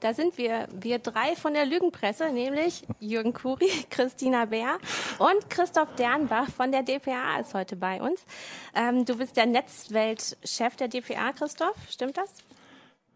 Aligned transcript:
Da 0.00 0.14
sind 0.14 0.38
wir, 0.38 0.68
wir 0.72 0.98
drei 0.98 1.36
von 1.36 1.54
der 1.54 1.66
Lügenpresse, 1.66 2.30
nämlich 2.30 2.82
Jürgen 3.00 3.32
Kuri, 3.32 3.68
Christina 3.90 4.46
Bär 4.46 4.78
und 5.18 5.50
Christoph 5.50 5.94
Dernbach 5.96 6.50
von 6.50 6.72
der 6.72 6.82
DPA 6.82 7.40
ist 7.40 7.54
heute 7.54 7.76
bei 7.76 8.00
uns. 8.00 8.24
Ähm, 8.74 9.04
du 9.04 9.16
bist 9.16 9.36
der 9.36 9.46
Netzweltchef 9.46 10.76
der 10.76 10.88
DPA, 10.88 11.32
Christoph, 11.32 11.76
stimmt 11.90 12.16
das? 12.16 12.34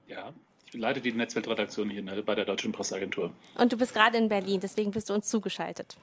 Ja, 0.06 0.32
ich 0.72 0.78
leite 0.78 1.00
die 1.00 1.12
Netzweltredaktion 1.12 1.90
hier 1.90 2.02
bei 2.22 2.34
der 2.34 2.44
Deutschen 2.44 2.72
Presseagentur. 2.72 3.32
Und 3.56 3.72
du 3.72 3.76
bist 3.76 3.94
gerade 3.94 4.18
in 4.18 4.28
Berlin, 4.28 4.60
deswegen 4.60 4.90
bist 4.90 5.10
du 5.10 5.14
uns 5.14 5.28
zugeschaltet. 5.28 5.96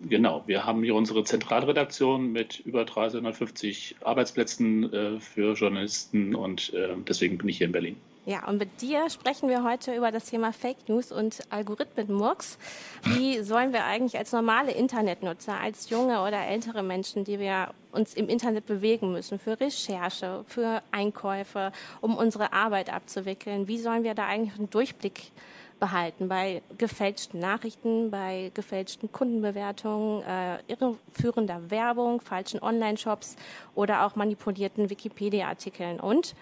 Genau, 0.00 0.42
wir 0.46 0.64
haben 0.64 0.82
hier 0.82 0.96
unsere 0.96 1.22
Zentralredaktion 1.22 2.32
mit 2.32 2.58
über 2.60 2.84
350 2.84 3.96
Arbeitsplätzen 4.00 4.92
äh, 4.92 5.20
für 5.20 5.54
Journalisten 5.54 6.34
und 6.34 6.74
äh, 6.74 6.96
deswegen 7.06 7.38
bin 7.38 7.48
ich 7.48 7.58
hier 7.58 7.66
in 7.68 7.72
Berlin. 7.72 7.96
Ja, 8.24 8.46
und 8.46 8.58
mit 8.58 8.80
dir 8.80 9.10
sprechen 9.10 9.48
wir 9.48 9.64
heute 9.64 9.96
über 9.96 10.12
das 10.12 10.26
Thema 10.26 10.52
Fake 10.52 10.88
News 10.88 11.10
und 11.10 11.40
Algorithmenmurks. 11.50 12.56
Wie 13.02 13.40
sollen 13.42 13.72
wir 13.72 13.84
eigentlich 13.84 14.16
als 14.16 14.30
normale 14.30 14.70
Internetnutzer, 14.70 15.58
als 15.58 15.90
junge 15.90 16.22
oder 16.22 16.38
ältere 16.46 16.84
Menschen, 16.84 17.24
die 17.24 17.40
wir 17.40 17.70
uns 17.90 18.14
im 18.14 18.28
Internet 18.28 18.66
bewegen 18.66 19.10
müssen, 19.10 19.40
für 19.40 19.58
Recherche, 19.58 20.44
für 20.46 20.84
Einkäufe, 20.92 21.72
um 22.00 22.16
unsere 22.16 22.52
Arbeit 22.52 22.92
abzuwickeln, 22.92 23.66
wie 23.66 23.78
sollen 23.78 24.04
wir 24.04 24.14
da 24.14 24.26
eigentlich 24.26 24.56
einen 24.56 24.70
Durchblick 24.70 25.32
behalten 25.80 26.28
bei 26.28 26.62
gefälschten 26.78 27.40
Nachrichten, 27.40 28.12
bei 28.12 28.52
gefälschten 28.54 29.10
Kundenbewertungen, 29.10 30.22
äh, 30.22 30.58
irreführender 30.68 31.72
Werbung, 31.72 32.20
falschen 32.20 32.62
Online-Shops 32.62 33.34
oder 33.74 34.06
auch 34.06 34.14
manipulierten 34.14 34.90
Wikipedia-Artikeln 34.90 35.98
und 35.98 36.36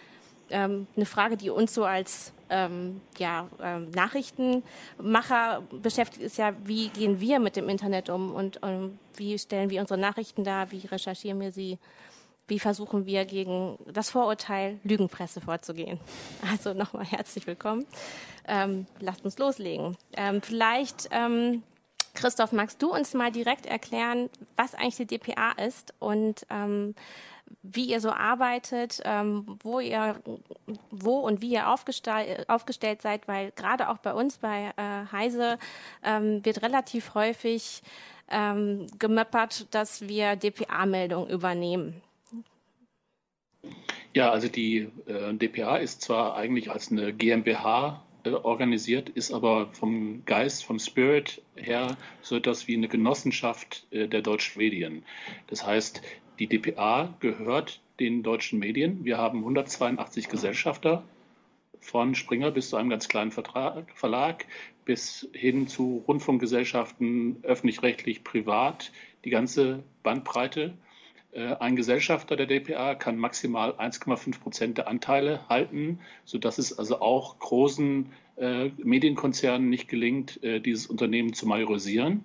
ähm, 0.50 0.86
eine 0.96 1.06
Frage, 1.06 1.36
die 1.36 1.50
uns 1.50 1.74
so 1.74 1.84
als 1.84 2.32
ähm, 2.50 3.00
ja, 3.18 3.48
ähm, 3.62 3.90
Nachrichtenmacher 3.90 5.62
beschäftigt, 5.82 6.22
ist 6.22 6.38
ja, 6.38 6.52
wie 6.64 6.88
gehen 6.88 7.20
wir 7.20 7.38
mit 7.38 7.56
dem 7.56 7.68
Internet 7.68 8.10
um 8.10 8.34
und 8.34 8.60
ähm, 8.62 8.98
wie 9.16 9.38
stellen 9.38 9.70
wir 9.70 9.80
unsere 9.80 10.00
Nachrichten 10.00 10.44
dar, 10.44 10.70
wie 10.72 10.86
recherchieren 10.86 11.40
wir 11.40 11.52
sie, 11.52 11.78
wie 12.48 12.58
versuchen 12.58 13.06
wir 13.06 13.24
gegen 13.24 13.78
das 13.86 14.10
Vorurteil 14.10 14.80
Lügenpresse 14.82 15.40
vorzugehen. 15.40 16.00
Also 16.50 16.74
nochmal 16.74 17.04
herzlich 17.04 17.46
willkommen. 17.46 17.86
Ähm, 18.48 18.86
lasst 18.98 19.24
uns 19.24 19.38
loslegen. 19.38 19.96
Ähm, 20.14 20.42
vielleicht 20.42 21.08
Christoph, 22.20 22.52
magst 22.52 22.82
du 22.82 22.92
uns 22.92 23.14
mal 23.14 23.32
direkt 23.32 23.64
erklären, 23.64 24.28
was 24.54 24.74
eigentlich 24.74 24.96
die 24.96 25.06
DPA 25.06 25.52
ist 25.52 25.94
und 26.00 26.46
ähm, 26.50 26.94
wie 27.62 27.86
ihr 27.86 28.00
so 28.00 28.10
arbeitet, 28.10 29.00
ähm, 29.04 29.58
wo 29.62 29.80
ihr, 29.80 30.20
wo 30.91 31.20
und 31.20 31.41
wie 31.41 31.52
ihr 31.52 31.70
aufgestell, 31.70 32.44
aufgestellt 32.46 33.00
seid, 33.00 33.26
weil 33.26 33.52
gerade 33.52 33.88
auch 33.88 33.98
bei 33.98 34.12
uns 34.12 34.36
bei 34.36 34.72
äh, 34.76 35.10
Heise 35.10 35.58
ähm, 36.04 36.44
wird 36.44 36.60
relativ 36.60 37.14
häufig 37.14 37.82
ähm, 38.30 38.86
gemöppert, 38.98 39.74
dass 39.74 40.06
wir 40.06 40.36
DPA-Meldungen 40.36 41.30
übernehmen. 41.30 42.02
Ja, 44.12 44.30
also 44.30 44.48
die 44.48 44.91
äh, 45.06 45.32
DPA 45.32 45.78
ist 45.78 46.02
zwar 46.02 46.36
eigentlich 46.36 46.70
als 46.70 46.91
eine 46.91 47.14
GmbH 47.14 48.04
organisiert, 48.26 49.08
ist 49.08 49.32
aber 49.32 49.68
vom 49.72 50.24
Geist, 50.24 50.64
vom 50.64 50.78
Spirit 50.78 51.42
her 51.56 51.96
so 52.22 52.36
etwas 52.36 52.68
wie 52.68 52.76
eine 52.76 52.88
Genossenschaft 52.88 53.86
äh, 53.90 54.08
der 54.08 54.22
deutschen 54.22 54.58
Medien. 54.58 55.04
Das 55.46 55.66
heißt, 55.66 56.02
die 56.38 56.46
DPA 56.46 57.14
gehört 57.20 57.81
den 57.98 58.22
deutschen 58.22 58.58
Medien. 58.58 59.04
Wir 59.04 59.19
haben 59.19 59.41
182 59.41 60.28
Gesellschafter 60.28 61.04
von 61.81 62.14
Springer 62.14 62.50
bis 62.50 62.70
zu 62.70 62.76
einem 62.76 62.91
ganz 62.91 63.08
kleinen 63.08 63.31
Vertrag, 63.31 63.91
Verlag 63.94 64.47
bis 64.84 65.28
hin 65.32 65.69
zu 65.69 66.04
Rundfunkgesellschaften, 66.08 67.38
öffentlich-rechtlich, 67.42 68.25
privat, 68.25 68.92
die 69.25 69.31
ganze 69.31 69.82
Bandbreite. 70.02 70.75
Äh, 71.32 71.54
ein 71.60 71.76
Gesellschafter 71.76 72.36
der 72.36 72.46
DPA 72.46 72.94
kann 72.94 73.16
maximal 73.16 73.72
1,5 73.72 74.41
Prozent 74.41 74.78
der 74.78 74.88
Anteile 74.88 75.48
halten, 75.48 76.00
sodass 76.24 76.58
es 76.58 76.76
also 76.76 77.00
auch 77.00 77.38
großen 77.38 78.12
äh, 78.36 78.70
Medienkonzernen 78.78 79.69
nicht 79.69 79.88
gelingt, 79.88 80.42
äh, 80.42 80.60
dieses 80.60 80.86
Unternehmen 80.86 81.32
zu 81.32 81.46
majorisieren. 81.46 82.24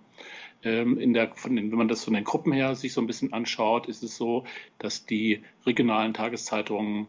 Ähm, 0.64 1.14
der, 1.14 1.28
den, 1.28 1.72
wenn 1.72 1.78
man 1.78 1.88
das 1.88 2.04
von 2.04 2.14
den 2.14 2.24
Gruppen 2.24 2.52
her 2.52 2.76
sich 2.76 2.94
so 2.94 3.02
ein 3.02 3.08
bisschen 3.08 3.34
anschaut, 3.34 3.88
ist 3.88 4.02
es 4.02 4.18
so, 4.18 4.46
dass 4.80 5.06
die 5.06 5.44
regionalen 5.66 6.14
Tageszeitungen 6.14 7.08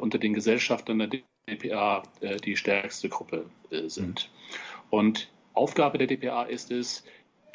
unter 0.00 0.18
den 0.18 0.32
Gesellschaftern 0.32 1.00
der 1.00 1.10
DPA 1.48 2.04
die 2.44 2.56
stärkste 2.56 3.08
Gruppe 3.08 3.46
sind. 3.86 4.30
Mhm. 4.30 4.96
Und 4.96 5.28
Aufgabe 5.54 5.98
der 5.98 6.06
DPA 6.06 6.44
ist 6.44 6.70
es, 6.70 7.02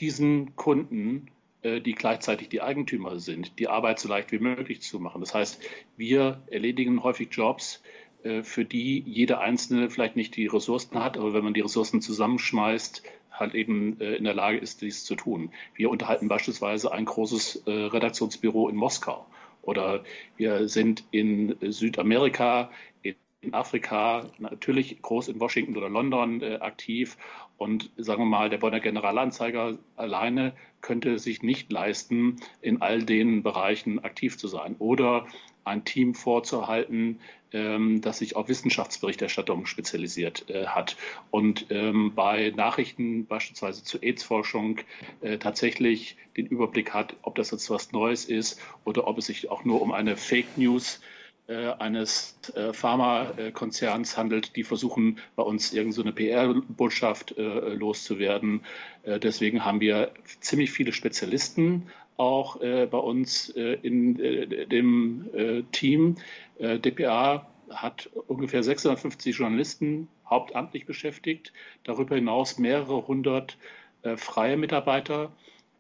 diesen 0.02 0.58
Kunden, 0.58 1.32
die 1.64 1.94
gleichzeitig 1.94 2.50
die 2.50 2.62
Eigentümer 2.62 3.20
sind, 3.20 3.58
die 3.60 3.68
Arbeit 3.68 4.00
so 4.00 4.08
leicht 4.08 4.32
wie 4.32 4.40
möglich 4.40 4.82
zu 4.82 5.00
machen. 5.00 5.22
Das 5.22 5.34
heißt, 5.34 5.60
wir 5.98 6.42
erledigen 6.52 7.04
häufig 7.04 7.30
Jobs, 7.32 7.82
äh, 8.24 8.44
für 8.44 8.66
die 8.66 9.04
jeder 9.06 9.40
Einzelne 9.40 9.90
vielleicht 9.90 10.16
nicht 10.16 10.36
die 10.36 10.48
Ressourcen 10.48 11.02
hat, 11.04 11.18
aber 11.18 11.34
wenn 11.34 11.44
man 11.44 11.54
die 11.54 11.62
Ressourcen 11.62 12.02
zusammenschmeißt, 12.02 13.04
halt 13.32 13.56
eben 13.56 14.00
äh, 14.02 14.16
in 14.16 14.24
der 14.24 14.34
Lage 14.34 14.58
ist, 14.58 14.82
dies 14.82 15.06
zu 15.06 15.16
tun. 15.16 15.52
Wir 15.76 15.90
unterhalten 15.90 16.28
beispielsweise 16.28 16.92
ein 16.92 17.06
großes 17.06 17.64
äh, 17.68 17.72
Redaktionsbüro 17.72 18.70
in 18.70 18.76
Moskau 18.76 19.26
oder 19.62 20.04
wir 20.38 20.68
sind 20.68 21.04
in 21.12 21.56
Südamerika, 21.62 22.72
in 23.04 23.16
Afrika, 23.52 24.26
natürlich 24.40 25.02
groß 25.02 25.28
in 25.28 25.40
Washington 25.40 25.78
oder 25.78 25.90
London 25.90 26.42
äh, 26.42 26.56
aktiv. 26.56 27.18
Und 27.58 27.92
sagen 27.98 28.24
wir 28.24 28.28
mal, 28.28 28.50
der 28.50 28.58
Bonner 28.58 28.80
Generalanzeiger 28.80 29.78
alleine 29.96 30.54
könnte 30.82 31.20
sich 31.20 31.44
nicht 31.44 31.72
leisten, 31.72 32.38
in 32.62 32.82
all 32.82 33.04
den 33.04 33.44
Bereichen 33.44 34.04
aktiv 34.04 34.38
zu 34.38 34.48
sein. 34.48 34.76
Oder 34.80 35.28
ein 35.64 35.86
Team 35.86 36.16
vorzuhalten, 36.16 37.20
ähm, 37.52 38.02
das 38.02 38.20
sich 38.20 38.36
auf 38.36 38.48
Wissenschaftsberichterstattung 38.48 39.66
spezialisiert 39.66 40.50
äh, 40.50 40.68
hat 40.68 40.96
und 41.30 41.68
ähm, 41.70 42.14
bei 42.16 42.54
Nachrichten 42.56 43.26
beispielsweise 43.26 43.84
zur 43.84 44.02
AIDS-Forschung 44.02 44.80
äh, 45.22 45.38
tatsächlich 45.38 46.16
den 46.38 46.48
Überblick 46.48 46.94
hat, 46.94 47.16
ob 47.22 47.36
das 47.36 47.52
jetzt 47.52 47.70
was 47.70 47.92
Neues 47.92 48.26
ist 48.26 48.62
oder 48.86 49.08
ob 49.08 49.18
es 49.18 49.26
sich 49.26 49.50
auch 49.50 49.66
nur 49.66 49.82
um 49.82 49.92
eine 49.92 50.16
Fake 50.16 50.58
News 50.58 50.98
äh, 50.98 51.17
eines 51.54 52.38
äh, 52.56 52.74
Pharmakonzerns 52.74 54.18
handelt, 54.18 54.56
die 54.56 54.64
versuchen, 54.64 55.20
bei 55.36 55.44
uns 55.44 55.74
irgendeine 55.74 56.10
so 56.10 56.16
PR-Botschaft 56.16 57.38
äh, 57.38 57.42
loszuwerden. 57.74 58.62
Äh, 59.04 59.20
deswegen 59.20 59.64
haben 59.64 59.80
wir 59.80 60.12
ziemlich 60.42 60.72
viele 60.72 60.92
Spezialisten 60.92 61.88
auch 62.18 62.62
äh, 62.62 62.88
bei 62.88 62.98
uns 62.98 63.50
äh, 63.56 63.78
in 63.82 64.20
äh, 64.20 64.66
dem 64.66 65.30
äh, 65.34 65.64
Team. 65.72 66.18
Äh, 66.58 66.80
DPA 66.80 67.48
hat 67.70 68.10
ungefähr 68.28 68.64
650 68.64 69.38
Journalisten 69.38 70.08
hauptamtlich 70.30 70.86
beschäftigt, 70.86 71.54
darüber 71.84 72.16
hinaus 72.16 72.58
mehrere 72.58 73.08
hundert 73.08 73.58
äh, 74.02 74.18
freie 74.18 74.58
Mitarbeiter 74.58 75.32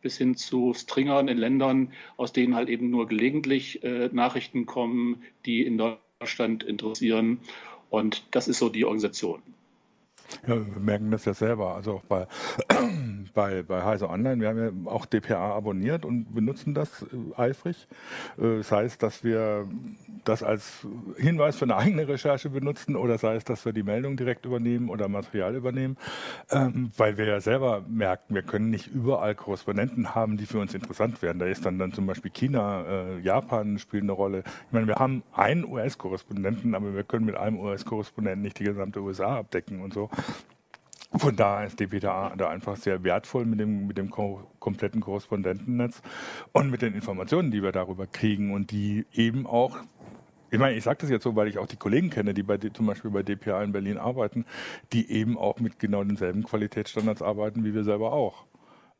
bis 0.01 0.17
hin 0.17 0.35
zu 0.35 0.73
Stringern 0.73 1.27
in 1.27 1.37
Ländern, 1.37 1.91
aus 2.15 2.33
denen 2.33 2.55
halt 2.55 2.69
eben 2.69 2.89
nur 2.89 3.07
gelegentlich 3.07 3.81
Nachrichten 4.11 4.65
kommen, 4.65 5.23
die 5.45 5.65
in 5.65 5.77
Deutschland 5.77 6.63
interessieren. 6.63 7.39
Und 7.89 8.23
das 8.31 8.47
ist 8.47 8.59
so 8.59 8.69
die 8.69 8.85
Organisation. 8.85 9.41
Ja, 10.47 10.55
wir 10.55 10.81
merken 10.81 11.11
das 11.11 11.25
ja 11.25 11.33
selber. 11.33 11.75
Also 11.75 11.93
auch 11.93 12.03
bei, 12.03 12.27
bei, 13.33 13.63
bei 13.63 13.83
Heise 13.83 14.09
Online. 14.09 14.41
Wir 14.41 14.49
haben 14.49 14.85
ja 14.85 14.91
auch 14.91 15.05
DPA 15.05 15.55
abonniert 15.55 16.05
und 16.05 16.33
benutzen 16.33 16.73
das 16.73 17.03
äh, 17.03 17.39
eifrig. 17.41 17.87
Äh, 18.37 18.61
sei 18.61 18.85
es, 18.85 18.97
dass 18.97 19.23
wir 19.23 19.67
das 20.25 20.43
als 20.43 20.85
Hinweis 21.17 21.55
für 21.55 21.65
eine 21.65 21.77
eigene 21.77 22.07
Recherche 22.07 22.49
benutzen 22.49 22.95
oder 22.95 23.17
sei 23.17 23.35
es, 23.35 23.43
dass 23.43 23.65
wir 23.65 23.73
die 23.73 23.83
Meldung 23.83 24.17
direkt 24.17 24.45
übernehmen 24.45 24.89
oder 24.89 25.07
Material 25.07 25.55
übernehmen. 25.55 25.97
Ähm, 26.51 26.91
weil 26.97 27.17
wir 27.17 27.25
ja 27.25 27.39
selber 27.39 27.83
merken, 27.87 28.35
wir 28.35 28.43
können 28.43 28.69
nicht 28.69 28.87
überall 28.87 29.35
Korrespondenten 29.35 30.15
haben, 30.15 30.37
die 30.37 30.45
für 30.45 30.59
uns 30.59 30.73
interessant 30.73 31.21
werden. 31.21 31.39
Da 31.39 31.45
ist 31.45 31.65
dann, 31.65 31.79
dann 31.79 31.93
zum 31.93 32.05
Beispiel 32.05 32.31
China, 32.31 32.83
äh, 32.85 33.19
Japan 33.19 33.79
spielt 33.79 34.03
eine 34.03 34.11
Rolle. 34.11 34.39
Ich 34.39 34.73
meine, 34.73 34.87
wir 34.87 34.95
haben 34.95 35.23
einen 35.33 35.65
US-Korrespondenten, 35.65 36.75
aber 36.75 36.93
wir 36.93 37.03
können 37.03 37.25
mit 37.25 37.35
einem 37.35 37.59
US-Korrespondenten 37.59 38.41
nicht 38.41 38.59
die 38.59 38.65
gesamte 38.65 39.01
USA 39.01 39.39
abdecken 39.39 39.81
und 39.81 39.93
so. 39.93 40.09
Von 41.15 41.35
daher 41.35 41.67
ist 41.67 41.79
DPTA 41.79 42.35
da 42.35 42.49
einfach 42.49 42.75
sehr 42.75 43.03
wertvoll 43.03 43.45
mit 43.45 43.59
dem, 43.59 43.87
mit 43.87 43.97
dem 43.97 44.09
ko 44.09 44.51
kompletten 44.59 45.01
Korrespondentennetz 45.01 46.01
und 46.51 46.69
mit 46.69 46.81
den 46.81 46.93
Informationen, 46.93 47.49
die 47.49 47.63
wir 47.63 47.71
darüber 47.71 48.07
kriegen 48.07 48.53
und 48.53 48.71
die 48.71 49.05
eben 49.13 49.47
auch 49.47 49.77
ich 50.49 50.59
meine, 50.59 50.77
ich 50.77 50.83
sage 50.83 50.99
das 51.01 51.09
jetzt 51.09 51.23
so, 51.23 51.35
weil 51.35 51.47
ich 51.49 51.57
auch 51.57 51.67
die 51.67 51.75
Kollegen 51.75 52.09
kenne, 52.09 52.33
die 52.33 52.43
bei, 52.43 52.57
zum 52.57 52.85
Beispiel 52.85 53.11
bei 53.11 53.21
DPA 53.21 53.61
in 53.63 53.73
Berlin 53.73 53.97
arbeiten, 53.97 54.45
die 54.93 55.11
eben 55.11 55.37
auch 55.37 55.59
mit 55.59 55.77
genau 55.77 56.03
denselben 56.03 56.43
Qualitätsstandards 56.43 57.21
arbeiten 57.21 57.65
wie 57.65 57.73
wir 57.73 57.83
selber 57.83 58.13
auch. 58.13 58.45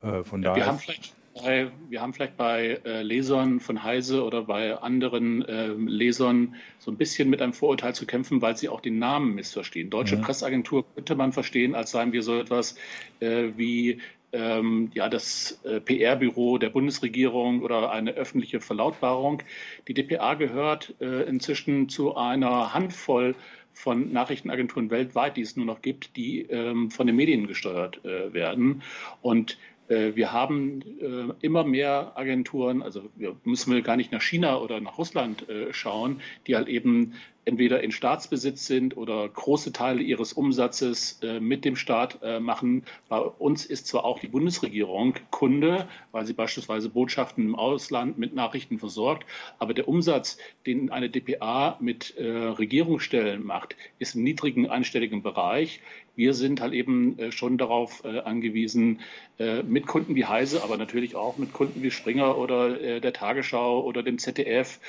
Äh, 0.01 0.23
von 0.23 0.43
ja, 0.43 0.49
daher 0.49 0.55
wir 0.57 0.67
haben 0.67 0.79
vielleicht 0.79 1.15
bei, 1.41 1.71
wir 1.89 2.01
haben 2.01 2.13
vielleicht 2.13 2.37
bei 2.37 2.79
äh, 2.85 3.01
Lesern 3.01 3.59
von 3.59 3.83
Heise 3.83 4.23
oder 4.23 4.43
bei 4.43 4.75
anderen 4.77 5.43
äh, 5.45 5.67
Lesern 5.67 6.55
so 6.79 6.91
ein 6.91 6.97
bisschen 6.97 7.29
mit 7.29 7.41
einem 7.41 7.53
Vorurteil 7.53 7.95
zu 7.95 8.05
kämpfen, 8.05 8.41
weil 8.41 8.57
sie 8.57 8.69
auch 8.69 8.81
den 8.81 8.99
Namen 8.99 9.35
missverstehen. 9.35 9.89
Deutsche 9.89 10.17
mhm. 10.17 10.21
Presseagentur 10.21 10.85
könnte 10.95 11.15
man 11.15 11.33
verstehen, 11.33 11.75
als 11.75 11.91
seien 11.91 12.11
wir 12.11 12.23
so 12.23 12.39
etwas 12.39 12.75
äh, 13.19 13.49
wie 13.55 14.01
ähm, 14.33 14.91
ja, 14.93 15.09
das 15.09 15.59
äh, 15.63 15.79
PR-Büro 15.79 16.57
der 16.57 16.69
Bundesregierung 16.69 17.61
oder 17.61 17.91
eine 17.91 18.11
öffentliche 18.11 18.59
Verlautbarung. 18.59 19.41
Die 19.87 19.93
DPA 19.93 20.33
gehört 20.33 20.95
äh, 20.99 21.23
inzwischen 21.23 21.89
zu 21.89 22.15
einer 22.15 22.73
Handvoll 22.73 23.35
von 23.73 24.11
Nachrichtenagenturen 24.11 24.89
weltweit, 24.89 25.37
die 25.37 25.41
es 25.41 25.55
nur 25.55 25.65
noch 25.65 25.81
gibt, 25.81 26.15
die 26.15 26.41
ähm, 26.41 26.89
von 26.89 27.07
den 27.07 27.15
Medien 27.15 27.47
gesteuert 27.47 28.03
äh, 28.03 28.33
werden. 28.33 28.81
Und 29.21 29.57
wir 29.87 30.33
haben 30.33 30.81
äh, 30.99 31.33
immer 31.45 31.63
mehr 31.63 32.11
Agenturen, 32.15 32.81
also 32.81 33.09
wir 33.15 33.35
müssen 33.43 33.73
wir 33.73 33.81
gar 33.81 33.95
nicht 33.95 34.11
nach 34.11 34.21
China 34.21 34.59
oder 34.59 34.81
nach 34.81 34.97
Russland 34.97 35.47
äh, 35.47 35.71
schauen, 35.73 36.21
die 36.45 36.55
halt 36.55 36.67
eben 36.67 37.13
entweder 37.45 37.81
in 37.81 37.93
Staatsbesitz 37.93 38.67
sind 38.67 38.97
oder 38.97 39.29
große 39.29 39.71
Teile 39.71 40.01
ihres 40.01 40.33
Umsatzes 40.33 41.21
mit 41.39 41.63
dem 41.63 41.77
Staat 41.77 42.19
machen. 42.41 42.83
Bei 43.07 43.19
uns 43.19 43.65
ist 43.65 43.87
zwar 43.87 44.03
auch 44.03 44.19
die 44.19 44.27
Bundesregierung 44.27 45.13
Kunde, 45.31 45.87
weil 46.11 46.25
sie 46.25 46.33
beispielsweise 46.33 46.89
Botschaften 46.89 47.45
im 47.45 47.55
Ausland 47.55 48.17
mit 48.17 48.35
Nachrichten 48.35 48.79
versorgt, 48.79 49.25
aber 49.59 49.73
der 49.73 49.87
Umsatz, 49.87 50.37
den 50.65 50.91
eine 50.91 51.09
DPA 51.09 51.77
mit 51.79 52.15
Regierungsstellen 52.19 53.45
macht, 53.45 53.77
ist 53.97 54.15
im 54.15 54.23
niedrigen 54.23 54.69
einstelligen 54.69 55.23
Bereich. 55.23 55.79
Wir 56.17 56.33
sind 56.33 56.61
halt 56.61 56.73
eben 56.73 57.17
äh, 57.19 57.31
schon 57.31 57.57
darauf 57.57 58.03
äh, 58.03 58.19
angewiesen, 58.19 59.01
äh, 59.37 59.61
mit 59.61 59.85
Kunden 59.85 60.15
wie 60.15 60.25
Heise, 60.25 60.63
aber 60.63 60.75
natürlich 60.75 61.15
auch 61.15 61.37
mit 61.37 61.53
Kunden 61.53 61.83
wie 61.83 61.91
Springer 61.91 62.37
oder 62.37 62.99
der 62.99 63.13
Tagesschau 63.13 63.83
oder 63.83 64.03
dem 64.03 64.17
ZDF 64.17 64.79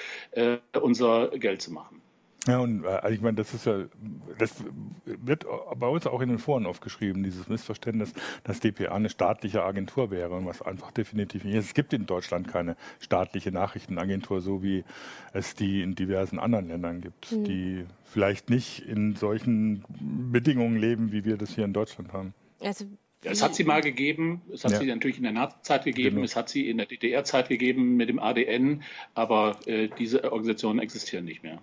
unser 0.80 1.28
Geld 1.28 1.60
zu 1.62 1.72
machen. 1.72 2.00
Ja, 2.48 2.60
und 2.60 2.86
also 2.86 3.14
ich 3.14 3.20
meine, 3.20 3.36
das 3.36 3.52
ist 3.52 3.66
ja, 3.66 3.84
das 4.38 4.64
wird 5.04 5.44
bei 5.76 5.86
uns 5.86 6.06
auch 6.06 6.22
in 6.22 6.30
den 6.30 6.38
Foren 6.38 6.64
aufgeschrieben, 6.64 7.22
dieses 7.22 7.48
Missverständnis, 7.48 8.14
dass 8.42 8.60
DPA 8.60 8.94
eine 8.94 9.10
staatliche 9.10 9.62
Agentur 9.62 10.10
wäre, 10.10 10.34
und 10.34 10.46
was 10.46 10.62
einfach 10.62 10.90
definitiv 10.90 11.44
nicht 11.44 11.54
ist. 11.54 11.66
Es 11.66 11.74
gibt 11.74 11.92
in 11.92 12.06
Deutschland 12.06 12.48
keine 12.48 12.76
staatliche 13.00 13.52
Nachrichtenagentur, 13.52 14.40
so 14.40 14.62
wie 14.62 14.84
es 15.34 15.54
die 15.54 15.82
in 15.82 15.94
diversen 15.94 16.38
anderen 16.38 16.68
Ländern 16.68 17.02
gibt, 17.02 17.32
mhm. 17.32 17.44
die 17.44 17.84
vielleicht 18.04 18.48
nicht 18.48 18.80
in 18.80 19.14
solchen 19.14 19.84
Bedingungen 20.32 20.78
leben, 20.78 21.12
wie 21.12 21.26
wir 21.26 21.36
das 21.36 21.54
hier 21.54 21.66
in 21.66 21.74
Deutschland 21.74 22.14
haben. 22.14 22.32
Also 22.60 22.86
ja, 23.24 23.32
es 23.32 23.42
hat 23.42 23.54
sie 23.54 23.64
mal 23.64 23.82
gegeben, 23.82 24.40
es 24.52 24.64
hat 24.64 24.72
ja. 24.72 24.78
sie 24.78 24.86
natürlich 24.86 25.18
in 25.18 25.24
der 25.24 25.32
Nazi-Zeit 25.32 25.84
gegeben, 25.84 26.16
genau. 26.16 26.24
es 26.24 26.34
hat 26.36 26.48
sie 26.48 26.70
in 26.70 26.78
der 26.78 26.86
DDR-Zeit 26.86 27.48
gegeben 27.48 27.96
mit 27.96 28.08
dem 28.08 28.20
ADN, 28.20 28.84
aber 29.14 29.58
äh, 29.66 29.88
diese 29.98 30.32
Organisationen 30.32 30.78
existieren 30.78 31.24
nicht 31.26 31.42
mehr. 31.42 31.60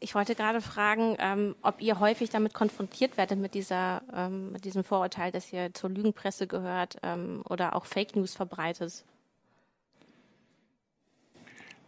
Ich 0.00 0.14
wollte 0.14 0.34
gerade 0.34 0.60
fragen, 0.60 1.16
ähm, 1.18 1.54
ob 1.62 1.80
ihr 1.80 1.98
häufig 1.98 2.28
damit 2.28 2.52
konfrontiert 2.52 3.16
werdet 3.16 3.38
mit 3.38 3.54
dieser, 3.54 4.02
ähm, 4.14 4.52
mit 4.52 4.64
diesem 4.64 4.84
Vorurteil, 4.84 5.32
dass 5.32 5.52
ihr 5.52 5.72
zur 5.72 5.90
Lügenpresse 5.90 6.46
gehört 6.46 6.98
ähm, 7.02 7.42
oder 7.48 7.74
auch 7.74 7.86
Fake 7.86 8.14
News 8.16 8.34
verbreitet. 8.34 9.04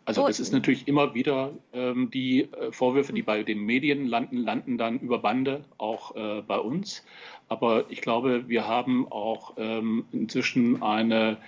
Also 0.06 0.28
es 0.28 0.38
ist 0.38 0.52
natürlich 0.52 0.86
immer 0.86 1.14
wieder 1.14 1.52
ähm, 1.72 2.10
die 2.12 2.42
äh, 2.42 2.70
Vorwürfe, 2.70 3.12
die 3.12 3.22
bei 3.22 3.42
den 3.42 3.58
Medien 3.58 4.06
landen, 4.06 4.36
landen 4.36 4.78
dann 4.78 5.00
über 5.00 5.18
Bande 5.18 5.64
auch 5.78 6.14
äh, 6.14 6.42
bei 6.42 6.58
uns. 6.58 7.04
Aber 7.48 7.90
ich 7.90 8.02
glaube, 8.02 8.48
wir 8.48 8.68
haben 8.68 9.10
auch 9.10 9.54
ähm, 9.56 10.04
inzwischen 10.12 10.80
eine, 10.80 11.38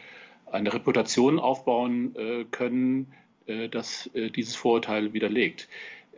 eine 0.50 0.74
Reputation 0.74 1.38
aufbauen 1.38 2.16
äh, 2.16 2.44
können, 2.50 3.12
äh, 3.46 3.68
dass 3.68 4.10
äh, 4.14 4.28
dieses 4.28 4.56
Vorurteil 4.56 5.12
widerlegt. 5.12 5.68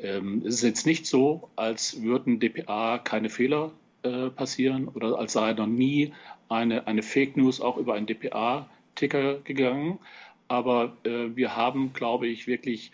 Ähm, 0.02 0.42
es 0.46 0.56
ist 0.56 0.62
jetzt 0.62 0.86
nicht 0.86 1.06
so, 1.06 1.50
als 1.56 2.02
würden 2.02 2.40
DPA 2.40 2.98
keine 2.98 3.30
Fehler 3.30 3.72
äh, 4.02 4.30
passieren 4.30 4.88
oder 4.88 5.18
als 5.18 5.34
sei 5.34 5.52
noch 5.52 5.66
nie 5.66 6.12
eine, 6.48 6.86
eine 6.86 7.02
Fake 7.02 7.36
News 7.36 7.60
auch 7.60 7.76
über 7.76 7.94
einen 7.94 8.06
DPA-Ticker 8.06 9.40
gegangen. 9.40 9.98
Aber 10.48 10.96
äh, 11.04 11.36
wir 11.36 11.56
haben, 11.56 11.92
glaube 11.92 12.26
ich, 12.26 12.46
wirklich 12.46 12.92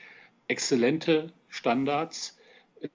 exzellente 0.48 1.32
Standards 1.48 2.38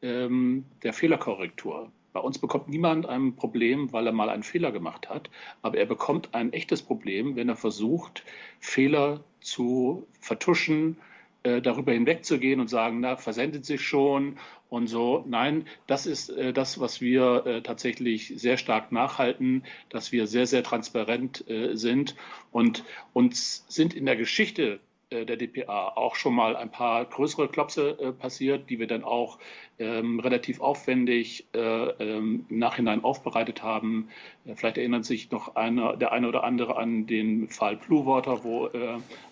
ähm, 0.01 0.65
der 0.83 0.93
Fehlerkorrektur. 0.93 1.91
Bei 2.13 2.19
uns 2.19 2.37
bekommt 2.37 2.67
niemand 2.67 3.05
ein 3.05 3.35
Problem, 3.35 3.93
weil 3.93 4.05
er 4.05 4.13
mal 4.13 4.29
einen 4.29 4.43
Fehler 4.43 4.71
gemacht 4.71 5.09
hat, 5.09 5.29
aber 5.61 5.77
er 5.77 5.85
bekommt 5.85 6.35
ein 6.35 6.51
echtes 6.51 6.81
Problem, 6.81 7.35
wenn 7.37 7.47
er 7.47 7.55
versucht, 7.55 8.25
Fehler 8.59 9.23
zu 9.39 10.05
vertuschen, 10.19 10.97
äh, 11.43 11.61
darüber 11.61 11.91
hinwegzugehen 11.91 12.59
und 12.59 12.69
sagen, 12.69 12.99
na, 12.99 13.15
versendet 13.15 13.65
sich 13.65 13.81
schon 13.81 14.37
und 14.69 14.87
so. 14.87 15.23
Nein, 15.27 15.65
das 15.87 16.05
ist 16.05 16.29
äh, 16.29 16.53
das, 16.53 16.79
was 16.79 17.01
wir 17.01 17.45
äh, 17.45 17.61
tatsächlich 17.61 18.33
sehr 18.35 18.57
stark 18.57 18.91
nachhalten, 18.91 19.63
dass 19.89 20.11
wir 20.11 20.27
sehr, 20.27 20.47
sehr 20.47 20.63
transparent 20.63 21.47
äh, 21.49 21.75
sind 21.75 22.15
und 22.51 22.83
uns 23.13 23.65
sind 23.67 23.93
in 23.93 24.05
der 24.05 24.15
Geschichte 24.15 24.79
äh, 25.11 25.25
der 25.25 25.35
DPA 25.35 25.89
auch 25.95 26.15
schon 26.15 26.33
mal 26.33 26.55
ein 26.55 26.71
paar 26.71 27.05
größere 27.05 27.49
Klopse 27.49 27.97
äh, 27.99 28.11
passiert, 28.13 28.69
die 28.69 28.79
wir 28.79 28.87
dann 28.87 29.03
auch 29.03 29.39
ähm, 29.77 30.19
relativ 30.19 30.61
aufwendig 30.61 31.47
äh, 31.53 31.59
ähm, 31.59 32.45
im 32.49 32.59
Nachhinein 32.59 33.03
aufbereitet 33.03 33.61
haben. 33.61 34.07
Vielleicht 34.55 34.77
erinnert 34.77 35.05
sich 35.05 35.29
noch 35.29 35.55
einer, 35.55 35.97
der 35.97 36.13
eine 36.13 36.27
oder 36.27 36.43
andere 36.43 36.77
an 36.77 37.07
den 37.07 37.49
Fall 37.49 37.75
Blue 37.75 38.05
Water, 38.05 38.43
wo 38.43 38.69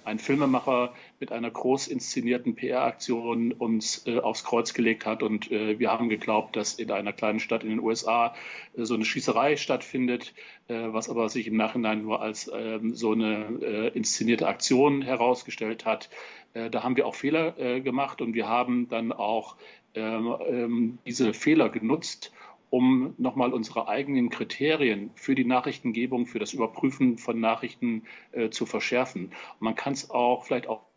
ein 0.05 0.19
Filmemacher 0.19 0.93
mit 1.19 1.31
einer 1.31 1.51
groß 1.51 1.87
inszenierten 1.87 2.55
PR-Aktion 2.55 3.51
uns 3.51 4.05
äh, 4.07 4.19
aufs 4.19 4.43
Kreuz 4.43 4.73
gelegt 4.73 5.05
hat 5.05 5.23
und 5.23 5.49
wir 5.49 5.91
haben 5.91 6.09
geglaubt, 6.09 6.55
dass 6.55 6.75
in 6.75 6.91
einer 6.91 7.13
kleinen 7.13 7.39
Stadt 7.39 7.63
in 7.63 7.69
den 7.69 7.79
USA 7.79 8.33
so 8.75 8.93
eine 8.93 9.05
Schießerei 9.05 9.57
stattfindet, 9.57 10.33
was 10.67 11.09
aber 11.09 11.29
sich 11.29 11.47
im 11.47 11.57
Nachhinein 11.57 12.03
nur 12.03 12.21
als 12.21 12.49
ähm, 12.53 12.95
so 12.95 13.11
eine 13.11 13.91
inszenierte 13.93 14.47
Aktion 14.47 15.01
herausgestellt 15.01 15.85
hat. 15.85 16.09
Da 16.53 16.83
haben 16.83 16.95
wir 16.95 17.07
auch 17.07 17.15
Fehler 17.15 17.79
gemacht 17.81 18.21
und 18.21 18.33
wir 18.33 18.47
haben 18.47 18.87
dann 18.89 19.11
auch 19.11 19.55
ähm, 19.95 20.35
ähm, 20.47 20.99
diese 21.05 21.33
Fehler 21.33 21.69
genutzt, 21.69 22.31
um 22.69 23.15
nochmal 23.17 23.53
unsere 23.53 23.87
eigenen 23.87 24.29
Kriterien 24.29 25.09
für 25.15 25.33
die 25.33 25.45
Nachrichtengebung, 25.45 26.27
für 26.27 26.37
das 26.37 26.53
Überprüfen 26.53 27.17
von 27.17 27.39
Nachrichten 27.39 28.03
äh, 28.31 28.49
zu 28.49 28.67
verschärfen. 28.67 29.31
Man 29.59 29.75
kann 29.75 29.93
es 29.93 30.09
auch 30.09 30.45
vielleicht 30.45 30.67
auch. 30.67 30.88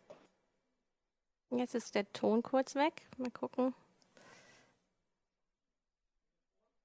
Jetzt 1.57 1.75
ist 1.75 1.95
der 1.95 2.11
Ton 2.13 2.43
kurz 2.43 2.75
weg. 2.75 2.93
Mal 3.17 3.31
gucken. 3.31 3.73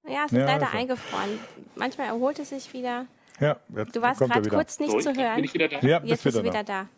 Ja, 0.07 0.25
es 0.25 0.33
ist 0.33 0.39
ja, 0.39 0.47
leider 0.47 0.67
also. 0.67 0.79
eingefroren. 0.79 1.39
Manchmal 1.75 2.09
erholt 2.09 2.39
es 2.39 2.51
sich 2.51 2.73
wieder. 2.73 3.07
Ja, 3.41 3.59
du 3.69 4.03
warst 4.03 4.21
gerade 4.21 4.49
kurz 4.49 4.79
nicht 4.79 4.91
so, 4.91 5.01
zu 5.01 5.15
hören. 5.15 5.37
Bin 5.37 5.45
ich 5.45 5.55
wieder 5.55 5.69
da? 5.69 5.81
Ja, 5.81 6.03
jetzt 6.03 6.25
bist 6.25 6.37
du 6.37 6.43
wieder 6.43 6.65
da. 6.65 6.85
da. 6.85 6.89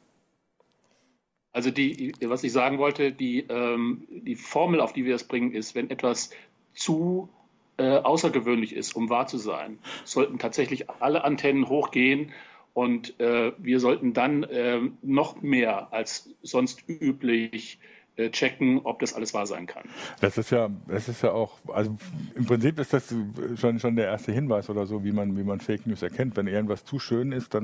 Also 1.52 1.70
die, 1.70 2.14
was 2.22 2.44
ich 2.44 2.52
sagen 2.52 2.78
wollte, 2.78 3.12
die, 3.12 3.40
ähm, 3.40 4.06
die 4.08 4.36
Formel, 4.36 4.80
auf 4.80 4.92
die 4.92 5.04
wir 5.04 5.12
das 5.12 5.24
bringen, 5.24 5.52
ist, 5.52 5.74
wenn 5.74 5.90
etwas 5.90 6.30
zu 6.74 7.28
äh, 7.76 7.98
außergewöhnlich 7.98 8.74
ist, 8.74 8.94
um 8.94 9.10
wahr 9.10 9.26
zu 9.26 9.36
sein, 9.36 9.78
sollten 10.04 10.38
tatsächlich 10.38 10.88
alle 10.88 11.24
Antennen 11.24 11.68
hochgehen 11.68 12.32
und 12.74 13.18
äh, 13.20 13.52
wir 13.58 13.80
sollten 13.80 14.12
dann 14.12 14.44
äh, 14.44 14.80
noch 15.02 15.42
mehr 15.42 15.92
als 15.92 16.30
sonst 16.42 16.84
üblich 16.88 17.78
äh, 18.16 18.30
checken, 18.30 18.80
ob 18.84 18.98
das 19.00 19.14
alles 19.14 19.32
wahr 19.34 19.46
sein 19.46 19.66
kann. 19.66 19.84
Das 20.20 20.36
ist 20.36 20.50
ja, 20.50 20.68
das 20.88 21.08
ist 21.08 21.22
ja 21.22 21.32
auch, 21.32 21.58
also 21.68 21.96
im 22.34 22.44
Prinzip 22.44 22.78
ist 22.78 22.92
das 22.92 23.14
schon, 23.56 23.78
schon 23.80 23.96
der 23.96 24.06
erste 24.06 24.32
Hinweis 24.32 24.68
oder 24.68 24.86
so, 24.86 25.04
wie 25.04 25.12
man, 25.12 25.38
wie 25.38 25.42
man 25.42 25.60
Fake 25.60 25.86
News 25.86 26.02
erkennt. 26.02 26.36
Wenn 26.36 26.46
irgendwas 26.46 26.84
zu 26.84 26.98
schön 26.98 27.32
ist, 27.32 27.54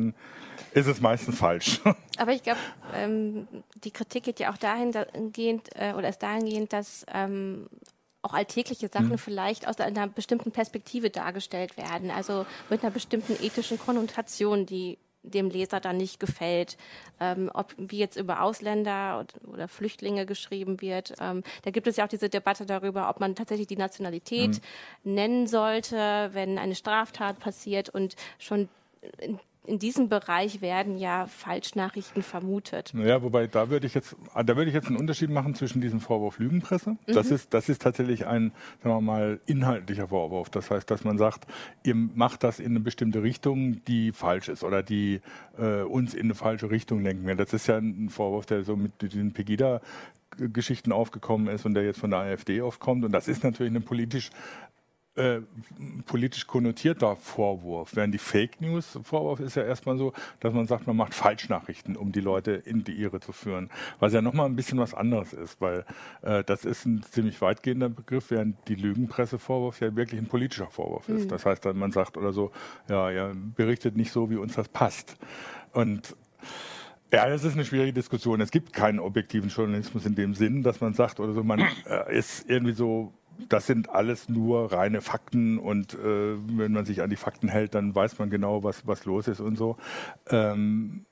ist 0.72 0.86
es 0.86 1.00
meistens 1.00 1.38
falsch. 1.38 1.80
Aber 2.18 2.32
ich 2.32 2.42
glaube, 2.42 2.58
ähm, 2.94 3.46
die 3.84 3.90
Kritik 3.90 4.24
geht 4.24 4.40
ja 4.40 4.52
auch 4.52 4.56
dahingehend 4.56 5.68
äh, 5.74 5.92
oder 5.92 6.08
ist 6.08 6.22
dahingehend, 6.22 6.72
dass 6.72 7.04
ähm, 7.12 7.66
auch 8.26 8.34
alltägliche 8.34 8.88
Sachen 8.88 9.10
mhm. 9.10 9.18
vielleicht 9.18 9.66
aus 9.68 9.78
einer 9.78 10.06
bestimmten 10.06 10.50
Perspektive 10.50 11.10
dargestellt 11.10 11.76
werden, 11.76 12.10
also 12.10 12.44
mit 12.68 12.82
einer 12.82 12.92
bestimmten 12.92 13.32
ethischen 13.42 13.78
Konnotation, 13.78 14.66
die 14.66 14.98
dem 15.22 15.50
Leser 15.50 15.80
dann 15.80 15.96
nicht 15.96 16.20
gefällt. 16.20 16.76
Ähm, 17.20 17.50
ob 17.52 17.74
wie 17.78 17.98
jetzt 17.98 18.16
über 18.16 18.42
Ausländer 18.42 19.26
oder, 19.44 19.68
Flüchtlinge 19.68 20.26
geschrieben 20.26 20.80
wird. 20.80 21.14
Ähm, 21.20 21.42
da 21.62 21.70
gibt 21.70 21.86
es 21.86 21.96
ja 21.96 22.04
auch 22.04 22.08
diese 22.08 22.28
Debatte 22.28 22.66
darüber, 22.66 23.08
ob 23.08 23.20
man 23.20 23.34
tatsächlich 23.34 23.66
die 23.66 23.76
Nationalität 23.76 24.60
mhm. 25.02 25.14
nennen 25.14 25.46
sollte, 25.46 26.30
wenn 26.32 26.58
eine 26.58 26.74
Straftat 26.74 27.40
passiert 27.40 27.88
und 27.88 28.16
schon 28.38 28.68
in 29.18 29.38
diesem 29.78 30.08
Bereich 30.08 30.60
werden 30.60 30.96
ja 30.96 31.26
Falschnachrichten 31.26 32.22
vermutet. 32.22 32.92
Naja, 32.94 33.22
wobei 33.22 33.46
da 33.46 33.70
würde 33.70 33.86
ich 33.86 33.94
jetzt, 33.94 34.16
da 34.34 34.56
würde 34.56 34.68
ich 34.68 34.74
jetzt 34.74 34.88
einen 34.88 34.96
Unterschied 34.96 35.30
machen 35.30 35.54
zwischen 35.54 35.80
diesem 35.80 36.00
Vorwurf 36.00 36.38
Lügenpresse. 36.38 36.90
Mhm. 36.90 36.98
Das 37.06 37.30
ist, 37.30 37.52
das 37.52 37.68
ist 37.68 37.82
tatsächlich 37.82 38.26
ein, 38.26 38.52
sagen 38.82 38.96
wir 38.96 39.00
mal, 39.00 39.40
inhaltlicher 39.46 40.08
Vorwurf. 40.08 40.50
Das 40.50 40.70
heißt, 40.70 40.90
dass 40.90 41.04
man 41.04 41.18
sagt, 41.18 41.46
ihr 41.84 41.94
macht 41.94 42.44
das 42.44 42.60
in 42.60 42.66
eine 42.66 42.80
bestimmte 42.80 43.22
Richtung, 43.22 43.84
die 43.84 44.12
falsch 44.12 44.48
ist 44.48 44.64
oder 44.64 44.82
die 44.82 45.20
äh, 45.58 45.82
uns 45.82 46.14
in 46.14 46.26
eine 46.26 46.34
falsche 46.34 46.70
Richtung 46.70 47.02
lenken 47.02 47.26
will. 47.26 47.36
Das 47.36 47.52
ist 47.52 47.66
ja 47.66 47.78
ein 47.78 48.08
Vorwurf, 48.08 48.46
der 48.46 48.64
so 48.64 48.76
mit 48.76 49.02
diesen 49.02 49.32
Pegida 49.32 49.80
Geschichten 50.38 50.92
aufgekommen 50.92 51.48
ist 51.48 51.64
und 51.64 51.74
der 51.74 51.84
jetzt 51.84 51.98
von 51.98 52.10
der 52.10 52.20
AfD 52.20 52.60
aufkommt. 52.60 53.04
Und 53.04 53.12
das 53.12 53.28
ist 53.28 53.42
natürlich 53.42 53.70
eine 53.70 53.80
politisch 53.80 54.30
äh, 55.16 55.40
politisch 56.06 56.46
konnotierter 56.46 57.16
Vorwurf. 57.16 57.96
Während 57.96 58.14
die 58.14 58.18
Fake 58.18 58.60
News 58.60 58.98
Vorwurf 59.02 59.40
ist 59.40 59.56
ja 59.56 59.64
erstmal 59.64 59.96
so, 59.96 60.12
dass 60.40 60.52
man 60.52 60.66
sagt, 60.66 60.86
man 60.86 60.96
macht 60.96 61.14
Falschnachrichten, 61.14 61.96
um 61.96 62.12
die 62.12 62.20
Leute 62.20 62.52
in 62.52 62.84
die 62.84 62.92
Irre 63.00 63.20
zu 63.20 63.32
führen. 63.32 63.70
Was 63.98 64.12
ja 64.12 64.22
nochmal 64.22 64.46
ein 64.46 64.56
bisschen 64.56 64.78
was 64.78 64.94
anderes 64.94 65.32
ist, 65.32 65.60
weil 65.60 65.84
äh, 66.22 66.44
das 66.44 66.64
ist 66.64 66.86
ein 66.86 67.02
ziemlich 67.02 67.40
weitgehender 67.40 67.88
Begriff, 67.88 68.30
während 68.30 68.56
die 68.68 68.74
Lügenpressevorwurf 68.74 69.80
ja 69.80 69.94
wirklich 69.96 70.20
ein 70.20 70.28
politischer 70.28 70.68
Vorwurf 70.68 71.08
ist. 71.08 71.24
Mhm. 71.24 71.28
Das 71.28 71.46
heißt, 71.46 71.64
man 71.74 71.92
sagt 71.92 72.16
oder 72.16 72.32
so, 72.32 72.52
ja, 72.88 73.10
ja, 73.10 73.32
berichtet 73.34 73.96
nicht 73.96 74.12
so, 74.12 74.30
wie 74.30 74.36
uns 74.36 74.54
das 74.54 74.68
passt. 74.68 75.16
Und 75.72 76.14
ja, 77.12 77.28
das 77.28 77.44
ist 77.44 77.54
eine 77.54 77.64
schwierige 77.64 77.92
Diskussion. 77.92 78.40
Es 78.40 78.50
gibt 78.50 78.72
keinen 78.72 78.98
objektiven 78.98 79.48
Journalismus 79.48 80.04
in 80.06 80.14
dem 80.14 80.34
Sinn, 80.34 80.62
dass 80.62 80.80
man 80.80 80.92
sagt 80.92 81.20
oder 81.20 81.32
so, 81.32 81.44
man 81.44 81.60
äh, 81.60 82.18
ist 82.18 82.48
irgendwie 82.50 82.72
so 82.72 83.12
das 83.48 83.66
sind 83.66 83.90
alles 83.90 84.28
nur 84.28 84.72
reine 84.72 85.00
Fakten 85.00 85.58
und 85.58 85.94
äh, 85.94 86.36
wenn 86.46 86.72
man 86.72 86.84
sich 86.84 87.02
an 87.02 87.10
die 87.10 87.16
Fakten 87.16 87.48
hält, 87.48 87.74
dann 87.74 87.94
weiß 87.94 88.18
man 88.18 88.30
genau, 88.30 88.62
was, 88.62 88.86
was 88.86 89.04
los 89.04 89.28
ist 89.28 89.40
und 89.40 89.56
so. 89.56 89.76
Ähm, 90.30 91.06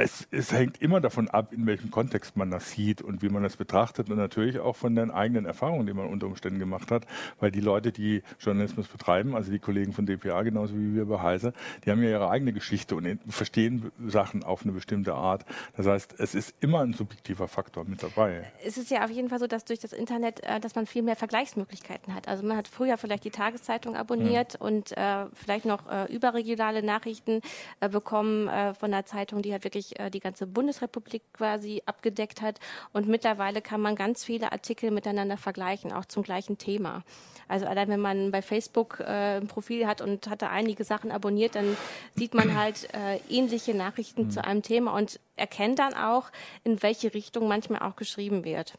es, 0.00 0.26
es, 0.30 0.52
hängt 0.52 0.80
immer 0.80 1.00
davon 1.00 1.28
ab, 1.28 1.52
in 1.52 1.66
welchem 1.66 1.90
Kontext 1.90 2.36
man 2.36 2.50
das 2.50 2.70
sieht 2.70 3.02
und 3.02 3.22
wie 3.22 3.28
man 3.28 3.42
das 3.42 3.56
betrachtet 3.56 4.10
und 4.10 4.16
natürlich 4.16 4.58
auch 4.58 4.76
von 4.76 4.94
den 4.94 5.10
eigenen 5.10 5.44
Erfahrungen, 5.44 5.86
die 5.86 5.92
man 5.92 6.06
unter 6.06 6.26
Umständen 6.26 6.58
gemacht 6.58 6.90
hat, 6.90 7.06
weil 7.38 7.50
die 7.50 7.60
Leute, 7.60 7.92
die 7.92 8.22
Journalismus 8.38 8.88
betreiben, 8.88 9.34
also 9.34 9.50
die 9.50 9.58
Kollegen 9.58 9.92
von 9.92 10.06
dpa 10.06 10.42
genauso 10.42 10.74
wie 10.74 10.94
wir 10.94 11.06
bei 11.06 11.20
Heise, 11.20 11.52
die 11.84 11.90
haben 11.90 12.02
ja 12.02 12.10
ihre 12.10 12.30
eigene 12.30 12.52
Geschichte 12.52 12.96
und 12.96 13.18
verstehen 13.28 13.92
Sachen 14.06 14.42
auf 14.42 14.62
eine 14.62 14.72
bestimmte 14.72 15.14
Art. 15.14 15.44
Das 15.76 15.86
heißt, 15.86 16.14
es 16.18 16.34
ist 16.34 16.54
immer 16.60 16.80
ein 16.80 16.92
subjektiver 16.92 17.48
Faktor 17.48 17.84
mit 17.84 18.02
dabei. 18.02 18.50
Es 18.64 18.78
ist 18.78 18.90
ja 18.90 19.04
auf 19.04 19.10
jeden 19.10 19.28
Fall 19.28 19.38
so, 19.38 19.46
dass 19.46 19.64
durch 19.64 19.80
das 19.80 19.92
Internet, 19.92 20.42
äh, 20.42 20.60
dass 20.60 20.74
man 20.74 20.86
viel 20.86 21.02
mehr 21.02 21.16
Vergleichsmöglichkeiten 21.16 22.14
hat. 22.14 22.28
Also 22.28 22.46
man 22.46 22.56
hat 22.56 22.68
früher 22.68 22.96
vielleicht 22.96 23.24
die 23.24 23.30
Tageszeitung 23.30 23.96
abonniert 23.96 24.54
ja. 24.54 24.60
und 24.60 24.96
äh, 24.96 25.26
vielleicht 25.34 25.64
noch 25.64 25.90
äh, 25.90 26.12
überregionale 26.12 26.82
Nachrichten 26.82 27.40
äh, 27.80 27.88
bekommen 27.88 28.48
äh, 28.48 28.74
von 28.74 28.90
der 28.90 29.04
Zeitung, 29.04 29.42
die 29.42 29.52
halt 29.52 29.64
wirklich 29.64 29.89
wirklich 29.90 29.98
äh, 29.98 30.10
die 30.10 30.20
ganze 30.20 30.46
Bundesrepublik 30.46 31.22
quasi 31.32 31.82
abgedeckt 31.86 32.42
hat. 32.42 32.58
Und 32.92 33.08
mittlerweile 33.08 33.62
kann 33.62 33.80
man 33.80 33.96
ganz 33.96 34.24
viele 34.24 34.52
Artikel 34.52 34.90
miteinander 34.90 35.36
vergleichen, 35.36 35.92
auch 35.92 36.04
zum 36.04 36.22
gleichen 36.22 36.58
Thema. 36.58 37.04
Also 37.48 37.66
allein 37.66 37.88
wenn 37.88 38.00
man 38.00 38.30
bei 38.30 38.42
Facebook 38.42 39.00
äh, 39.00 39.38
ein 39.38 39.48
Profil 39.48 39.86
hat 39.86 40.00
und 40.00 40.28
hatte 40.28 40.50
einige 40.50 40.84
Sachen 40.84 41.10
abonniert, 41.10 41.54
dann 41.54 41.76
sieht 42.14 42.34
man 42.34 42.56
halt 42.56 42.88
äh, 42.94 43.18
ähnliche 43.28 43.74
Nachrichten 43.74 44.24
mhm. 44.24 44.30
zu 44.30 44.44
einem 44.44 44.62
Thema 44.62 44.94
und 44.96 45.18
erkennt 45.36 45.78
dann 45.78 45.94
auch, 45.94 46.30
in 46.64 46.82
welche 46.82 47.12
Richtung 47.14 47.48
manchmal 47.48 47.80
auch 47.82 47.96
geschrieben 47.96 48.44
wird. 48.44 48.74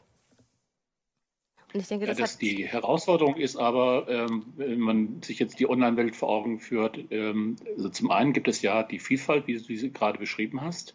Und 1.72 1.80
ich 1.80 1.88
denke, 1.88 2.06
das, 2.06 2.18
ja, 2.18 2.24
das 2.24 2.38
die 2.38 2.66
Herausforderung 2.66 3.36
ist 3.36 3.56
aber, 3.56 4.06
ähm, 4.08 4.44
wenn 4.56 4.78
man 4.78 5.22
sich 5.22 5.38
jetzt 5.38 5.58
die 5.58 5.68
Online-Welt 5.68 6.14
vor 6.14 6.28
Augen 6.28 6.60
führt, 6.60 6.98
ähm, 7.10 7.56
also 7.76 7.88
zum 7.88 8.10
einen 8.10 8.34
gibt 8.34 8.48
es 8.48 8.60
ja 8.60 8.82
die 8.82 8.98
Vielfalt, 8.98 9.46
wie 9.46 9.54
du 9.54 9.60
sie 9.60 9.90
gerade 9.90 10.18
beschrieben 10.18 10.60
hast, 10.60 10.94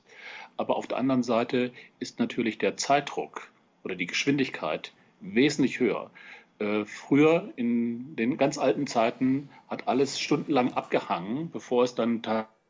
aber 0.58 0.76
auf 0.76 0.88
der 0.88 0.98
anderen 0.98 1.24
Seite 1.24 1.72
ist 2.00 2.20
natürlich 2.20 2.58
der 2.58 2.78
Zeitdruck 2.78 3.52
oder 3.84 3.96
die 3.96 4.08
Geschwindigkeit 4.08 4.92
wesentlich 5.22 5.80
höher. 5.80 6.12
Äh, 6.60 6.86
früher 6.86 7.54
in 7.56 8.16
den 8.16 8.38
ganz 8.38 8.58
alten 8.58 8.88
Zeiten 8.88 9.50
hat 9.68 9.88
alles 9.88 10.20
stundenlang 10.20 10.74
abgehangen, 10.74 11.52
bevor 11.52 11.84
es 11.84 11.96
dann 11.96 12.22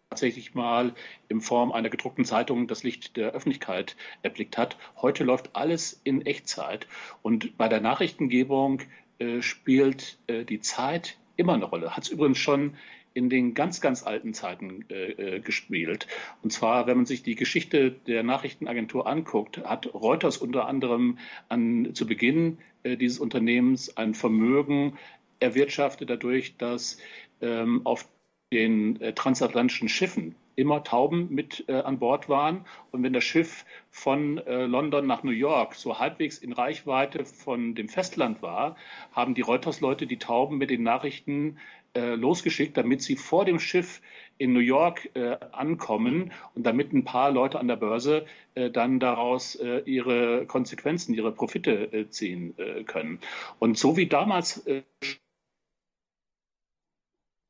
tatsächlich 0.10 0.56
mal 0.56 0.94
in 1.29 1.41
Form 1.41 1.72
einer 1.72 1.89
gedruckten 1.89 2.25
Zeitung 2.25 2.67
das 2.67 2.84
Licht 2.84 3.17
der 3.17 3.32
Öffentlichkeit 3.32 3.96
erblickt 4.24 4.58
hat. 4.58 4.77
Heute 5.01 5.24
läuft 5.24 5.56
alles 5.56 6.00
in 6.03 6.25
Echtzeit 6.25 6.88
und 7.22 7.58
bei 7.58 7.67
der 7.67 7.82
Nachrichtengebung 7.82 8.82
äh, 9.20 9.41
spielt 9.41 10.17
äh, 10.27 10.44
die 10.44 10.60
Zeit 10.60 11.17
immer 11.38 11.53
eine 11.53 11.65
Rolle. 11.65 11.96
Hat 11.96 12.03
es 12.03 12.10
übrigens 12.10 12.39
schon 12.39 12.75
in 13.17 13.31
den 13.31 13.55
ganz, 13.55 13.81
ganz 13.81 14.03
alten 14.03 14.36
Zeiten 14.36 14.86
äh, 14.89 15.38
äh, 15.38 15.39
gespielt. 15.39 16.05
Und 16.43 16.53
zwar, 16.53 16.86
wenn 16.86 16.97
man 16.97 17.05
sich 17.07 17.24
die 17.24 17.33
Geschichte 17.33 17.89
der 17.91 18.21
Nachrichtenagentur 18.21 19.07
anguckt, 19.07 19.57
hat 19.63 19.91
Reuters 19.91 20.38
unter 20.38 20.67
anderem 20.67 21.17
an, 21.50 21.95
zu 21.95 22.05
Beginn 22.05 22.59
äh, 22.83 22.95
dieses 22.95 23.17
Unternehmens 23.17 23.97
ein 23.97 24.13
Vermögen 24.13 25.00
erwirtschaftet 25.39 26.12
dadurch, 26.12 26.57
dass 26.57 27.00
ähm, 27.41 27.81
auf 27.86 28.07
den 28.53 29.01
äh, 29.01 29.13
transatlantischen 29.13 29.89
Schiffen 29.89 30.36
immer 30.57 30.83
Tauben 30.83 31.27
mit 31.29 31.65
äh, 31.67 31.74
an 31.74 32.00
Bord 32.00 32.29
waren. 32.29 32.65
Und 32.91 33.03
wenn 33.03 33.13
das 33.13 33.24
Schiff 33.24 33.63
von 33.91 34.39
äh, 34.39 34.65
London 34.65 35.05
nach 35.05 35.24
New 35.24 35.31
York 35.31 35.75
so 35.75 36.00
halbwegs 36.00 36.39
in 36.39 36.51
Reichweite 36.51 37.25
von 37.25 37.75
dem 37.75 37.88
Festland 37.88 38.41
war, 38.41 38.75
haben 39.12 39.36
die 39.36 39.41
Reuters-Leute 39.41 40.07
die 40.07 40.17
Tauben 40.17 40.57
mit 40.57 40.71
den 40.71 40.81
Nachrichten 40.81 41.57
äh, 41.98 42.16
losgeschickt, 42.16 42.77
damit 42.77 43.01
sie 43.01 43.16
vor 43.16 43.44
dem 43.44 43.60
Schiff 43.60 44.01
in 44.38 44.54
New 44.54 44.60
York 44.60 45.10
äh, 45.16 45.38
ankommen 45.51 46.32
und 46.54 46.63
damit 46.63 46.94
ein 46.94 47.04
paar 47.04 47.32
Leute 47.32 47.60
an 47.60 47.68
der 47.68 47.75
Börse 47.75 48.27
äh, 48.54 48.70
dann 48.70 49.00
daraus 49.00 49.56
äh, 49.56 49.80
ihre 49.86 50.46
Konsequenzen, 50.46 51.16
ihre 51.16 51.32
Profite 51.32 51.92
äh, 51.92 52.10
ziehen 52.10 52.54
äh, 52.60 52.84
können. 52.84 53.20
Und 53.58 53.80
so 53.80 53.98
wie 53.98 54.06
damals 54.06 54.66
äh, 54.68 54.84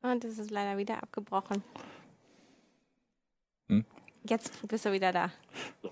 und 0.02 0.24
es 0.24 0.40
ist 0.40 0.52
leider 0.52 0.78
wieder 0.78 1.04
abgebrochen. 1.04 1.62
Hm? 3.68 3.84
Jetzt 4.24 4.66
bist 4.68 4.86
du 4.86 4.94
wieder 4.94 5.12
da. 5.12 5.34
So, 5.82 5.92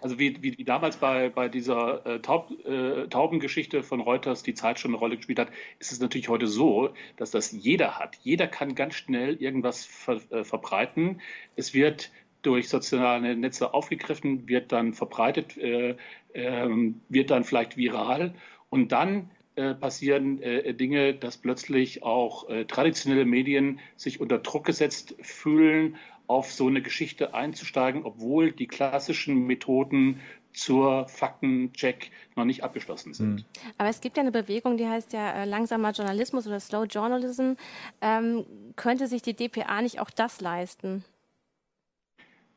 also 0.00 0.18
wie, 0.18 0.42
wie, 0.42 0.56
wie 0.56 0.64
damals 0.64 0.96
bei, 0.96 1.28
bei 1.28 1.48
dieser 1.48 2.06
äh, 2.06 2.20
Taub, 2.20 2.50
äh, 2.64 3.08
Taubengeschichte 3.08 3.82
von 3.82 4.00
Reuters 4.00 4.42
die 4.42 4.54
Zeit 4.54 4.78
schon 4.78 4.92
eine 4.92 4.98
Rolle 4.98 5.16
gespielt 5.16 5.38
hat, 5.38 5.48
ist 5.78 5.92
es 5.92 6.00
natürlich 6.00 6.28
heute 6.28 6.46
so, 6.46 6.94
dass 7.16 7.30
das 7.30 7.52
jeder 7.52 7.98
hat. 7.98 8.16
Jeder 8.22 8.46
kann 8.46 8.74
ganz 8.74 8.94
schnell 8.94 9.36
irgendwas 9.36 9.84
ver, 9.84 10.20
äh, 10.30 10.44
verbreiten. 10.44 11.20
Es 11.56 11.74
wird 11.74 12.10
durch 12.42 12.68
soziale 12.68 13.36
Netze 13.36 13.74
aufgegriffen, 13.74 14.48
wird 14.48 14.72
dann 14.72 14.94
verbreitet, 14.94 15.58
äh, 15.58 15.96
ähm, 16.32 17.00
wird 17.08 17.30
dann 17.30 17.44
vielleicht 17.44 17.76
viral 17.76 18.34
und 18.70 18.92
dann 18.92 19.30
äh, 19.56 19.74
passieren 19.74 20.40
äh, 20.42 20.72
Dinge, 20.72 21.12
dass 21.12 21.36
plötzlich 21.36 22.02
auch 22.02 22.48
äh, 22.48 22.64
traditionelle 22.64 23.24
Medien 23.26 23.80
sich 23.96 24.20
unter 24.20 24.38
Druck 24.38 24.64
gesetzt 24.64 25.14
fühlen, 25.20 25.96
auf 26.30 26.52
so 26.52 26.68
eine 26.68 26.80
Geschichte 26.80 27.34
einzusteigen, 27.34 28.04
obwohl 28.04 28.52
die 28.52 28.68
klassischen 28.68 29.48
Methoden 29.48 30.20
zur 30.52 31.08
Faktencheck 31.08 32.12
noch 32.36 32.44
nicht 32.44 32.62
abgeschlossen 32.62 33.14
sind. 33.14 33.40
Hm. 33.40 33.44
Aber 33.78 33.88
es 33.88 34.00
gibt 34.00 34.16
ja 34.16 34.20
eine 34.20 34.30
Bewegung, 34.30 34.76
die 34.76 34.86
heißt 34.86 35.12
ja 35.12 35.32
äh, 35.32 35.44
langsamer 35.44 35.90
Journalismus 35.90 36.46
oder 36.46 36.60
Slow 36.60 36.84
Journalism. 36.84 37.54
Ähm, 38.00 38.46
könnte 38.76 39.08
sich 39.08 39.22
die 39.22 39.34
DPA 39.34 39.82
nicht 39.82 39.98
auch 39.98 40.10
das 40.10 40.40
leisten? 40.40 41.04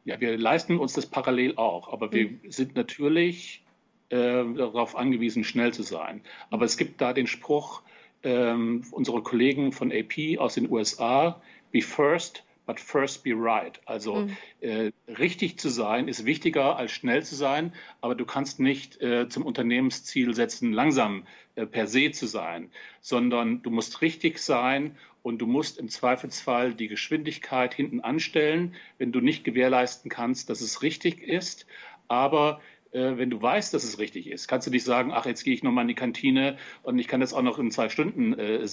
Ja, 0.06 0.22
wir 0.22 0.38
leisten 0.38 0.78
uns 0.78 0.94
das 0.94 1.08
parallel 1.08 1.56
auch, 1.56 1.92
aber 1.92 2.12
wir 2.12 2.26
hm. 2.30 2.52
sind 2.52 2.76
natürlich 2.76 3.66
äh, 4.10 4.44
darauf 4.54 4.96
angewiesen, 4.96 5.44
schnell 5.44 5.74
zu 5.74 5.82
sein. 5.82 6.22
Aber 6.52 6.66
es 6.66 6.78
gibt 6.78 7.02
da 7.02 7.12
den 7.12 7.26
Spruch, 7.26 7.82
ähm, 8.22 8.86
unsere 8.92 9.24
Kollegen 9.24 9.72
von 9.72 9.92
AP 9.92 10.38
aus 10.38 10.54
den 10.54 10.70
USA, 10.70 11.42
be 11.72 11.82
first, 11.82 12.44
but 12.66 12.80
first 12.80 13.24
be 13.24 13.34
right. 13.36 13.80
Also 13.86 14.16
mhm. 14.16 14.38
äh, 14.62 14.92
richtig 15.08 15.60
zu 15.60 15.70
sein 15.70 16.08
ist 16.08 16.26
wichtiger 16.26 16.78
als 16.78 16.92
schnell 16.92 17.24
zu 17.24 17.36
sein, 17.36 17.74
aber 18.02 18.16
du 18.16 18.26
kannst 18.26 18.60
nicht 18.60 19.02
äh, 19.02 19.28
zum 19.30 19.46
Unternehmensziel 19.46 20.34
setzen, 20.34 20.72
langsam 20.72 21.26
äh, 21.56 21.66
per 21.66 21.88
se 21.88 22.12
zu 22.12 22.26
sein, 22.28 22.72
sondern 23.02 23.62
du 23.62 23.70
musst 23.70 24.02
richtig 24.02 24.40
sein 24.40 24.98
und 25.22 25.40
du 25.40 25.48
musst 25.48 25.78
im 25.78 25.90
Zweifelsfall 25.90 26.74
die 26.74 26.88
Geschwindigkeit 26.88 27.74
hinten 27.74 28.02
anstellen, 28.02 28.76
wenn 28.98 29.12
du 29.12 29.22
nicht 29.22 29.44
gewährleisten 29.44 30.10
kannst, 30.10 30.50
dass 30.50 30.62
es 30.62 30.82
richtig 30.82 31.22
ist. 31.22 31.66
Aber 32.08 32.62
äh, 32.92 33.18
wenn 33.18 33.30
du 33.30 33.42
weißt, 33.42 33.74
dass 33.74 33.84
es 33.84 34.00
richtig 34.00 34.28
ist, 34.28 34.48
kannst 34.48 34.68
du 34.68 34.72
nicht 34.72 34.84
sagen, 34.84 35.12
ach, 35.14 35.26
jetzt 35.26 35.44
gehe 35.44 35.54
ich 35.54 35.64
nochmal 35.64 35.84
in 35.84 35.90
die 35.90 35.96
Kantine 35.96 36.58
und 36.84 37.00
ich 37.00 37.08
kann 37.08 37.22
das 37.22 37.34
auch 37.34 37.42
noch 37.42 37.58
in 37.58 37.72
zwei 37.72 37.90
Stunden 37.90 38.38
äh, 38.38 38.66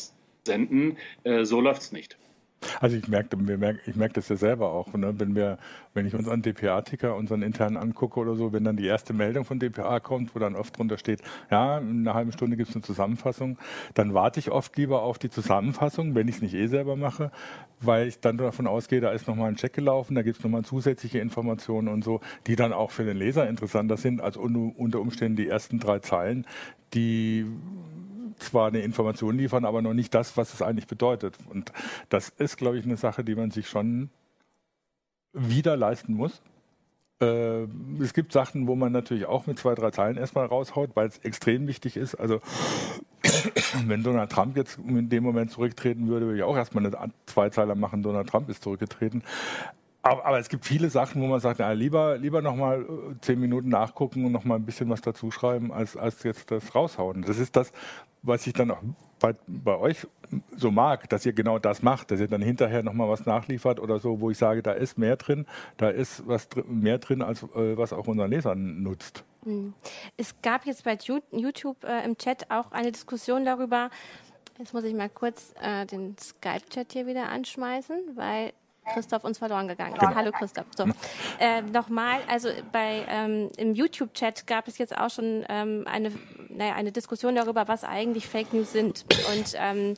senden. 0.45 0.99
Äh, 1.25 1.45
so 1.45 1.61
läuft 1.61 1.83
es 1.83 1.93
nicht. 1.93 2.19
Also 2.81 2.97
ich 2.97 3.09
merke, 3.09 3.37
ich 3.87 3.97
merke 3.97 4.15
das 4.15 4.29
ja 4.29 4.37
selber 4.37 4.71
auch, 4.73 4.93
ne? 4.93 5.19
wenn 5.19 5.35
wir, 5.35 5.59
wenn 5.95 6.07
ich 6.07 6.15
uns 6.15 6.29
an 6.29 6.43
DPA-Ticker, 6.43 7.17
unseren 7.17 7.43
internen 7.43 7.79
angucke 7.79 8.21
oder 8.21 8.35
so, 8.35 8.53
wenn 8.53 8.65
dann 8.65 8.77
die 8.77 8.87
erste 8.87 9.15
Meldung 9.15 9.45
von 9.45 9.59
DPA 9.59 9.99
kommt, 10.01 10.35
wo 10.35 10.39
dann 10.39 10.57
oft 10.57 10.77
drunter 10.77 10.99
steht, 10.99 11.23
ja, 11.51 11.79
in 11.79 12.01
einer 12.01 12.15
halben 12.15 12.33
Stunde 12.33 12.57
gibt 12.57 12.69
es 12.69 12.77
eine 12.77 12.83
Zusammenfassung, 12.83 13.59
dann 13.95 14.13
warte 14.13 14.41
ich 14.41 14.51
oft 14.51 14.77
lieber 14.77 15.03
auf 15.03 15.19
die 15.19 15.31
Zusammenfassung, 15.31 16.15
wenn 16.15 16.29
ich 16.29 16.37
es 16.37 16.43
nicht 16.43 16.55
eh 16.55 16.67
selber 16.67 16.97
mache, 16.97 17.31
weil 17.81 18.09
ich 18.09 18.21
dann 18.21 18.37
davon 18.37 18.67
ausgehe, 18.67 19.01
da 19.01 19.11
ist 19.11 19.27
nochmal 19.27 19.49
ein 19.49 19.57
Check 19.57 19.73
gelaufen, 19.73 20.15
da 20.15 20.23
gibt 20.23 20.39
es 20.39 20.45
nochmal 20.45 20.65
zusätzliche 20.65 21.19
Informationen 21.19 21.89
und 21.89 22.05
so, 22.05 22.21
die 22.47 22.57
dann 22.57 22.75
auch 22.75 22.91
für 22.91 23.05
den 23.05 23.17
Leser 23.17 23.49
interessanter 23.49 23.97
sind 23.97 24.21
als 24.21 24.37
unter 24.37 25.01
Umständen 25.01 25.37
die 25.37 25.49
ersten 25.49 25.79
drei 25.79 26.01
Zeilen, 26.01 26.47
die 26.93 27.47
zwar 28.43 28.69
eine 28.69 28.81
Information 28.81 29.37
liefern, 29.37 29.65
aber 29.65 29.83
noch 29.83 29.95
nicht 29.95 30.15
das, 30.15 30.37
was 30.37 30.55
es 30.55 30.63
eigentlich 30.63 30.87
bedeutet. 30.87 31.37
Und 31.49 31.73
das 32.09 32.29
ist, 32.31 32.57
glaube 32.57 32.79
ich, 32.79 32.85
eine 32.85 32.97
Sache, 32.97 33.25
die 33.25 33.35
man 33.35 33.51
sich 33.51 33.69
schon 33.69 34.11
wieder 35.33 35.77
leisten 35.77 36.15
muss. 36.15 36.43
Äh, 37.21 37.67
es 38.01 38.15
gibt 38.15 38.33
Sachen, 38.33 38.67
wo 38.67 38.75
man 38.75 38.93
natürlich 38.93 39.27
auch 39.27 39.47
mit 39.47 39.59
zwei, 39.59 39.75
drei 39.75 39.91
Zeilen 39.91 40.17
erstmal 40.17 40.47
raushaut, 40.47 40.91
weil 40.95 41.09
es 41.09 41.19
extrem 41.19 41.67
wichtig 41.67 41.97
ist. 41.97 42.15
Also 42.15 42.41
wenn 43.87 44.03
Donald 44.03 44.31
Trump 44.31 44.57
jetzt 44.57 44.79
in 44.79 45.09
dem 45.09 45.23
Moment 45.23 45.51
zurücktreten 45.51 46.09
würde, 46.09 46.27
würde 46.27 46.39
ich 46.39 46.45
auch 46.45 46.57
erstmal 46.57 46.87
eine 46.87 47.13
Zweizeiler 47.27 47.75
machen, 47.75 48.03
Donald 48.03 48.29
Trump 48.29 48.49
ist 48.49 48.63
zurückgetreten. 48.63 49.23
Aber, 50.03 50.25
aber, 50.25 50.39
es 50.39 50.49
gibt 50.49 50.65
viele 50.65 50.89
Sachen, 50.89 51.21
wo 51.21 51.27
man 51.27 51.41
sagt, 51.41 51.61
na, 51.61 51.73
lieber, 51.73 52.17
lieber 52.17 52.41
nochmal 52.41 52.81
äh, 52.81 53.21
zehn 53.21 53.39
Minuten 53.39 53.69
nachgucken 53.69 54.25
und 54.25 54.33
nochmal 54.33 54.59
ein 54.59 54.65
bisschen 54.65 54.89
was 54.89 55.03
dazu 55.03 55.31
schreiben, 55.31 55.73
als, 55.73 55.95
als 55.95 56.23
jetzt 56.23 56.51
das 56.51 56.75
raushauen. 56.75 57.21
Das 57.21 57.39
ist 57.39 57.55
das, 57.55 57.71
was 58.23 58.47
ich 58.47 58.53
dann 58.53 58.71
auch 58.71 58.83
bei, 59.19 59.35
bei 59.47 59.77
euch 59.77 60.07
so 60.57 60.71
mag, 60.71 61.09
dass 61.11 61.27
ihr 61.27 61.33
genau 61.33 61.59
das 61.59 61.83
macht, 61.83 62.11
dass 62.11 62.21
ihr 62.21 62.29
dann 62.29 62.43
hinterher 62.43 62.83
nochmal 62.83 63.09
was 63.09 63.27
nachliefert 63.27 63.81
oder 63.81 63.99
so, 63.99 64.21
wo 64.21 64.31
ich 64.31 64.39
sage, 64.39 64.63
da 64.63 64.73
ist 64.73 64.97
mehr 64.97 65.17
drin, 65.17 65.47
da 65.77 65.91
ist 65.91 66.27
was 66.27 66.49
dr 66.49 66.65
mehr 66.67 66.99
drin, 66.99 67.23
als 67.23 67.43
äh, 67.43 67.77
was 67.77 67.93
auch 67.93 68.07
unseren 68.07 68.31
Lesern 68.31 68.83
nutzt. 68.83 69.25
Hm. 69.45 69.75
Es 70.17 70.35
gab 70.43 70.67
jetzt 70.67 70.85
bei 70.85 70.97
YouTube 71.33 71.85
äh, 71.85 72.05
im 72.05 72.17
Chat 72.17 72.51
auch 72.51 72.73
eine 72.73 72.93
Diskussion 72.93 73.45
darüber, 73.45 73.91
Jetzt 74.61 74.75
muss 74.75 74.85
ich 74.85 74.93
mal 74.93 75.09
kurz 75.09 75.55
äh, 75.63 75.87
den 75.87 76.19
Skype-Chat 76.19 76.93
hier 76.93 77.07
wieder 77.07 77.31
anschmeißen, 77.31 78.15
weil 78.15 78.53
Christoph 78.93 79.25
uns 79.25 79.39
verloren 79.39 79.69
gegangen 79.69 79.95
ist. 79.95 80.01
Genau. 80.01 80.15
Hallo 80.15 80.33
Christoph. 80.33 80.67
So. 80.77 80.87
Äh, 81.39 81.63
Nochmal, 81.63 82.21
also 82.29 82.49
bei 82.73 83.05
ähm, 83.09 83.51
im 83.57 83.75
YouTube-Chat 83.75 84.47
gab 84.47 84.69
es 84.69 84.79
jetzt 84.79 84.97
auch 84.97 85.11
schon 85.11 85.45
ähm, 85.49 85.85
eine, 85.87 86.13
naja, 86.49 86.75
eine 86.75 86.93
Diskussion 86.93 87.35
darüber, 87.35 87.69
was 87.69 87.85
eigentlich 87.85 88.27
Fake 88.27 88.53
News 88.53 88.73
sind. 88.73 89.05
Und 89.33 89.55
ähm, 89.57 89.95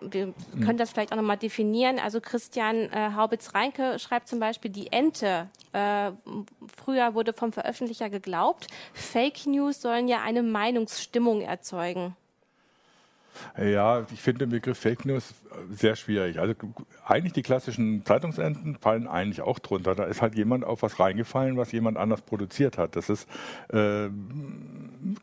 wir 0.00 0.34
können 0.64 0.78
das 0.78 0.90
vielleicht 0.90 1.12
auch 1.12 1.16
nochmal 1.16 1.38
definieren. 1.38 1.98
Also 1.98 2.20
Christian 2.20 2.90
äh, 2.90 3.10
Haubitz-Reinke 3.14 3.98
schreibt 3.98 4.28
zum 4.28 4.40
Beispiel, 4.40 4.70
die 4.70 4.92
Ente. 4.92 5.48
Äh, 5.72 6.12
früher 6.76 7.14
wurde 7.14 7.32
vom 7.32 7.52
Veröffentlicher 7.52 8.10
geglaubt, 8.10 8.66
Fake 8.92 9.46
News 9.46 9.80
sollen 9.80 10.08
ja 10.08 10.20
eine 10.22 10.42
Meinungsstimmung 10.42 11.40
erzeugen. 11.40 12.16
Ja, 13.58 14.04
ich 14.12 14.22
finde 14.22 14.46
den 14.46 14.50
Begriff 14.50 14.78
Fake 14.78 15.04
News 15.04 15.34
sehr 15.70 15.96
schwierig. 15.96 16.38
Also 16.38 16.54
eigentlich 17.04 17.32
die 17.32 17.42
klassischen 17.42 18.04
Zeitungsenden 18.04 18.76
fallen 18.76 19.06
eigentlich 19.06 19.40
auch 19.40 19.58
drunter. 19.58 19.94
Da 19.94 20.04
ist 20.04 20.22
halt 20.22 20.36
jemand 20.36 20.64
auf 20.64 20.82
was 20.82 21.00
reingefallen, 21.00 21.56
was 21.56 21.72
jemand 21.72 21.96
anders 21.96 22.22
produziert 22.22 22.78
hat. 22.78 22.96
Das 22.96 23.08
ist, 23.08 23.28
äh, 23.70 24.08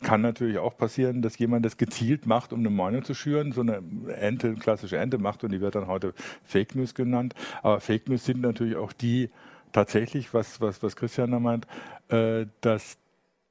kann 0.01 0.21
natürlich 0.21 0.57
auch 0.57 0.77
passieren, 0.77 1.21
dass 1.21 1.37
jemand 1.37 1.65
das 1.65 1.77
gezielt 1.77 2.25
macht, 2.25 2.53
um 2.53 2.59
eine 2.59 2.69
Meinung 2.69 3.03
zu 3.03 3.13
schüren. 3.13 3.51
So 3.51 3.61
eine 3.61 3.81
Ente, 4.19 4.47
eine 4.47 4.57
klassische 4.57 4.97
Ente 4.97 5.17
macht 5.17 5.43
und 5.43 5.51
die 5.51 5.61
wird 5.61 5.75
dann 5.75 5.87
heute 5.87 6.13
Fake 6.43 6.75
News 6.75 6.93
genannt. 6.93 7.35
Aber 7.61 7.79
Fake 7.79 8.09
News 8.09 8.25
sind 8.25 8.41
natürlich 8.41 8.75
auch 8.75 8.93
die 8.93 9.29
tatsächlich, 9.71 10.33
was, 10.33 10.61
was, 10.61 10.81
was 10.81 10.95
Christian 10.95 11.31
da 11.31 11.39
meint, 11.39 11.67
äh, 12.09 12.45
dass 12.61 12.97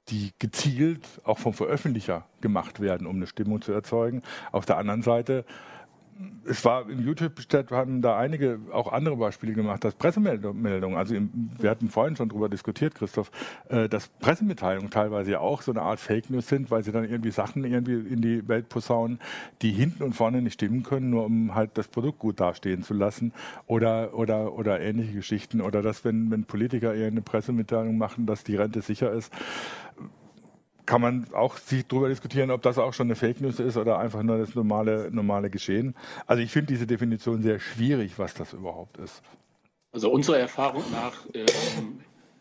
die 0.08 0.32
gezielt 0.38 1.06
auch 1.25 1.38
vom 1.38 1.54
Veröffentlicher 1.54 2.26
gemacht 2.40 2.80
werden, 2.80 3.06
um 3.06 3.16
eine 3.16 3.26
Stimmung 3.26 3.62
zu 3.62 3.73
erzeugen. 3.73 4.23
Auf 4.52 4.66
der 4.66 4.76
anderen 4.76 5.02
Seite 5.02 5.44
es 6.47 6.64
war 6.64 6.88
im 6.88 7.00
YouTube-Chat 7.00 7.71
haben 7.71 8.02
da 8.02 8.16
einige 8.18 8.61
auch 8.73 8.92
andere 8.92 9.16
Beispiele 9.16 9.52
gemacht, 9.52 9.85
dass 9.85 9.94
Pressemeldungen, 9.94 10.97
also 10.97 11.14
im, 11.14 11.50
wir 11.59 11.71
hatten 11.71 11.88
vorhin 11.88 12.16
schon 12.16 12.28
darüber 12.28 12.49
diskutiert, 12.49 12.94
Christoph, 12.94 13.30
äh, 13.68 13.88
dass 13.88 14.09
Pressemitteilungen 14.09 14.90
teilweise 14.90 15.33
ja 15.33 15.40
auch 15.40 15.62
so 15.62 15.73
eine 15.73 15.83
Art 15.83 16.00
Fake 16.00 16.30
News 16.30 16.49
sind, 16.49 16.71
weil 16.71 16.85
sie 16.85 16.92
dann 16.92 17.04
irgendwie 17.04 17.30
Sachen 17.30 17.64
irgendwie 17.64 18.12
in 18.12 18.21
die 18.21 18.47
Welt 18.47 18.68
posaunen, 18.68 19.18
die 19.62 19.73
hinten 19.73 20.02
und 20.02 20.14
vorne 20.14 20.42
nicht 20.42 20.54
stimmen 20.54 20.83
können, 20.83 21.11
nur 21.11 21.25
um 21.25 21.54
halt 21.54 21.71
das 21.75 21.88
Produkt 21.88 22.18
gut 22.18 22.40
dastehen 22.40 22.83
zu 22.83 22.94
lassen 22.94 23.33
oder 23.66 24.14
oder 24.14 24.54
oder 24.54 24.80
ähnliche 24.80 25.14
Geschichten. 25.14 25.61
Oder 25.61 25.82
dass 25.82 26.04
wenn 26.04 26.30
wenn 26.30 26.45
Politiker 26.45 26.95
eher 26.95 27.08
eine 27.08 27.23
Pressemitteilung 27.23 27.99
machen, 27.99 28.26
dass 28.26 28.45
die 28.45 28.56
Rente 28.56 28.82
sicher 28.82 29.12
ist 29.12 29.32
kann 30.86 31.00
man 31.00 31.26
auch 31.32 31.56
sich 31.56 31.86
darüber 31.86 32.08
diskutieren, 32.08 32.50
ob 32.50 32.62
das 32.62 32.78
auch 32.78 32.92
schon 32.92 33.06
eine 33.06 33.16
Fake 33.16 33.40
News 33.40 33.58
ist 33.58 33.76
oder 33.76 33.99
einfach 33.99 34.23
nur 34.23 34.38
das 34.38 34.54
normale, 34.54 35.10
normale 35.10 35.50
Geschehen. 35.50 35.94
Also 36.26 36.42
ich 36.42 36.50
finde 36.50 36.73
diese 36.73 36.86
Definition 36.86 37.42
sehr 37.42 37.58
schwierig, 37.58 38.18
was 38.18 38.34
das 38.34 38.52
überhaupt 38.52 38.99
ist. 38.99 39.23
Also 39.92 40.10
unserer 40.10 40.38
Erfahrung 40.38 40.84
nach 40.92 41.14
äh, 41.34 41.47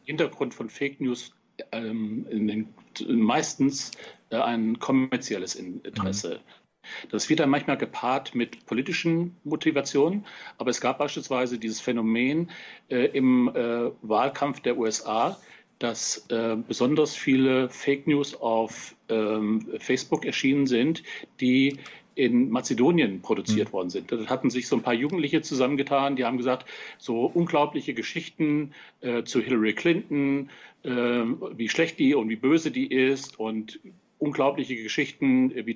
Hintergrund 0.06 0.54
von 0.54 0.70
Fake 0.70 1.00
News 1.00 1.34
ähm, 1.72 2.26
den, 2.30 2.74
meistens 3.08 3.92
äh, 4.30 4.38
ein 4.38 4.80
kommerzielles 4.80 5.56
Interesse. 5.56 6.36
Mhm. 6.36 7.10
Das 7.12 7.30
wird 7.30 7.40
dann 7.40 7.50
manchmal 7.50 7.78
gepaart 7.78 8.36
mit 8.36 8.66
politischen 8.66 9.38
Motivationen, 9.46 10.26
aber 10.58 10.70
es 10.70 10.82
gab 10.82 10.98
beispielsweise 10.98 11.58
dieses 11.58 11.80
Phänomen 11.80 12.52
äh, 12.90 13.06
im 13.06 13.48
äh, 13.56 13.92
Wahlkampf 14.02 14.60
der 14.60 14.78
USA, 14.78 15.38
dass 15.84 16.26
äh, 16.30 16.56
besonders 16.66 17.14
viele 17.14 17.68
Fake 17.68 18.08
News 18.08 18.36
auf 18.36 18.96
ähm, 19.10 19.68
Facebook 19.80 20.24
erschienen 20.24 20.66
sind, 20.66 21.04
die 21.42 21.78
in 22.16 22.50
Mazedonien 22.50 23.22
produziert 23.22 23.68
mhm. 23.68 23.74
worden 23.74 23.90
sind. 23.90 24.10
Da 24.10 24.28
hatten 24.28 24.50
sich 24.50 24.70
so 24.70 24.78
ein 24.78 24.82
paar 24.82 24.94
Jugendliche 24.94 25.42
zusammengetan, 25.42 26.16
die 26.16 26.24
haben 26.24 26.38
gesagt, 26.38 26.70
so 26.98 27.26
unglaubliche 27.26 27.94
Geschichten 27.94 28.74
äh, 29.02 29.24
zu 29.24 29.42
Hillary 29.42 29.74
Clinton, 29.74 30.50
äh, 30.84 30.90
wie 30.90 31.68
schlecht 31.68 32.00
die 32.00 32.16
und 32.16 32.30
wie 32.30 32.38
böse 32.38 32.72
die 32.72 32.88
ist 32.88 33.38
und 33.38 33.82
unglaubliche 34.20 34.78
Geschichten, 34.78 35.54
wie 35.54 35.76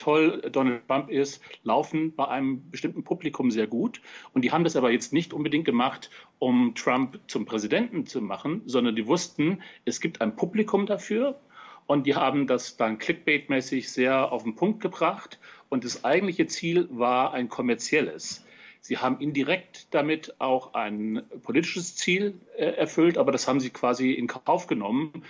toll 0.00 0.42
Donald 0.50 0.88
Trump 0.88 1.10
ist, 1.10 1.40
laufen 1.62 2.14
bei 2.16 2.26
einem 2.26 2.68
bestimmten 2.70 3.04
Publikum 3.04 3.52
sehr 3.52 3.68
gut. 3.68 4.00
Und 4.32 4.42
die 4.42 4.50
haben 4.50 4.64
das 4.64 4.74
aber 4.74 4.90
jetzt 4.90 5.12
nicht 5.12 5.32
unbedingt 5.32 5.64
gemacht, 5.64 6.10
um 6.40 6.74
Trump 6.74 7.20
zum 7.28 7.46
Präsidenten 7.46 8.06
zu 8.06 8.20
machen, 8.20 8.62
sondern 8.66 8.96
die 8.96 9.06
wussten, 9.06 9.62
es 9.84 10.00
gibt 10.00 10.20
ein 10.20 10.34
Publikum 10.34 10.86
dafür. 10.86 11.40
Und 11.86 12.06
die 12.06 12.14
haben 12.14 12.46
das 12.46 12.76
dann 12.76 12.98
clickbait-mäßig 12.98 13.90
sehr 13.90 14.32
auf 14.32 14.44
den 14.44 14.54
Punkt 14.54 14.80
gebracht. 14.80 15.38
Und 15.68 15.84
das 15.84 16.04
eigentliche 16.04 16.46
Ziel 16.46 16.88
war 16.90 17.32
ein 17.32 17.48
kommerzielles. 17.48 18.44
Sie 18.80 18.98
haben 18.98 19.20
indirekt 19.20 19.92
damit 19.92 20.40
auch 20.40 20.74
ein 20.74 21.22
politisches 21.42 21.96
Ziel 21.96 22.40
äh, 22.56 22.64
erfüllt, 22.64 23.18
aber 23.18 23.30
das 23.30 23.46
haben 23.46 23.60
sie 23.60 23.70
quasi 23.70 24.12
in 24.12 24.26
Kauf 24.26 24.66
genommen, 24.66 25.24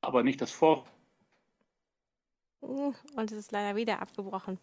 aber 0.00 0.22
nicht 0.22 0.40
das 0.40 0.50
Vor 0.50 0.86
und 2.60 3.30
es 3.30 3.38
ist 3.38 3.52
leider 3.52 3.76
wieder 3.76 4.00
abgebrochen. 4.00 4.58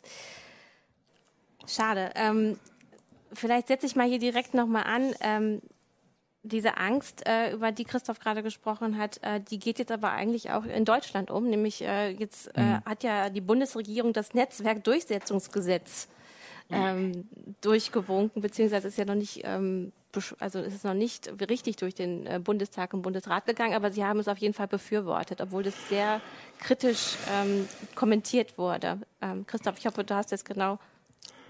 Schade. 1.66 2.12
Ähm, 2.16 2.60
vielleicht 3.34 3.68
setze 3.68 3.86
ich 3.86 3.96
mal 3.96 4.08
hier 4.08 4.20
direkt 4.20 4.54
nochmal 4.54 4.84
an. 4.84 5.14
Ähm, 5.22 5.62
diese 6.44 6.78
Angst, 6.78 7.28
äh, 7.28 7.52
über 7.52 7.72
die 7.72 7.84
Christoph 7.84 8.20
gerade 8.20 8.42
gesprochen 8.42 8.98
hat, 8.98 9.22
äh, 9.22 9.42
die 9.42 9.60
geht 9.60 9.80
jetzt 9.80 9.92
aber 9.92 10.12
eigentlich 10.12 10.52
auch 10.52 10.64
in 10.64 10.86
Deutschland 10.86 11.30
um. 11.30 11.50
Nämlich 11.50 11.82
äh, 11.82 12.12
jetzt 12.12 12.56
äh, 12.56 12.62
mhm. 12.62 12.86
hat 12.86 13.04
ja 13.04 13.30
die 13.30 13.42
Bundesregierung 13.42 14.14
das 14.14 14.34
Netzwerkdurchsetzungsgesetz 14.34 16.08
ähm, 16.70 17.28
durchgewunken, 17.62 18.42
beziehungsweise 18.42 18.90
ist 18.90 18.98
ja 18.98 19.06
noch 19.06 19.16
nicht 19.16 19.42
ähm, 19.44 19.92
also 20.40 20.60
es 20.60 20.74
ist 20.74 20.84
noch 20.84 20.94
nicht 20.94 21.32
richtig 21.50 21.78
durch 21.78 21.96
den 21.96 22.26
äh, 22.26 22.40
Bundestag 22.40 22.94
und 22.94 23.02
Bundesrat 23.02 23.46
gegangen, 23.46 23.74
aber 23.74 23.92
sie 23.92 24.04
haben 24.04 24.20
es 24.20 24.28
auf 24.28 24.38
jeden 24.38 24.54
Fall 24.54 24.68
befürwortet, 24.68 25.42
obwohl 25.42 25.64
das 25.64 25.76
sehr 25.90 26.22
kritisch 26.60 27.16
ähm, 27.32 27.68
kommentiert 27.96 28.58
wurde. 28.58 29.00
Ähm, 29.22 29.46
Christoph, 29.48 29.78
ich 29.78 29.86
hoffe, 29.86 30.04
du 30.04 30.16
hast 30.16 30.32
jetzt 30.32 30.46
genau, 30.46 30.80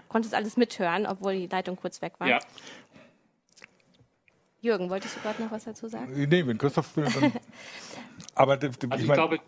konntest 0.08 0.34
alles 0.34 0.56
mithören, 0.56 1.06
obwohl 1.06 1.34
die 1.34 1.46
Leitung 1.46 1.76
kurz 1.76 2.00
weg 2.02 2.14
war. 2.18 2.28
Ja. 2.28 2.38
Jürgen, 4.60 4.90
wolltest 4.90 5.16
du 5.16 5.20
gerade 5.20 5.42
noch 5.42 5.50
was 5.52 5.64
dazu 5.64 5.88
sagen? 5.88 6.12
Nee, 6.28 6.46
wenn 6.46 6.58
Christoph 6.58 6.96
will, 6.96 7.04
dann. 7.04 7.32
aber 8.34 8.54
also 8.54 8.66
ich, 8.66 9.00
ich 9.00 9.12
glaube, 9.12 9.38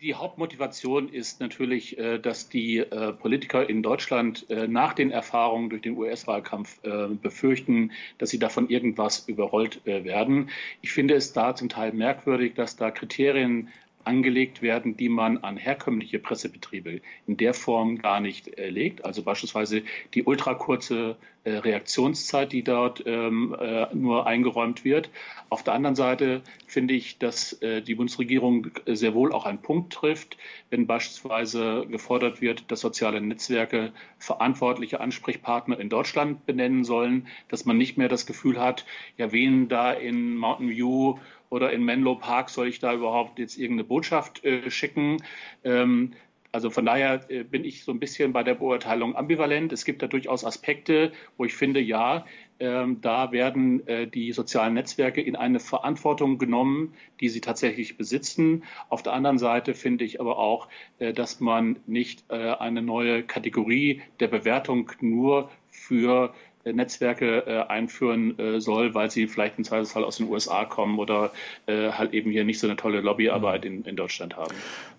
die 0.00 0.14
Hauptmotivation 0.14 1.08
ist 1.08 1.40
natürlich, 1.40 1.98
äh, 1.98 2.18
dass 2.18 2.48
die 2.48 2.78
äh, 2.78 3.12
Politiker 3.12 3.68
in 3.68 3.82
Deutschland 3.82 4.48
äh, 4.50 4.66
nach 4.66 4.94
den 4.94 5.10
Erfahrungen 5.10 5.70
durch 5.70 5.82
den 5.82 5.96
US-Wahlkampf 5.96 6.80
befürchten, 7.22 7.92
dass 8.18 8.30
sie 8.30 8.38
davon 8.38 8.68
irgendwas 8.68 9.28
überrollt 9.28 9.84
werden. 9.84 10.50
Ich 10.82 10.92
finde 10.92 11.14
es 11.14 11.32
da 11.32 11.54
zum 11.54 11.68
Teil 11.68 11.92
merkwürdig, 11.92 12.54
dass 12.54 12.76
da 12.76 12.90
Kriterien 12.90 13.68
angelegt 14.04 14.62
werden, 14.62 14.96
die 14.96 15.08
man 15.08 15.38
an 15.38 15.56
herkömmliche 15.56 16.18
Pressebetriebe 16.18 17.00
in 17.26 17.36
der 17.36 17.54
Form 17.54 17.98
gar 17.98 18.20
nicht 18.20 18.58
äh, 18.58 18.70
legt. 18.70 19.04
Also 19.04 19.22
beispielsweise 19.22 19.82
die 20.14 20.24
ultrakurze 20.24 21.16
äh, 21.42 21.52
Reaktionszeit, 21.52 22.52
die 22.52 22.62
dort 22.62 23.02
ähm, 23.06 23.56
äh, 23.58 23.86
nur 23.94 24.26
eingeräumt 24.26 24.84
wird. 24.84 25.08
Auf 25.48 25.62
der 25.62 25.72
anderen 25.72 25.96
Seite 25.96 26.42
finde 26.66 26.92
ich, 26.92 27.18
dass 27.18 27.54
äh, 27.62 27.80
die 27.80 27.94
Bundesregierung 27.94 28.68
sehr 28.84 29.14
wohl 29.14 29.32
auch 29.32 29.46
einen 29.46 29.62
Punkt 29.62 29.92
trifft, 29.92 30.36
wenn 30.68 30.86
beispielsweise 30.86 31.86
gefordert 31.90 32.42
wird, 32.42 32.70
dass 32.70 32.80
soziale 32.80 33.22
Netzwerke 33.22 33.92
verantwortliche 34.18 35.00
Ansprechpartner 35.00 35.80
in 35.80 35.88
Deutschland 35.88 36.44
benennen 36.44 36.84
sollen, 36.84 37.26
dass 37.48 37.64
man 37.64 37.78
nicht 37.78 37.96
mehr 37.96 38.08
das 38.08 38.26
Gefühl 38.26 38.60
hat, 38.60 38.84
ja, 39.16 39.32
wen 39.32 39.68
da 39.68 39.92
in 39.92 40.36
Mountain 40.36 40.68
View 40.68 41.16
oder 41.50 41.72
in 41.72 41.84
Menlo 41.84 42.14
Park 42.14 42.48
soll 42.48 42.68
ich 42.68 42.78
da 42.78 42.94
überhaupt 42.94 43.38
jetzt 43.38 43.58
irgendeine 43.58 43.84
Botschaft 43.84 44.44
äh, 44.44 44.70
schicken? 44.70 45.18
Ähm, 45.64 46.12
also 46.52 46.70
von 46.70 46.84
daher 46.84 47.30
äh, 47.30 47.44
bin 47.44 47.64
ich 47.64 47.84
so 47.84 47.92
ein 47.92 48.00
bisschen 48.00 48.32
bei 48.32 48.42
der 48.42 48.54
Beurteilung 48.54 49.14
ambivalent. 49.14 49.72
Es 49.72 49.84
gibt 49.84 50.02
da 50.02 50.06
durchaus 50.06 50.44
Aspekte, 50.44 51.12
wo 51.36 51.44
ich 51.44 51.54
finde, 51.54 51.80
ja, 51.80 52.24
ähm, 52.58 53.00
da 53.00 53.32
werden 53.32 53.86
äh, 53.86 54.06
die 54.06 54.32
sozialen 54.32 54.74
Netzwerke 54.74 55.20
in 55.20 55.36
eine 55.36 55.60
Verantwortung 55.60 56.38
genommen, 56.38 56.92
die 57.20 57.28
sie 57.28 57.40
tatsächlich 57.40 57.96
besitzen. 57.96 58.64
Auf 58.88 59.02
der 59.02 59.12
anderen 59.12 59.38
Seite 59.38 59.74
finde 59.74 60.04
ich 60.04 60.20
aber 60.20 60.38
auch, 60.38 60.68
äh, 60.98 61.12
dass 61.12 61.40
man 61.40 61.78
nicht 61.86 62.24
äh, 62.28 62.34
eine 62.34 62.82
neue 62.82 63.22
Kategorie 63.22 64.02
der 64.18 64.28
Bewertung 64.28 64.90
nur 65.00 65.50
für 65.68 66.34
Netzwerke 66.64 67.46
äh, 67.46 67.62
einführen 67.68 68.38
äh, 68.38 68.60
soll, 68.60 68.94
weil 68.94 69.10
sie 69.10 69.26
vielleicht 69.26 69.58
im 69.58 69.64
Zweifelsfall 69.64 70.04
aus 70.04 70.18
den 70.18 70.28
USA 70.28 70.64
kommen 70.64 70.98
oder 70.98 71.32
äh, 71.66 71.90
halt 71.92 72.12
eben 72.12 72.30
hier 72.30 72.44
nicht 72.44 72.58
so 72.58 72.66
eine 72.66 72.76
tolle 72.76 73.00
Lobbyarbeit 73.00 73.64
in, 73.64 73.84
in 73.84 73.96
Deutschland 73.96 74.36
haben. 74.36 74.54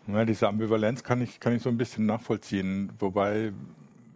Ja, 0.08 0.26
diese 0.26 0.48
Ambivalenz 0.48 1.04
kann 1.04 1.22
ich, 1.22 1.40
kann 1.40 1.56
ich 1.56 1.62
so 1.62 1.70
ein 1.70 1.78
bisschen 1.78 2.06
nachvollziehen, 2.06 2.92
wobei 3.00 3.52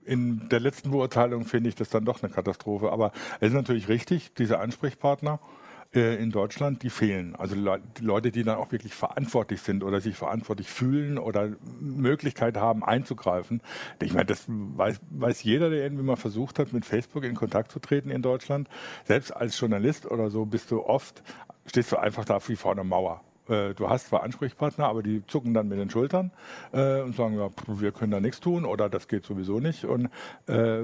in 0.06 0.50
der 0.50 0.60
letzten 0.60 0.92
Beurteilung 0.92 1.46
finde 1.46 1.70
ich 1.70 1.76
das 1.76 1.90
dann 1.90 2.06
doch 2.06 2.22
eine 2.22 2.32
Katastrophe. 2.32 2.92
Aber 2.92 3.12
es 3.40 3.50
ist 3.50 3.54
natürlich 3.54 3.90
richtig, 3.90 4.34
diese 4.34 4.60
Ansprechpartner, 4.60 5.40
äh, 5.44 5.65
in 6.00 6.32
Deutschland, 6.32 6.84
die 6.84 6.90
fehlen. 6.90 7.36
Also 7.36 7.56
die 7.56 8.04
Leute, 8.04 8.32
die 8.32 8.44
dann 8.44 8.58
auch 8.58 8.72
wirklich 8.72 8.94
verantwortlich 8.94 9.62
sind 9.62 9.84
oder 9.84 10.02
sich 10.02 10.16
verantwortlich 10.16 10.70
fühlen 10.70 11.18
oder 11.18 11.52
Möglichkeit 11.80 12.58
haben 12.58 12.84
einzugreifen. 12.84 13.62
Ich 14.02 14.14
meine, 14.14 14.26
das 14.26 14.46
weiß, 14.48 15.00
weiß 15.10 15.44
jeder, 15.44 15.70
der 15.70 15.84
irgendwie 15.84 16.04
mal 16.04 16.16
versucht 16.16 16.60
hat, 16.60 16.74
mit 16.74 16.86
Facebook 16.86 17.24
in 17.24 17.36
Kontakt 17.36 17.72
zu 17.72 17.80
treten 17.80 18.10
in 18.10 18.22
Deutschland. 18.22 18.68
Selbst 19.06 19.32
als 19.32 19.60
Journalist 19.60 20.06
oder 20.06 20.30
so 20.30 20.46
bist 20.46 20.72
du 20.72 20.84
oft, 20.84 21.24
stehst 21.66 21.92
du 21.92 21.98
einfach 21.98 22.26
da 22.26 22.40
wie 22.48 22.56
vor 22.56 22.72
einer 22.72 22.84
Mauer. 22.84 23.22
Äh, 23.48 23.74
du 23.74 23.90
hast 23.90 24.08
zwar 24.08 24.24
Ansprechpartner, 24.24 24.86
aber 24.86 25.04
die 25.04 25.26
zucken 25.28 25.54
dann 25.54 25.68
mit 25.68 25.80
den 25.80 25.90
Schultern 25.90 26.32
äh, 26.72 27.02
und 27.02 27.16
sagen, 27.16 27.38
ja, 27.38 27.50
wir 27.68 27.92
können 27.92 28.12
da 28.12 28.20
nichts 28.20 28.40
tun 28.40 28.66
oder 28.66 28.90
das 28.90 29.08
geht 29.08 29.26
sowieso 29.26 29.60
nicht 29.60 29.86
und 29.86 30.10
äh, 30.48 30.84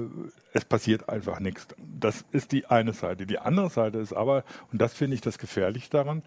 es 0.52 0.64
passiert 0.64 1.08
einfach 1.08 1.40
nichts. 1.40 1.68
Das 1.98 2.24
ist 2.32 2.52
die 2.52 2.66
eine 2.66 2.92
Seite. 2.92 3.26
Die 3.26 3.38
andere 3.38 3.70
Seite 3.70 3.98
ist 3.98 4.12
aber, 4.12 4.44
und 4.72 4.80
das 4.80 4.94
finde 4.94 5.14
ich 5.14 5.20
das 5.20 5.38
gefährlich 5.38 5.90
daran, 5.90 6.22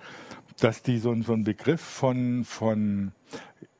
dass 0.60 0.82
die 0.82 1.00
so, 1.00 1.16
so 1.22 1.34
einen 1.34 1.44
Begriff 1.44 1.82
von, 1.82 2.44
von 2.44 3.12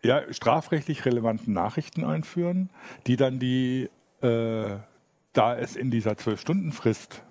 ja, 0.04 0.22
strafrechtlich 0.32 1.06
relevanten 1.06 1.54
Nachrichten 1.54 2.04
einführen, 2.04 2.70
die 3.08 3.16
dann 3.16 3.40
die, 3.40 3.90
äh, 4.22 4.78
da 5.34 5.58
es 5.58 5.76
in 5.76 5.92
dieser 5.92 6.18
Zwölf-Stunden-Frist 6.18 7.24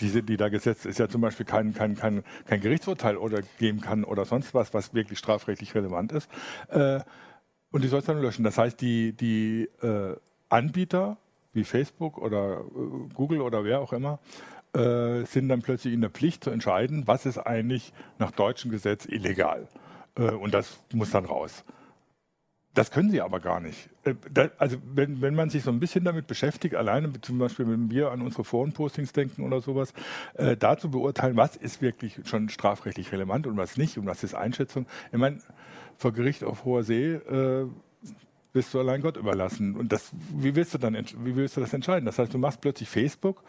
diese, 0.00 0.22
die 0.22 0.36
da 0.36 0.48
gesetzt 0.48 0.86
ist, 0.86 0.98
ja 0.98 1.08
zum 1.08 1.20
Beispiel 1.20 1.46
kein, 1.46 1.74
kein, 1.74 1.96
kein, 1.96 2.24
kein 2.46 2.60
Gerichtsurteil 2.60 3.16
oder 3.16 3.40
geben 3.58 3.80
kann 3.80 4.04
oder 4.04 4.24
sonst 4.24 4.54
was, 4.54 4.74
was 4.74 4.94
wirklich 4.94 5.18
strafrechtlich 5.18 5.74
relevant 5.74 6.12
ist. 6.12 6.30
Äh, 6.68 7.00
und 7.70 7.82
die 7.82 7.88
soll 7.88 8.00
es 8.00 8.06
dann 8.06 8.20
löschen. 8.20 8.44
Das 8.44 8.58
heißt, 8.58 8.80
die, 8.80 9.12
die 9.12 9.68
äh, 9.82 10.16
Anbieter 10.48 11.16
wie 11.52 11.64
Facebook 11.64 12.18
oder 12.18 12.60
äh, 12.60 13.14
Google 13.14 13.40
oder 13.40 13.64
wer 13.64 13.80
auch 13.80 13.92
immer 13.92 14.18
äh, 14.74 15.24
sind 15.24 15.48
dann 15.48 15.62
plötzlich 15.62 15.92
in 15.92 16.00
der 16.00 16.10
Pflicht 16.10 16.44
zu 16.44 16.50
entscheiden, 16.50 17.06
was 17.06 17.26
ist 17.26 17.38
eigentlich 17.38 17.92
nach 18.18 18.30
deutschem 18.30 18.70
Gesetz 18.70 19.06
illegal. 19.06 19.68
Äh, 20.16 20.30
und 20.30 20.54
das 20.54 20.80
muss 20.92 21.10
dann 21.10 21.24
raus. 21.24 21.64
Das 22.74 22.90
können 22.90 23.10
sie 23.10 23.20
aber 23.20 23.40
gar 23.40 23.60
nicht. 23.60 23.90
Äh, 24.04 24.14
also 24.58 24.78
wenn, 24.94 25.20
wenn 25.20 25.34
man 25.34 25.50
sich 25.50 25.62
so 25.62 25.70
ein 25.70 25.78
bisschen 25.78 26.04
damit 26.04 26.26
beschäftigt, 26.26 26.74
alleine 26.74 27.12
zum 27.20 27.38
Beispiel, 27.38 27.68
wenn 27.68 27.90
wir 27.90 28.10
an 28.10 28.22
unsere 28.22 28.44
Forenpostings 28.44 29.12
denken 29.12 29.44
oder 29.44 29.60
sowas, 29.60 29.92
äh, 30.34 30.56
da 30.56 30.78
zu 30.78 30.90
beurteilen, 30.90 31.36
was 31.36 31.56
ist 31.56 31.82
wirklich 31.82 32.20
schon 32.24 32.48
strafrechtlich 32.48 33.12
relevant 33.12 33.46
und 33.46 33.56
was 33.56 33.76
nicht 33.76 33.98
und 33.98 34.06
was 34.06 34.24
ist 34.24 34.34
Einschätzung. 34.34 34.86
Ich 35.12 35.18
meine, 35.18 35.38
vor 35.98 36.12
Gericht 36.12 36.44
auf 36.44 36.64
hoher 36.64 36.82
See 36.82 37.12
äh, 37.12 37.66
bist 38.52 38.72
du 38.72 38.80
allein 38.80 39.02
Gott 39.02 39.16
überlassen. 39.16 39.76
Und 39.76 39.92
das, 39.92 40.10
wie 40.34 40.54
willst 40.54 40.74
du 40.74 40.78
dann, 40.78 40.94
wie 40.94 41.36
willst 41.36 41.56
du 41.56 41.60
das 41.60 41.72
entscheiden? 41.72 42.06
Das 42.06 42.18
heißt, 42.18 42.32
du 42.32 42.38
machst 42.38 42.60
plötzlich 42.60 42.88
Facebook 42.88 43.42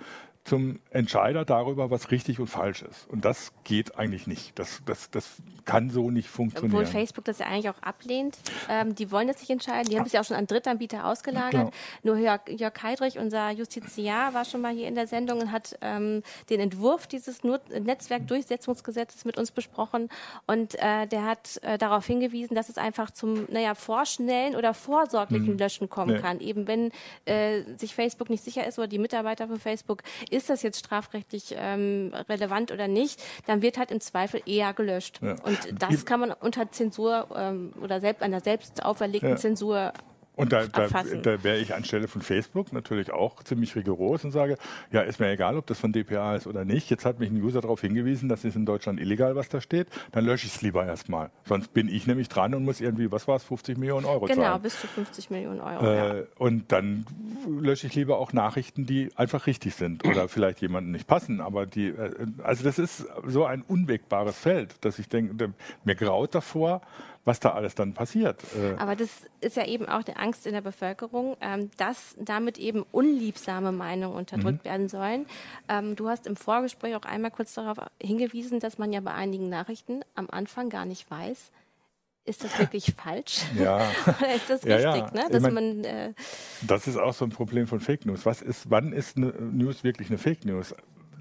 zum 0.43 0.79
Entscheider 0.89 1.45
darüber, 1.45 1.89
was 1.89 2.11
richtig 2.11 2.39
und 2.39 2.47
falsch 2.47 2.81
ist. 2.81 3.07
Und 3.09 3.23
das 3.23 3.53
geht 3.63 3.97
eigentlich 3.97 4.27
nicht. 4.27 4.59
Das, 4.59 4.81
das, 4.85 5.09
das 5.09 5.37
kann 5.63 5.89
so 5.89 6.11
nicht 6.11 6.27
funktionieren. 6.27 6.73
Obwohl 6.73 6.85
Facebook 6.85 7.23
das 7.23 7.39
ja 7.39 7.45
eigentlich 7.45 7.69
auch 7.69 7.81
ablehnt. 7.81 8.37
Ähm, 8.69 8.93
die 8.93 9.09
wollen 9.09 9.27
das 9.29 9.39
nicht 9.39 9.49
entscheiden. 9.49 9.89
Die 9.89 9.97
haben 9.97 10.05
es 10.05 10.11
ja 10.11 10.19
auch 10.19 10.25
schon 10.25 10.35
an 10.35 10.45
Drittanbieter 10.45 11.05
ausgelagert. 11.05 11.51
Genau. 11.51 11.71
Nur 12.03 12.17
Jörg, 12.17 12.41
Jörg 12.49 12.73
Heidrich, 12.83 13.19
unser 13.19 13.51
Justiziar, 13.51 14.33
war 14.33 14.43
schon 14.43 14.59
mal 14.59 14.73
hier 14.73 14.89
in 14.89 14.95
der 14.95 15.07
Sendung 15.07 15.39
und 15.39 15.51
hat 15.53 15.77
ähm, 15.81 16.23
den 16.49 16.59
Entwurf 16.59 17.07
dieses 17.07 17.41
Netzwerkdurchsetzungsgesetzes 17.43 19.23
mit 19.23 19.37
uns 19.37 19.51
besprochen. 19.51 20.09
Und 20.45 20.75
äh, 20.75 21.07
der 21.07 21.23
hat 21.23 21.61
äh, 21.63 21.77
darauf 21.77 22.05
hingewiesen, 22.05 22.53
dass 22.53 22.67
es 22.67 22.77
einfach 22.77 23.11
zum 23.11 23.45
naja, 23.49 23.75
vorschnellen 23.75 24.57
oder 24.57 24.73
vorsorglichen 24.73 25.53
hm. 25.53 25.57
Löschen 25.57 25.89
kommen 25.89 26.15
nee. 26.15 26.21
kann. 26.21 26.41
Eben 26.41 26.67
wenn 26.67 26.91
äh, 27.23 27.61
sich 27.77 27.95
Facebook 27.95 28.29
nicht 28.29 28.43
sicher 28.43 28.67
ist 28.67 28.77
oder 28.77 28.87
die 28.87 28.99
Mitarbeiter 28.99 29.47
von 29.47 29.59
Facebook 29.59 30.03
ist 30.33 30.49
das 30.49 30.63
jetzt 30.63 30.79
strafrechtlich 30.79 31.55
ähm, 31.57 32.13
relevant 32.29 32.71
oder 32.71 32.87
nicht, 32.87 33.21
dann 33.45 33.61
wird 33.61 33.77
halt 33.77 33.91
im 33.91 34.01
Zweifel 34.01 34.41
eher 34.45 34.73
gelöscht. 34.73 35.19
Ja. 35.21 35.35
Und 35.43 35.59
das 35.81 36.05
kann 36.05 36.19
man 36.19 36.31
unter 36.31 36.71
Zensur 36.71 37.27
ähm, 37.35 37.73
oder 37.81 38.01
selbst 38.01 38.23
einer 38.23 38.41
selbst 38.41 38.83
auferlegten 38.83 39.31
ja. 39.31 39.35
Zensur 39.35 39.93
und 40.35 40.51
da, 40.51 40.65
da, 40.65 40.87
da 40.87 41.43
wäre 41.43 41.59
ich 41.59 41.75
anstelle 41.75 42.07
von 42.07 42.21
Facebook 42.21 42.73
natürlich 42.73 43.11
auch 43.11 43.43
ziemlich 43.43 43.75
rigoros 43.75 44.23
und 44.23 44.31
sage, 44.31 44.57
ja, 44.91 45.01
ist 45.01 45.19
mir 45.19 45.29
egal, 45.29 45.57
ob 45.57 45.67
das 45.67 45.79
von 45.79 45.93
DPA 45.93 46.35
ist 46.35 46.47
oder 46.47 46.65
nicht. 46.65 46.89
Jetzt 46.89 47.05
hat 47.05 47.19
mich 47.19 47.29
ein 47.29 47.39
User 47.41 47.61
darauf 47.61 47.81
hingewiesen, 47.81 48.29
das 48.29 48.43
ist 48.43 48.55
in 48.55 48.65
Deutschland 48.65 48.99
illegal, 48.99 49.35
was 49.35 49.49
da 49.49 49.61
steht. 49.61 49.87
Dann 50.11 50.25
lösche 50.25 50.47
ich 50.47 50.55
es 50.55 50.61
lieber 50.63 50.85
erstmal. 50.85 51.29
Sonst 51.45 51.73
bin 51.73 51.87
ich 51.87 52.07
nämlich 52.07 52.29
dran 52.29 52.55
und 52.55 52.63
muss 52.63 52.81
irgendwie, 52.81 53.11
was 53.11 53.27
war 53.27 53.35
es, 53.35 53.43
50 53.43 53.77
Millionen 53.77 54.05
Euro 54.05 54.25
genau, 54.25 54.41
zahlen. 54.41 54.51
Genau, 54.53 54.59
bis 54.59 54.81
zu 54.81 54.87
50 54.87 55.29
Millionen 55.29 55.59
Euro. 55.61 55.85
Äh, 55.85 56.17
ja. 56.17 56.23
Und 56.39 56.71
dann 56.71 57.05
lösche 57.47 57.85
ich 57.85 57.93
lieber 57.93 58.17
auch 58.17 58.33
Nachrichten, 58.33 58.87
die 58.87 59.09
einfach 59.15 59.45
richtig 59.45 59.75
sind 59.75 60.03
oder 60.03 60.27
vielleicht 60.29 60.61
jemandem 60.61 60.93
nicht 60.93 61.05
passen. 61.05 61.41
Aber 61.41 61.67
die, 61.67 61.89
äh, 61.89 62.11
also 62.41 62.63
das 62.63 62.79
ist 62.79 63.05
so 63.27 63.45
ein 63.45 63.61
unwegbares 63.61 64.37
Feld, 64.37 64.83
dass 64.83 64.97
ich 64.97 65.09
denke, 65.09 65.53
mir 65.83 65.95
graut 65.95 66.33
davor, 66.33 66.81
was 67.25 67.39
da 67.39 67.51
alles 67.53 67.75
dann 67.75 67.93
passiert. 67.93 68.43
Äh. 68.55 68.75
Aber 68.77 68.95
das 68.95 69.09
ist 69.39 69.55
ja 69.55 69.65
eben 69.65 69.87
auch 69.87 70.03
die 70.03 70.15
Angst 70.15 70.45
in 70.45 70.53
der 70.53 70.61
Bevölkerung, 70.61 71.37
ähm, 71.41 71.71
dass 71.77 72.15
damit 72.19 72.57
eben 72.57 72.83
unliebsame 72.91 73.71
Meinungen 73.71 74.15
unterdrückt 74.15 74.65
mhm. 74.65 74.69
werden 74.69 74.89
sollen. 74.89 75.25
Ähm, 75.69 75.95
du 75.95 76.09
hast 76.09 76.27
im 76.27 76.35
Vorgespräch 76.35 76.95
auch 76.95 77.05
einmal 77.05 77.31
kurz 77.31 77.53
darauf 77.53 77.77
hingewiesen, 78.01 78.59
dass 78.59 78.77
man 78.77 78.91
ja 78.91 78.99
bei 78.99 79.13
einigen 79.13 79.49
Nachrichten 79.49 80.01
am 80.15 80.29
Anfang 80.29 80.69
gar 80.69 80.85
nicht 80.85 81.09
weiß, 81.09 81.51
ist 82.25 82.43
das 82.43 82.57
wirklich 82.57 82.93
falsch? 82.97 83.41
Ja. 83.57 83.77
Oder 84.05 84.35
ist 84.35 84.49
das 84.49 84.63
ja, 84.63 84.75
richtig? 84.75 85.13
Ja. 85.13 85.23
Ne? 85.23 85.29
Dass 85.29 85.43
ich 85.43 85.51
mein, 85.51 85.81
man, 85.81 85.83
äh 85.83 86.13
das 86.61 86.87
ist 86.87 86.97
auch 86.97 87.13
so 87.13 87.25
ein 87.25 87.31
Problem 87.31 87.67
von 87.67 87.79
Fake 87.79 88.05
News. 88.05 88.25
Was 88.25 88.41
ist, 88.41 88.69
wann 88.69 88.93
ist 88.93 89.17
eine 89.17 89.27
News 89.27 89.83
wirklich 89.83 90.09
eine 90.09 90.17
Fake 90.17 90.45
News? 90.45 90.73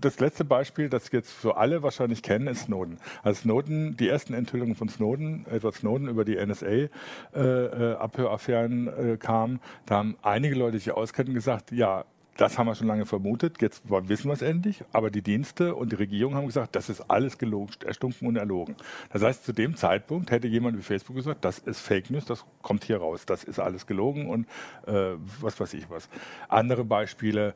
Das 0.04 0.20
letzte 0.20 0.44
Beispiel, 0.44 0.88
das 0.88 1.10
jetzt 1.12 1.32
für 1.32 1.56
alle 1.56 1.82
wahrscheinlich 1.82 2.22
kennen, 2.22 2.46
ist 2.46 2.64
Snowden. 2.64 2.98
Als 3.22 3.40
Snowden, 3.40 3.96
die 3.96 4.08
ersten 4.08 4.34
Enthüllungen 4.34 4.74
von 4.74 4.88
Snowden, 4.88 5.46
Edward 5.50 5.74
Snowden 5.74 6.08
über 6.08 6.24
die 6.24 6.36
NSA-Abhöraffären 6.36 8.88
äh, 8.88 9.12
äh, 9.12 9.16
kamen, 9.16 9.60
da 9.86 9.96
haben 9.96 10.16
einige 10.22 10.54
Leute, 10.54 10.72
die 10.72 10.78
sich 10.78 10.92
auskennen, 10.92 11.34
gesagt, 11.34 11.72
ja, 11.72 12.04
das 12.36 12.58
haben 12.58 12.66
wir 12.66 12.74
schon 12.74 12.86
lange 12.86 13.04
vermutet, 13.04 13.60
jetzt 13.60 13.82
wissen 13.84 14.28
wir 14.28 14.32
es 14.32 14.42
endlich, 14.42 14.82
aber 14.92 15.10
die 15.10 15.22
Dienste 15.22 15.74
und 15.74 15.92
die 15.92 15.96
Regierung 15.96 16.34
haben 16.34 16.46
gesagt, 16.46 16.74
das 16.74 16.88
ist 16.88 17.02
alles 17.10 17.38
gelogen, 17.38 17.72
erstunken 17.84 18.26
und 18.26 18.36
erlogen. 18.36 18.76
Das 19.12 19.22
heißt, 19.22 19.44
zu 19.44 19.52
dem 19.52 19.76
Zeitpunkt 19.76 20.30
hätte 20.30 20.48
jemand 20.48 20.78
wie 20.78 20.82
Facebook 20.82 21.16
gesagt, 21.16 21.44
das 21.44 21.58
ist 21.58 21.80
Fake 21.80 22.10
News, 22.10 22.24
das 22.24 22.44
kommt 22.62 22.84
hier 22.84 22.98
raus, 22.98 23.26
das 23.26 23.44
ist 23.44 23.58
alles 23.58 23.86
gelogen 23.86 24.28
und 24.28 24.46
äh, 24.86 25.14
was 25.40 25.60
weiß 25.60 25.74
ich 25.74 25.88
was. 25.90 26.08
Andere 26.48 26.84
Beispiele, 26.84 27.54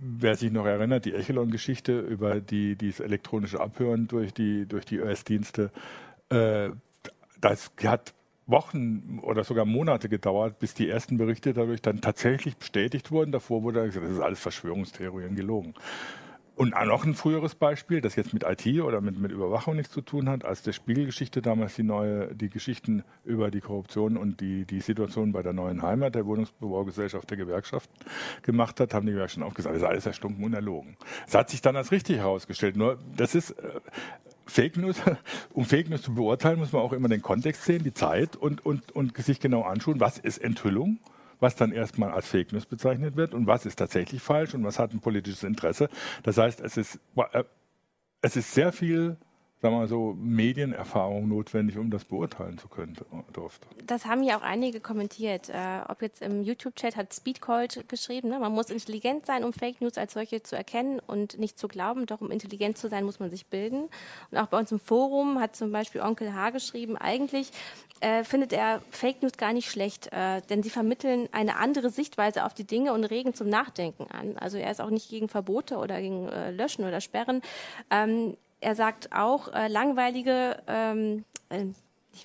wer 0.00 0.36
sich 0.36 0.50
noch 0.52 0.66
erinnert, 0.66 1.04
die 1.04 1.14
Echelon-Geschichte 1.14 1.98
über 2.00 2.40
die, 2.40 2.76
dieses 2.76 3.00
elektronische 3.00 3.60
Abhören 3.60 4.08
durch 4.08 4.32
die, 4.32 4.66
durch 4.66 4.84
die 4.84 5.00
US-Dienste, 5.00 5.70
äh, 6.30 6.70
das 7.40 7.70
hat 7.84 8.14
Wochen 8.46 9.20
oder 9.22 9.44
sogar 9.44 9.64
Monate 9.64 10.08
gedauert, 10.08 10.58
bis 10.58 10.74
die 10.74 10.88
ersten 10.88 11.16
Berichte 11.16 11.54
dadurch 11.54 11.80
dann 11.80 12.00
tatsächlich 12.00 12.56
bestätigt 12.56 13.10
wurden. 13.10 13.32
Davor 13.32 13.62
wurde 13.62 13.84
gesagt, 13.86 14.06
das 14.06 14.12
ist 14.12 14.20
alles 14.20 14.40
Verschwörungstheorien 14.40 15.34
gelogen. 15.34 15.74
Und 16.56 16.70
noch 16.70 17.04
ein 17.04 17.14
früheres 17.14 17.56
Beispiel, 17.56 18.00
das 18.00 18.14
jetzt 18.14 18.32
mit 18.32 18.44
IT 18.44 18.80
oder 18.80 19.00
mit, 19.00 19.18
mit 19.18 19.32
Überwachung 19.32 19.74
nichts 19.74 19.92
zu 19.92 20.00
tun 20.00 20.28
hat, 20.28 20.44
als 20.44 20.62
der 20.62 20.72
Spiegelgeschichte 20.72 21.42
damals 21.42 21.74
die 21.74 21.82
neue, 21.82 22.32
die 22.34 22.48
Geschichten 22.48 23.02
über 23.24 23.50
die 23.50 23.60
Korruption 23.60 24.16
und 24.16 24.40
die, 24.40 24.64
die 24.64 24.80
Situation 24.80 25.32
bei 25.32 25.42
der 25.42 25.52
neuen 25.52 25.82
Heimat 25.82 26.14
der 26.14 26.26
Wohnungsbaugesellschaft 26.26 27.28
der 27.28 27.38
Gewerkschaft 27.38 27.90
gemacht 28.42 28.78
hat, 28.78 28.94
haben 28.94 29.06
die 29.06 29.12
Gewerkschaften 29.12 29.42
auch 29.42 29.54
gesagt, 29.54 29.74
das 29.74 29.82
ist 29.82 29.88
alles 29.88 30.06
erstunken 30.06 30.44
und 30.44 30.54
erlogen. 30.54 30.96
Es 31.26 31.34
hat 31.34 31.50
sich 31.50 31.60
dann 31.60 31.74
als 31.74 31.90
richtig 31.90 32.18
herausgestellt. 32.18 32.76
Nur 32.76 32.98
das 33.16 33.34
ist 33.34 33.50
äh, 33.50 33.80
Fake 34.46 34.76
News, 34.76 35.02
um 35.52 35.64
Fake 35.64 35.90
News 35.90 36.02
zu 36.02 36.14
beurteilen, 36.14 36.60
muss 36.60 36.72
man 36.72 36.82
auch 36.82 36.92
immer 36.92 37.08
den 37.08 37.22
Kontext 37.22 37.64
sehen, 37.64 37.82
die 37.82 37.94
Zeit 37.94 38.36
und, 38.36 38.64
und, 38.64 38.92
und 38.92 39.16
sich 39.16 39.40
genau 39.40 39.62
anschauen, 39.62 39.98
was 39.98 40.18
ist 40.18 40.38
Enthüllung 40.38 40.98
was 41.44 41.56
dann 41.56 41.72
erstmal 41.72 42.10
als 42.10 42.26
Fake 42.26 42.52
News 42.52 42.64
bezeichnet 42.64 43.16
wird 43.16 43.34
und 43.34 43.46
was 43.46 43.66
ist 43.66 43.76
tatsächlich 43.76 44.22
falsch 44.22 44.54
und 44.54 44.64
was 44.64 44.78
hat 44.78 44.94
ein 44.94 45.00
politisches 45.00 45.42
Interesse. 45.42 45.90
Das 46.22 46.38
heißt, 46.38 46.60
es 46.60 46.78
ist, 46.78 46.98
äh, 47.32 47.44
es 48.22 48.36
ist 48.36 48.54
sehr 48.54 48.72
viel 48.72 49.18
sagen 49.64 49.76
wir 49.76 49.80
mal 49.80 49.88
so, 49.88 50.14
Medienerfahrung 50.20 51.26
notwendig, 51.26 51.78
um 51.78 51.90
das 51.90 52.04
beurteilen 52.04 52.58
zu 52.58 52.68
können, 52.68 52.98
durfte. 53.32 53.66
Das 53.86 54.04
haben 54.04 54.22
ja 54.22 54.36
auch 54.36 54.42
einige 54.42 54.78
kommentiert. 54.78 55.48
Äh, 55.48 55.54
ob 55.88 56.02
jetzt 56.02 56.20
im 56.20 56.42
YouTube-Chat 56.42 56.96
hat 56.96 57.14
Speedcold 57.14 57.88
geschrieben, 57.88 58.28
ne? 58.28 58.38
man 58.38 58.52
muss 58.52 58.68
intelligent 58.68 59.24
sein, 59.24 59.42
um 59.42 59.54
Fake 59.54 59.80
News 59.80 59.96
als 59.96 60.12
solche 60.12 60.42
zu 60.42 60.54
erkennen 60.54 61.00
und 61.06 61.38
nicht 61.38 61.58
zu 61.58 61.66
glauben. 61.66 62.04
Doch 62.04 62.20
um 62.20 62.30
intelligent 62.30 62.76
zu 62.76 62.90
sein, 62.90 63.06
muss 63.06 63.20
man 63.20 63.30
sich 63.30 63.46
bilden. 63.46 63.88
Und 64.30 64.36
auch 64.36 64.48
bei 64.48 64.58
uns 64.58 64.70
im 64.70 64.80
Forum 64.80 65.40
hat 65.40 65.56
zum 65.56 65.72
Beispiel 65.72 66.02
Onkel 66.02 66.34
H 66.34 66.50
geschrieben, 66.50 66.98
eigentlich 66.98 67.50
äh, 68.00 68.22
findet 68.22 68.52
er 68.52 68.82
Fake 68.90 69.22
News 69.22 69.38
gar 69.38 69.54
nicht 69.54 69.70
schlecht, 69.70 70.12
äh, 70.12 70.42
denn 70.50 70.62
sie 70.62 70.68
vermitteln 70.68 71.26
eine 71.32 71.56
andere 71.56 71.88
Sichtweise 71.88 72.44
auf 72.44 72.52
die 72.52 72.66
Dinge 72.66 72.92
und 72.92 73.04
regen 73.04 73.32
zum 73.32 73.48
Nachdenken 73.48 74.08
an. 74.10 74.36
Also 74.36 74.58
er 74.58 74.70
ist 74.70 74.82
auch 74.82 74.90
nicht 74.90 75.08
gegen 75.08 75.30
Verbote 75.30 75.78
oder 75.78 76.02
gegen 76.02 76.28
äh, 76.28 76.50
Löschen 76.50 76.84
oder 76.84 77.00
Sperren. 77.00 77.40
Ähm, 77.90 78.36
er 78.64 78.74
sagt 78.74 79.12
auch, 79.12 79.52
äh, 79.52 79.68
langweilige, 79.68 80.62
ähm, 80.66 81.24
äh, 81.50 81.66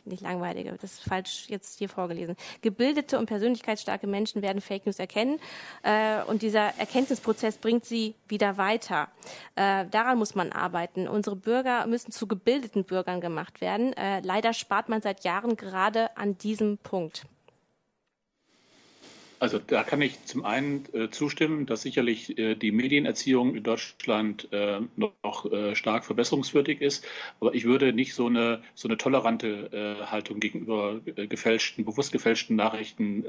nicht, 0.05 0.21
langweilige, 0.21 0.77
das 0.79 0.93
ist 0.93 1.03
falsch 1.03 1.45
jetzt 1.49 1.79
hier 1.79 1.89
vorgelesen. 1.89 2.35
Gebildete 2.61 3.17
und 3.17 3.25
persönlichkeitsstarke 3.25 4.07
Menschen 4.07 4.41
werden 4.41 4.61
Fake 4.61 4.85
News 4.85 4.99
erkennen 4.99 5.39
äh, 5.83 6.21
und 6.23 6.43
dieser 6.43 6.77
Erkenntnisprozess 6.77 7.57
bringt 7.57 7.85
sie 7.85 8.15
wieder 8.27 8.57
weiter. 8.57 9.09
Äh, 9.55 9.85
daran 9.89 10.17
muss 10.17 10.35
man 10.35 10.51
arbeiten. 10.51 11.07
Unsere 11.07 11.35
Bürger 11.35 11.87
müssen 11.87 12.11
zu 12.11 12.27
gebildeten 12.27 12.85
Bürgern 12.85 13.19
gemacht 13.19 13.61
werden. 13.61 13.93
Äh, 13.93 14.21
leider 14.21 14.53
spart 14.53 14.89
man 14.89 15.01
seit 15.01 15.23
Jahren 15.23 15.57
gerade 15.57 16.15
an 16.15 16.37
diesem 16.37 16.77
Punkt. 16.77 17.25
Also 19.39 19.57
da 19.57 19.83
kann 19.83 20.01
ich 20.01 20.25
zum 20.25 20.43
einen 20.43 20.83
äh, 20.93 21.09
zustimmen, 21.09 21.65
dass 21.65 21.81
sicherlich 21.81 22.37
äh, 22.37 22.55
die 22.55 22.71
Medienerziehung 22.71 23.55
in 23.55 23.63
Deutschland 23.63 24.51
äh, 24.51 24.81
noch 24.97 25.49
äh, 25.49 25.75
stark 25.75 26.03
verbesserungswürdig 26.03 26.81
ist. 26.81 27.07
Aber 27.39 27.53
ich 27.53 27.63
würde 27.63 27.93
nicht 27.93 28.13
so 28.13 28.27
eine, 28.27 28.61
so 28.75 28.89
eine 28.89 28.97
tolerante 28.97 29.97
äh, 30.01 30.05
Haltung 30.05 30.41
gegenüber 30.41 30.99
äh, 31.05 31.27
gefälschten, 31.27 31.85
bewusst 31.85 32.11
gefälschten 32.11 32.55
Nachrichten 32.55 33.23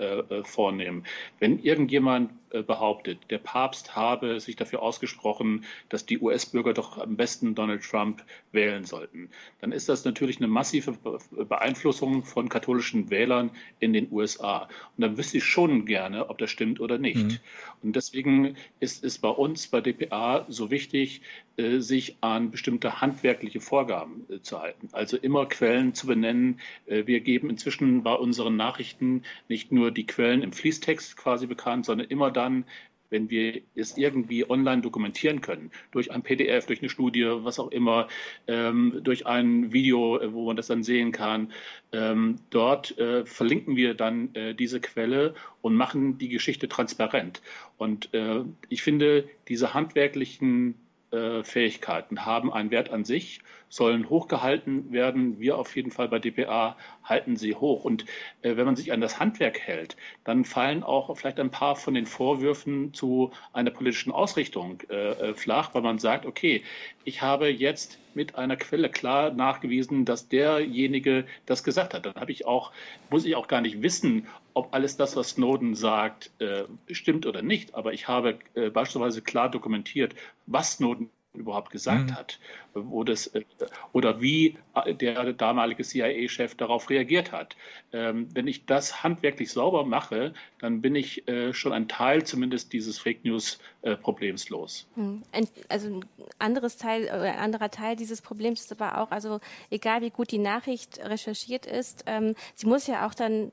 vornehmen. 0.45 1.05
Wenn 1.39 1.59
irgendjemand 1.59 2.33
behauptet, 2.67 3.19
der 3.31 3.39
Papst 3.39 3.95
habe 3.95 4.41
sich 4.41 4.57
dafür 4.57 4.83
ausgesprochen, 4.83 5.65
dass 5.89 6.07
die 6.07 6.19
US-Bürger 6.19 6.75
doch 6.75 6.99
am 6.99 7.17
besten 7.17 7.55
Donald 7.55 7.83
Trump 7.83 8.25
wählen 8.53 8.85
sollten, 8.85 9.31
dann 9.61 9.73
ist 9.73 9.89
das 9.89 10.05
natürlich 10.05 10.39
eine 10.39 10.49
massive 10.49 10.97
Beeinflussung 11.31 12.25
von 12.25 12.49
katholischen 12.49 13.11
Wählern 13.11 13.51
in 13.79 13.93
den 13.93 14.11
USA. 14.11 14.69
Und 14.97 15.03
dann 15.03 15.17
wüsste 15.17 15.39
ich 15.39 15.45
schon 15.45 15.85
gerne, 15.87 16.00
gerne, 16.01 16.31
ob 16.31 16.39
das 16.39 16.51
stimmt 16.51 16.81
oder 16.81 16.97
nicht. 16.97 17.27
Mhm. 17.27 17.39
Und 17.83 17.95
deswegen 17.95 18.57
ist 18.81 19.05
es 19.05 19.19
bei 19.19 19.29
uns 19.29 19.69
bei 19.69 19.83
DPA 19.83 20.47
so 20.49 20.71
wichtig, 20.71 21.21
äh, 21.59 21.81
sich 21.81 22.17
an 22.23 22.51
bestimmte 22.51 23.03
handwerkliche 23.03 23.61
Vorgaben 23.61 24.25
äh, 24.31 24.41
zu 24.41 24.61
halten. 24.61 24.89
Also 24.93 25.19
immer 25.19 25.45
Quellen 25.45 25.93
zu 25.95 26.07
benennen. 26.07 26.59
Äh, 26.87 27.07
wir 27.07 27.21
geben 27.21 27.51
inzwischen 27.51 28.03
bei 28.03 28.15
unseren 28.15 28.57
Nachrichten 28.57 29.25
nicht 29.49 29.73
nur 29.73 29.91
die 29.91 30.07
Quellen 30.07 30.43
im 30.43 30.53
Fließtext 30.53 31.19
quasi 31.19 31.47
bekannt, 31.47 31.85
sondern 31.85 32.09
immer 32.09 32.31
dann, 32.31 32.65
wenn 33.11 33.29
wir 33.31 33.61
es 33.75 33.97
irgendwie 33.97 34.49
online 34.49 34.83
dokumentieren 34.83 35.41
können, 35.41 35.71
durch 35.91 36.11
ein 36.11 36.23
PDF, 36.23 36.67
durch 36.67 36.81
eine 36.81 36.89
Studie, 36.89 37.27
was 37.27 37.59
auch 37.59 37.71
immer, 37.71 38.09
ähm, 38.47 39.01
durch 39.03 39.27
ein 39.27 39.73
Video, 39.73 40.19
äh, 40.19 40.33
wo 40.33 40.47
man 40.47 40.57
das 40.57 40.69
dann 40.69 40.83
sehen 40.83 41.13
kann, 41.13 41.53
ähm, 41.93 42.37
dort 42.51 42.97
äh, 42.99 43.27
verlinken 43.27 43.77
wir 43.77 43.95
dann 43.95 44.35
äh, 44.35 44.55
diese 44.55 44.81
Quelle 44.81 45.35
und 45.61 45.75
machen 45.75 46.19
die 46.19 46.29
Geschichte 46.29 46.69
transparent. 46.69 47.43
Und 47.77 48.15
äh, 48.15 48.45
ich 48.69 48.83
finde, 48.83 49.29
diese 49.49 49.75
handwerklichen 49.75 50.77
äh, 51.11 51.43
Fähigkeiten 51.43 52.25
haben 52.25 52.53
einen 52.53 52.71
Wert 52.71 52.91
an 52.91 53.05
sich, 53.05 53.41
sollen 53.71 54.11
hochgehalten 54.11 54.93
werden. 54.93 55.41
Wir 55.41 55.57
auf 55.57 55.75
jeden 55.75 55.91
Fall 55.91 56.09
bei 56.09 56.19
DPA 56.19 56.77
halten 57.05 57.37
sie 57.37 57.55
hoch. 57.55 57.85
Und 57.85 58.05
äh, 58.43 58.57
wenn 58.57 58.67
man 58.67 58.77
sich 58.77 58.93
an 58.93 59.01
das 59.01 59.19
Handwerk 59.19 59.59
hält, 59.61 59.97
dann 60.25 60.45
fallen 60.45 60.83
auch 60.83 61.17
vielleicht 61.17 61.41
ein 61.41 61.51
paar 61.51 61.77
von 61.77 61.95
den 61.95 62.05
Vorwürfen 62.05 62.93
zu 62.93 63.31
einer 63.53 63.71
politischen 63.71 64.13
Ausrichtung 64.13 64.83
äh, 64.91 65.31
äh 65.31 65.35
flach, 65.35 65.73
weil 65.73 65.83
man 65.83 65.99
sagt, 65.99 66.27
okay, 66.27 66.63
ich 67.05 67.23
habe 67.23 67.49
jetzt 67.49 67.99
mit 68.15 68.35
einer 68.35 68.57
Quelle 68.57 68.91
klar 68.91 69.31
nachgewiesen, 69.31 70.05
dass 70.05 70.29
derjenige 70.29 71.25
das 71.47 71.63
gesagt 71.63 71.95
hat. 71.95 72.05
Dann 72.05 72.17
habe 72.17 72.33
ich 72.33 72.47
auch, 72.47 72.73
muss 73.09 73.25
ich 73.25 73.37
auch 73.37 73.47
gar 73.47 73.61
nicht 73.61 73.83
wissen, 73.83 74.27
ob 74.53 74.75
alles 74.75 74.97
das, 74.97 75.15
was 75.15 75.31
Snowden 75.31 75.77
sagt, 75.77 76.33
äh, 76.41 76.65
stimmt 76.91 77.25
oder 77.25 77.43
nicht. 77.43 77.75
Aber 77.75 77.93
ich 77.93 78.09
habe 78.09 78.41
äh, 78.55 78.71
beispielsweise 78.71 79.23
klar 79.23 79.49
dokumentiert, 79.49 80.17
was 80.47 80.73
Snowden 80.73 81.09
überhaupt 81.35 81.71
gesagt 81.71 82.11
mhm. 82.11 82.15
hat, 82.15 82.39
wo 82.75 83.05
das, 83.05 83.29
äh, 83.29 83.45
oder 83.93 84.21
wie 84.21 84.59
äh, 84.75 84.95
der 84.95 85.33
damalige 85.33 85.83
CIA-Chef 85.85 86.55
darauf 86.57 86.91
reagiert 86.91 87.33
hat. 87.33 87.57
Ähm, 87.93 88.29
wenn 88.35 88.47
ich 88.47 88.67
das 88.67 89.03
handwerklich 89.03 89.53
sauber 89.53 89.85
mache, 89.85 90.35
dann 90.59 90.81
bin 90.81 90.95
ich 90.95 91.29
äh, 91.29 91.53
schon 91.53 91.73
ein 91.73 91.89
Teil 91.89 92.25
zumindest 92.25 92.73
dieses 92.73 92.99
Fake 92.99 93.25
News-Problems 93.25 94.49
los. 94.49 94.89
Mhm. 94.97 95.23
Also 95.69 95.89
ein 95.89 96.05
anderes 96.39 96.77
Teil, 96.77 97.09
ein 97.09 97.39
anderer 97.39 97.71
Teil 97.71 97.97
dieses 97.97 98.23
Problems 98.23 98.61
ist 98.63 98.73
aber 98.73 98.99
auch, 98.99 99.11
also 99.11 99.41
egal 99.71 100.03
wie 100.03 100.11
gut 100.11 100.33
die 100.33 100.39
Nachricht 100.39 100.99
recherchiert 101.05 101.67
ist, 101.67 102.05
ähm, 102.07 102.35
sie 102.55 102.67
muss 102.67 102.87
ja 102.87 103.07
auch 103.07 103.15
dann 103.15 103.53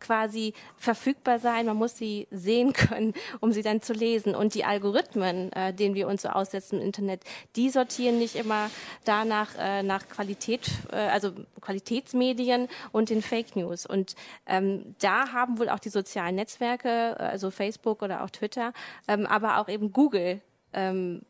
quasi 0.00 0.54
verfügbar 0.76 1.38
sein. 1.38 1.66
Man 1.66 1.76
muss 1.76 1.96
sie 1.96 2.26
sehen 2.30 2.72
können, 2.74 3.14
um 3.40 3.52
sie 3.52 3.62
dann 3.62 3.82
zu 3.82 3.92
lesen. 3.92 4.34
Und 4.34 4.54
die 4.54 4.64
Algorithmen, 4.64 5.52
äh, 5.52 5.72
denen 5.72 5.94
wir 5.94 6.08
uns 6.08 6.22
so 6.22 6.28
aussetzen 6.28 6.80
im 6.80 6.86
Internet, 6.86 7.22
die 7.56 7.70
sortieren 7.70 8.18
nicht 8.18 8.36
immer 8.36 8.70
danach 9.04 9.50
äh, 9.58 9.82
nach 9.82 10.08
Qualität, 10.08 10.70
äh, 10.92 10.96
also 10.96 11.32
Qualitätsmedien 11.60 12.68
und 12.92 13.10
den 13.10 13.22
Fake 13.22 13.56
News. 13.56 13.86
Und 13.86 14.14
ähm, 14.46 14.94
da 15.00 15.32
haben 15.32 15.58
wohl 15.58 15.68
auch 15.68 15.78
die 15.78 15.90
sozialen 15.90 16.36
Netzwerke, 16.36 17.18
also 17.18 17.50
Facebook 17.50 18.02
oder 18.02 18.24
auch 18.24 18.30
Twitter, 18.30 18.72
ähm, 19.08 19.26
aber 19.26 19.58
auch 19.58 19.68
eben 19.68 19.92
Google 19.92 20.40
ähm, 20.72 21.22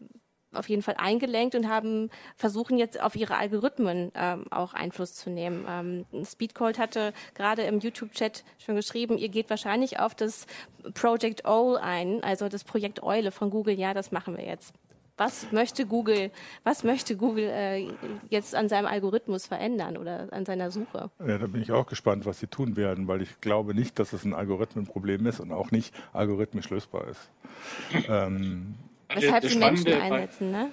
auf 0.56 0.68
jeden 0.68 0.82
Fall 0.82 0.94
eingelenkt 0.98 1.54
und 1.54 1.68
haben 1.68 2.10
versuchen 2.36 2.78
jetzt 2.78 3.00
auf 3.00 3.16
ihre 3.16 3.36
Algorithmen 3.36 4.12
ähm, 4.14 4.44
auch 4.50 4.74
Einfluss 4.74 5.14
zu 5.14 5.30
nehmen. 5.30 5.66
Ähm, 5.68 6.24
Speedcold 6.24 6.78
hatte 6.78 7.12
gerade 7.34 7.62
im 7.62 7.80
YouTube-Chat 7.80 8.44
schon 8.58 8.76
geschrieben, 8.76 9.18
ihr 9.18 9.28
geht 9.28 9.50
wahrscheinlich 9.50 10.00
auf 10.00 10.14
das 10.14 10.46
Project 10.94 11.44
Owl 11.44 11.78
ein, 11.78 12.22
also 12.22 12.48
das 12.48 12.64
Projekt 12.64 13.02
Eule 13.02 13.30
von 13.30 13.50
Google. 13.50 13.78
Ja, 13.78 13.94
das 13.94 14.12
machen 14.12 14.36
wir 14.36 14.44
jetzt. 14.44 14.74
Was 15.16 15.52
möchte 15.52 15.86
Google, 15.86 16.32
was 16.64 16.82
möchte 16.82 17.16
Google 17.16 17.44
äh, 17.44 17.88
jetzt 18.30 18.54
an 18.56 18.68
seinem 18.68 18.86
Algorithmus 18.86 19.46
verändern 19.46 19.96
oder 19.96 20.26
an 20.32 20.44
seiner 20.44 20.72
Suche? 20.72 21.08
Ja, 21.20 21.38
da 21.38 21.46
bin 21.46 21.62
ich 21.62 21.70
auch 21.70 21.86
gespannt, 21.86 22.26
was 22.26 22.40
sie 22.40 22.48
tun 22.48 22.76
werden, 22.76 23.06
weil 23.06 23.22
ich 23.22 23.40
glaube 23.40 23.74
nicht, 23.74 24.00
dass 24.00 24.12
es 24.12 24.24
ein 24.24 24.34
Algorithmenproblem 24.34 25.24
ist 25.26 25.38
und 25.38 25.52
auch 25.52 25.70
nicht 25.70 25.94
algorithmisch 26.12 26.68
lösbar 26.70 27.06
ist. 27.06 27.30
ähm, 28.08 28.74
Weshalb 29.14 29.44
sie 29.44 29.58
Menschen 29.58 29.92
einsetzen, 29.92 30.50
ne? 30.50 30.70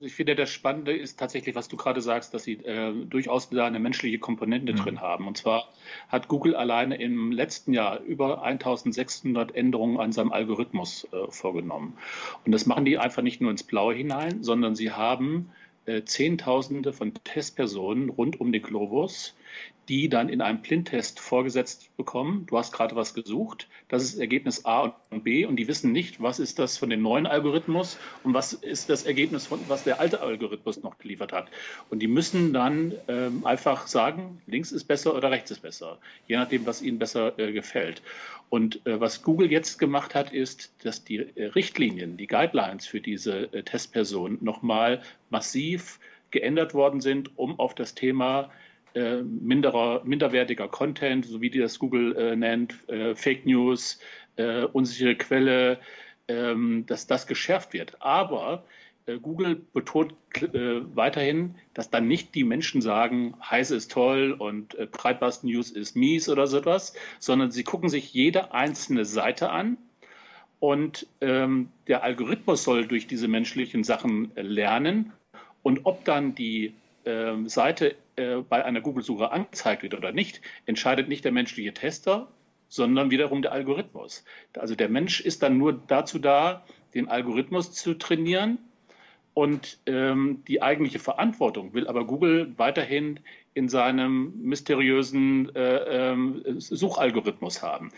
Ich 0.00 0.14
finde, 0.14 0.36
das 0.36 0.50
Spannende 0.50 0.96
ist 0.96 1.18
tatsächlich, 1.18 1.56
was 1.56 1.66
du 1.66 1.76
gerade 1.76 2.00
sagst, 2.00 2.32
dass 2.32 2.44
sie 2.44 2.52
äh, 2.64 2.92
durchaus 3.06 3.50
da 3.50 3.66
eine 3.66 3.80
menschliche 3.80 4.20
Komponente 4.20 4.72
mhm. 4.72 4.76
drin 4.76 5.00
haben. 5.00 5.26
Und 5.26 5.36
zwar 5.36 5.68
hat 6.08 6.28
Google 6.28 6.54
alleine 6.54 7.00
im 7.02 7.32
letzten 7.32 7.72
Jahr 7.72 8.00
über 8.02 8.44
1600 8.44 9.56
Änderungen 9.56 9.98
an 9.98 10.12
seinem 10.12 10.30
Algorithmus 10.30 11.08
äh, 11.10 11.28
vorgenommen. 11.30 11.98
Und 12.46 12.52
das 12.52 12.64
machen 12.64 12.84
die 12.84 12.96
einfach 12.96 13.22
nicht 13.22 13.40
nur 13.40 13.50
ins 13.50 13.64
Blaue 13.64 13.92
hinein, 13.92 14.44
sondern 14.44 14.76
sie 14.76 14.92
haben 14.92 15.50
äh, 15.86 16.04
Zehntausende 16.04 16.92
von 16.92 17.12
Testpersonen 17.24 18.08
rund 18.08 18.40
um 18.40 18.52
den 18.52 18.62
Globus, 18.62 19.34
die 19.88 20.08
dann 20.10 20.28
in 20.28 20.42
einem 20.42 20.60
Blindtest 20.60 21.18
vorgesetzt 21.18 21.96
bekommen. 21.96 22.44
Du 22.46 22.58
hast 22.58 22.72
gerade 22.72 22.94
was 22.94 23.14
gesucht. 23.14 23.68
Das 23.88 24.02
ist 24.02 24.18
Ergebnis 24.18 24.66
A 24.66 24.94
und 25.10 25.24
B 25.24 25.46
und 25.46 25.56
die 25.56 25.66
wissen 25.66 25.92
nicht, 25.92 26.20
was 26.22 26.38
ist 26.38 26.58
das 26.58 26.76
von 26.76 26.90
dem 26.90 27.00
neuen 27.00 27.26
Algorithmus 27.26 27.98
und 28.22 28.34
was 28.34 28.52
ist 28.52 28.90
das 28.90 29.04
Ergebnis 29.04 29.46
von 29.46 29.60
was 29.68 29.84
der 29.84 29.98
alte 29.98 30.20
Algorithmus 30.20 30.82
noch 30.82 30.98
geliefert 30.98 31.32
hat. 31.32 31.48
Und 31.88 32.00
die 32.00 32.06
müssen 32.06 32.52
dann 32.52 32.92
ähm, 33.08 33.46
einfach 33.46 33.86
sagen, 33.86 34.42
links 34.46 34.72
ist 34.72 34.84
besser 34.84 35.14
oder 35.14 35.30
rechts 35.30 35.50
ist 35.50 35.62
besser, 35.62 35.98
je 36.26 36.36
nachdem, 36.36 36.66
was 36.66 36.82
ihnen 36.82 36.98
besser 36.98 37.38
äh, 37.38 37.52
gefällt. 37.52 38.02
Und 38.50 38.86
äh, 38.86 39.00
was 39.00 39.22
Google 39.22 39.50
jetzt 39.50 39.78
gemacht 39.78 40.14
hat, 40.14 40.32
ist, 40.32 40.72
dass 40.84 41.04
die 41.04 41.18
äh, 41.18 41.46
Richtlinien, 41.46 42.18
die 42.18 42.26
Guidelines 42.26 42.86
für 42.86 43.00
diese 43.00 43.52
äh, 43.52 43.62
Testperson 43.62 44.38
nochmal 44.40 45.02
massiv 45.30 45.98
geändert 46.30 46.74
worden 46.74 47.00
sind, 47.00 47.38
um 47.38 47.58
auf 47.58 47.74
das 47.74 47.94
Thema 47.94 48.50
äh, 48.94 49.22
minderer, 49.22 50.02
minderwertiger 50.04 50.68
Content, 50.68 51.26
so 51.26 51.40
wie 51.40 51.50
die 51.50 51.58
das 51.58 51.78
Google 51.78 52.16
äh, 52.16 52.36
nennt, 52.36 52.88
äh, 52.88 53.14
Fake 53.14 53.46
News, 53.46 53.98
äh, 54.36 54.64
unsichere 54.64 55.16
Quelle, 55.16 55.78
ähm, 56.28 56.84
dass 56.86 57.06
das 57.06 57.26
geschärft 57.26 57.72
wird. 57.72 58.00
Aber 58.00 58.64
äh, 59.06 59.18
Google 59.18 59.56
betont 59.72 60.14
äh, 60.34 60.80
weiterhin, 60.94 61.54
dass 61.74 61.90
dann 61.90 62.06
nicht 62.06 62.34
die 62.34 62.44
Menschen 62.44 62.82
sagen, 62.82 63.34
Heise 63.42 63.76
ist 63.76 63.90
toll 63.90 64.32
und 64.38 64.76
Breitbast 64.92 65.44
News 65.44 65.70
ist 65.70 65.96
mies 65.96 66.28
oder 66.28 66.46
so 66.46 66.58
etwas, 66.58 66.94
sondern 67.18 67.50
sie 67.50 67.64
gucken 67.64 67.88
sich 67.88 68.12
jede 68.12 68.52
einzelne 68.52 69.04
Seite 69.04 69.50
an 69.50 69.78
und 70.60 71.06
ähm, 71.20 71.70
der 71.86 72.02
Algorithmus 72.02 72.64
soll 72.64 72.86
durch 72.86 73.06
diese 73.06 73.28
menschlichen 73.28 73.84
Sachen 73.84 74.32
lernen 74.34 75.12
und 75.62 75.80
ob 75.84 76.04
dann 76.04 76.34
die 76.34 76.74
äh, 77.04 77.34
Seite 77.46 77.94
äh, 78.18 78.42
bei 78.48 78.64
einer 78.64 78.80
Google-Suche 78.80 79.30
angezeigt 79.30 79.82
wird 79.82 79.94
oder 79.94 80.12
nicht, 80.12 80.40
entscheidet 80.66 81.08
nicht 81.08 81.24
der 81.24 81.32
menschliche 81.32 81.72
Tester, 81.72 82.28
sondern 82.68 83.10
wiederum 83.10 83.42
der 83.42 83.52
Algorithmus. 83.52 84.24
Also 84.54 84.74
der 84.74 84.88
Mensch 84.88 85.20
ist 85.20 85.42
dann 85.42 85.56
nur 85.58 85.72
dazu 85.72 86.18
da, 86.18 86.64
den 86.94 87.08
Algorithmus 87.08 87.72
zu 87.72 87.94
trainieren 87.94 88.58
und 89.34 89.78
ähm, 89.86 90.42
die 90.48 90.62
eigentliche 90.62 90.98
Verantwortung 90.98 91.72
will 91.72 91.86
aber 91.86 92.06
Google 92.06 92.52
weiterhin 92.56 93.20
in 93.54 93.68
seinem 93.68 94.32
mysteriösen 94.42 95.54
äh, 95.54 96.12
äh, 96.12 96.16
Suchalgorithmus 96.58 97.62
haben. 97.62 97.92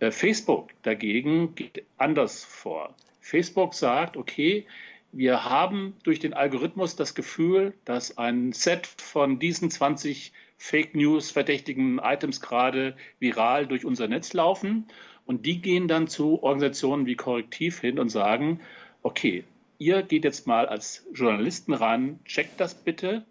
Äh, 0.00 0.10
Facebook 0.10 0.70
dagegen 0.82 1.54
geht 1.54 1.84
anders 1.96 2.44
vor. 2.44 2.94
Facebook 3.20 3.74
sagt, 3.74 4.16
okay, 4.16 4.66
wir 5.12 5.44
haben 5.44 5.94
durch 6.02 6.18
den 6.18 6.32
Algorithmus 6.32 6.96
das 6.96 7.14
Gefühl, 7.14 7.74
dass 7.84 8.16
ein 8.16 8.52
Set 8.52 8.86
von 8.86 9.38
diesen 9.38 9.70
20 9.70 10.32
Fake 10.56 10.94
News 10.94 11.30
verdächtigen 11.30 11.98
Items 11.98 12.40
gerade 12.40 12.96
viral 13.18 13.66
durch 13.66 13.84
unser 13.84 14.08
Netz 14.08 14.32
laufen. 14.32 14.86
Und 15.26 15.44
die 15.44 15.60
gehen 15.60 15.86
dann 15.86 16.08
zu 16.08 16.42
Organisationen 16.42 17.06
wie 17.06 17.14
Korrektiv 17.14 17.80
hin 17.80 17.98
und 17.98 18.08
sagen, 18.08 18.60
okay, 19.02 19.44
ihr 19.78 20.02
geht 20.02 20.24
jetzt 20.24 20.46
mal 20.46 20.66
als 20.66 21.06
Journalisten 21.12 21.74
ran, 21.74 22.20
checkt 22.24 22.58
das 22.58 22.74
bitte 22.74 23.24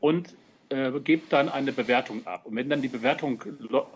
und 0.00 0.34
äh, 0.68 0.92
gebt 1.00 1.32
dann 1.32 1.48
eine 1.48 1.72
Bewertung 1.72 2.26
ab. 2.26 2.46
Und 2.46 2.54
wenn 2.56 2.68
dann 2.68 2.82
die 2.82 2.88
Bewertung 2.88 3.42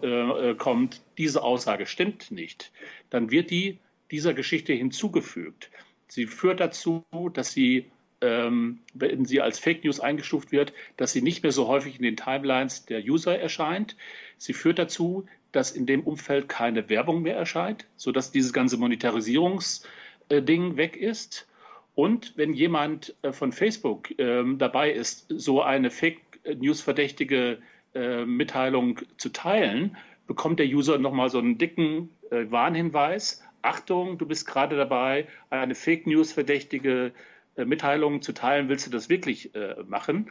äh, 0.02 0.08
äh 0.08 0.54
kommt, 0.54 1.02
diese 1.18 1.42
Aussage 1.42 1.86
stimmt 1.86 2.30
nicht, 2.30 2.72
dann 3.10 3.30
wird 3.30 3.50
die 3.50 3.78
dieser 4.10 4.34
Geschichte 4.34 4.72
hinzugefügt. 4.72 5.70
Sie 6.12 6.26
führt 6.26 6.60
dazu, 6.60 7.06
dass 7.32 7.52
sie, 7.52 7.90
ähm, 8.20 8.80
wenn 8.92 9.24
sie 9.24 9.40
als 9.40 9.58
Fake 9.58 9.82
News 9.82 9.98
eingestuft 9.98 10.52
wird, 10.52 10.74
dass 10.98 11.14
sie 11.14 11.22
nicht 11.22 11.42
mehr 11.42 11.52
so 11.52 11.68
häufig 11.68 11.96
in 11.96 12.02
den 12.02 12.18
Timelines 12.18 12.84
der 12.84 13.02
User 13.02 13.38
erscheint. 13.38 13.96
Sie 14.36 14.52
führt 14.52 14.78
dazu, 14.78 15.24
dass 15.52 15.70
in 15.70 15.86
dem 15.86 16.02
Umfeld 16.02 16.50
keine 16.50 16.90
Werbung 16.90 17.22
mehr 17.22 17.34
erscheint, 17.34 17.86
sodass 17.96 18.30
dieses 18.30 18.52
ganze 18.52 18.76
Monetarisierungsding 18.76 20.76
weg 20.76 20.98
ist. 20.98 21.48
Und 21.94 22.36
wenn 22.36 22.52
jemand 22.52 23.14
äh, 23.22 23.32
von 23.32 23.50
Facebook 23.50 24.10
ähm, 24.18 24.58
dabei 24.58 24.92
ist, 24.92 25.24
so 25.30 25.62
eine 25.62 25.90
Fake 25.90 26.20
News-verdächtige 26.44 27.56
äh, 27.94 28.26
Mitteilung 28.26 29.00
zu 29.16 29.30
teilen, 29.30 29.96
bekommt 30.26 30.58
der 30.58 30.66
User 30.66 30.98
nochmal 30.98 31.30
so 31.30 31.38
einen 31.38 31.56
dicken 31.56 32.10
äh, 32.30 32.50
Warnhinweis. 32.50 33.42
Achtung, 33.62 34.18
du 34.18 34.26
bist 34.26 34.46
gerade 34.46 34.76
dabei, 34.76 35.26
eine 35.50 35.74
Fake 35.74 36.06
News 36.06 36.32
verdächtige 36.32 37.12
äh, 37.56 37.64
Mitteilung 37.64 38.22
zu 38.22 38.32
teilen, 38.32 38.68
willst 38.68 38.86
du 38.86 38.90
das 38.90 39.08
wirklich 39.08 39.54
äh, 39.54 39.76
machen? 39.86 40.30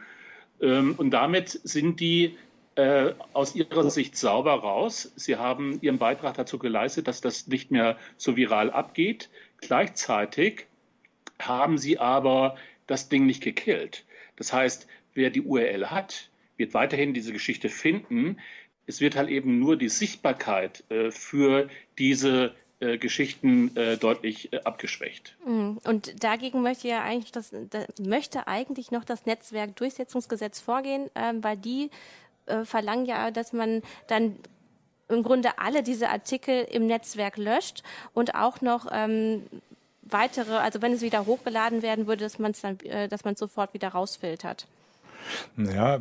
Ähm, 0.60 0.94
und 0.96 1.10
damit 1.10 1.60
sind 1.64 2.00
die 2.00 2.36
äh, 2.74 3.12
aus 3.32 3.54
ihrer 3.54 3.90
Sicht 3.90 4.16
sauber 4.16 4.54
raus. 4.54 5.12
Sie 5.16 5.36
haben 5.36 5.78
ihren 5.82 5.98
Beitrag 5.98 6.34
dazu 6.34 6.58
geleistet, 6.58 7.08
dass 7.08 7.20
das 7.20 7.46
nicht 7.46 7.70
mehr 7.70 7.98
so 8.16 8.36
viral 8.36 8.70
abgeht. 8.70 9.28
Gleichzeitig 9.60 10.66
haben 11.38 11.78
sie 11.78 11.98
aber 11.98 12.56
das 12.86 13.08
Ding 13.08 13.26
nicht 13.26 13.42
gekillt. 13.42 14.04
Das 14.36 14.52
heißt, 14.52 14.86
wer 15.14 15.30
die 15.30 15.42
URL 15.42 15.90
hat, 15.90 16.30
wird 16.56 16.74
weiterhin 16.74 17.14
diese 17.14 17.32
Geschichte 17.32 17.68
finden. 17.68 18.38
Es 18.86 19.00
wird 19.00 19.16
halt 19.16 19.28
eben 19.28 19.58
nur 19.58 19.76
die 19.76 19.88
Sichtbarkeit 19.88 20.84
äh, 20.90 21.10
für 21.10 21.68
diese 21.98 22.54
äh, 22.82 22.98
Geschichten 22.98 23.76
äh, 23.76 23.96
deutlich 23.96 24.52
äh, 24.52 24.60
abgeschwächt. 24.64 25.36
Mhm. 25.46 25.78
Und 25.84 26.24
dagegen 26.24 26.62
möchte 26.62 26.88
ja 26.88 27.02
eigentlich 27.02 27.30
das, 27.30 27.54
da 27.70 27.84
möchte 27.98 28.48
eigentlich 28.48 28.90
noch 28.90 29.04
das 29.04 29.24
Netzwerkdurchsetzungsgesetz 29.24 30.60
vorgehen, 30.60 31.08
ähm, 31.14 31.44
weil 31.44 31.56
die 31.56 31.90
äh, 32.46 32.64
verlangen 32.64 33.06
ja, 33.06 33.30
dass 33.30 33.52
man 33.52 33.82
dann 34.08 34.36
im 35.08 35.22
Grunde 35.22 35.58
alle 35.58 35.84
diese 35.84 36.08
Artikel 36.08 36.66
im 36.70 36.86
Netzwerk 36.86 37.36
löscht 37.36 37.84
und 38.14 38.34
auch 38.34 38.60
noch 38.60 38.86
ähm, 38.90 39.42
weitere, 40.02 40.56
also 40.56 40.82
wenn 40.82 40.92
es 40.92 41.02
wieder 41.02 41.26
hochgeladen 41.26 41.82
werden 41.82 42.08
würde, 42.08 42.24
dass 42.24 42.40
man 42.40 42.50
es 42.50 42.62
dann, 42.62 42.80
äh, 42.80 43.08
dass 43.08 43.24
man 43.24 43.36
sofort 43.36 43.74
wieder 43.74 43.88
rausfiltert. 43.88 44.66
Ja, 45.56 46.00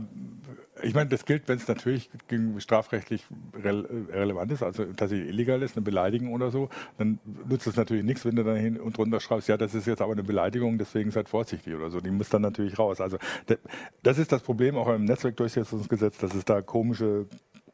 ich 0.84 0.94
meine, 0.94 1.10
das 1.10 1.26
gilt, 1.26 1.48
wenn 1.48 1.58
es 1.58 1.68
natürlich 1.68 2.10
strafrechtlich 2.58 3.26
re 3.54 3.86
relevant 4.12 4.52
ist, 4.52 4.64
also 4.64 4.86
tatsächlich 4.86 5.30
illegal 5.30 5.62
ist, 5.62 5.76
eine 5.76 5.84
Beleidigung 5.84 6.34
oder 6.34 6.52
so, 6.52 6.70
dann 6.98 7.20
nutzt 7.48 7.68
es 7.68 7.76
natürlich 7.76 8.04
nichts, 8.04 8.26
wenn 8.26 8.36
du 8.36 8.44
dann 8.44 8.58
hin 8.58 8.80
und 8.80 8.98
runter 8.98 9.20
schreibst, 9.20 9.48
ja, 9.48 9.58
das 9.58 9.74
ist 9.76 9.88
jetzt 9.88 10.02
aber 10.02 10.14
eine 10.14 10.24
Beleidigung, 10.24 10.78
deswegen 10.78 11.12
seid 11.12 11.30
vorsichtig 11.30 11.76
oder 11.76 11.90
so. 11.90 12.00
Die 12.00 12.12
muss 12.12 12.30
dann 12.30 12.42
natürlich 12.42 12.78
raus. 12.78 13.02
Also 13.02 13.18
das 14.04 14.18
ist 14.18 14.32
das 14.32 14.42
Problem 14.42 14.76
auch 14.76 14.88
im 14.90 15.06
Netzwerkdurchsetzungsgesetz, 15.06 16.18
dass 16.18 16.34
es 16.34 16.46
da 16.46 16.62
komische 16.62 17.28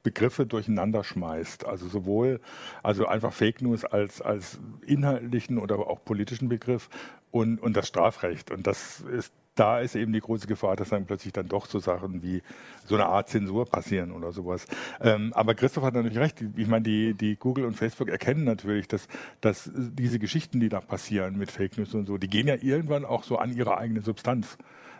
Begriffe 0.04 0.46
durcheinander 0.46 1.04
schmeißt. 1.04 1.65
Also 1.65 1.88
sowohl 1.88 2.39
also 2.84 3.08
einfach 3.08 3.34
Fake 3.34 3.62
News 3.62 3.84
als, 3.84 4.22
als 4.22 4.60
inhaltlichen 4.86 5.58
oder 5.58 5.80
auch 5.80 6.04
politischen 6.04 6.50
Begriff 6.50 6.89
und, 7.32 7.62
und 7.62 7.76
das 7.76 7.88
Strafrecht. 7.88 8.52
Und 8.52 8.67
das 8.67 9.02
ist 9.02 9.34
da 9.60 9.80
ist 9.80 9.96
eben 9.96 10.13
die 10.13 10.20
große 10.20 10.48
Gefahr, 10.48 10.76
dass 10.76 10.89
dann 10.89 11.06
plötzlich 11.06 11.34
dann 11.34 11.48
doch 11.48 11.65
so 11.65 11.80
Sachen 11.80 12.24
wie 12.24 12.41
so 12.86 12.96
eine 12.96 13.08
Art 13.08 13.30
Zensur 13.30 13.65
passieren 13.65 14.12
oder 14.12 14.32
sowas. 14.32 14.65
Ähm, 15.02 15.34
aber 15.34 15.56
Christoph 15.56 15.84
hat 15.84 15.93
natürlich 15.93 16.17
recht. 16.17 16.43
Ich 16.56 16.67
meine, 16.67 16.84
die, 16.84 17.13
die 17.13 17.36
Google 17.36 17.65
und 17.65 17.74
Facebook 17.74 18.10
erkennen 18.10 18.43
natürlich, 18.43 18.88
dass, 18.88 19.08
dass 19.41 19.70
diese 19.74 20.20
Geschichten, 20.20 20.60
die 20.60 20.70
da 20.70 20.80
passieren 20.80 21.38
mit 21.38 21.52
Fake 21.52 21.78
News 21.78 21.93
und 21.93 22.06
so, 22.06 22.17
die 22.17 22.30
gehen 22.30 22.48
ja 22.48 22.56
irgendwann 22.62 23.06
auch 23.06 23.24
so 23.24 23.38
an 23.38 23.56
ihre 23.56 23.78
eigene 23.78 24.02
Substanz 24.02 24.58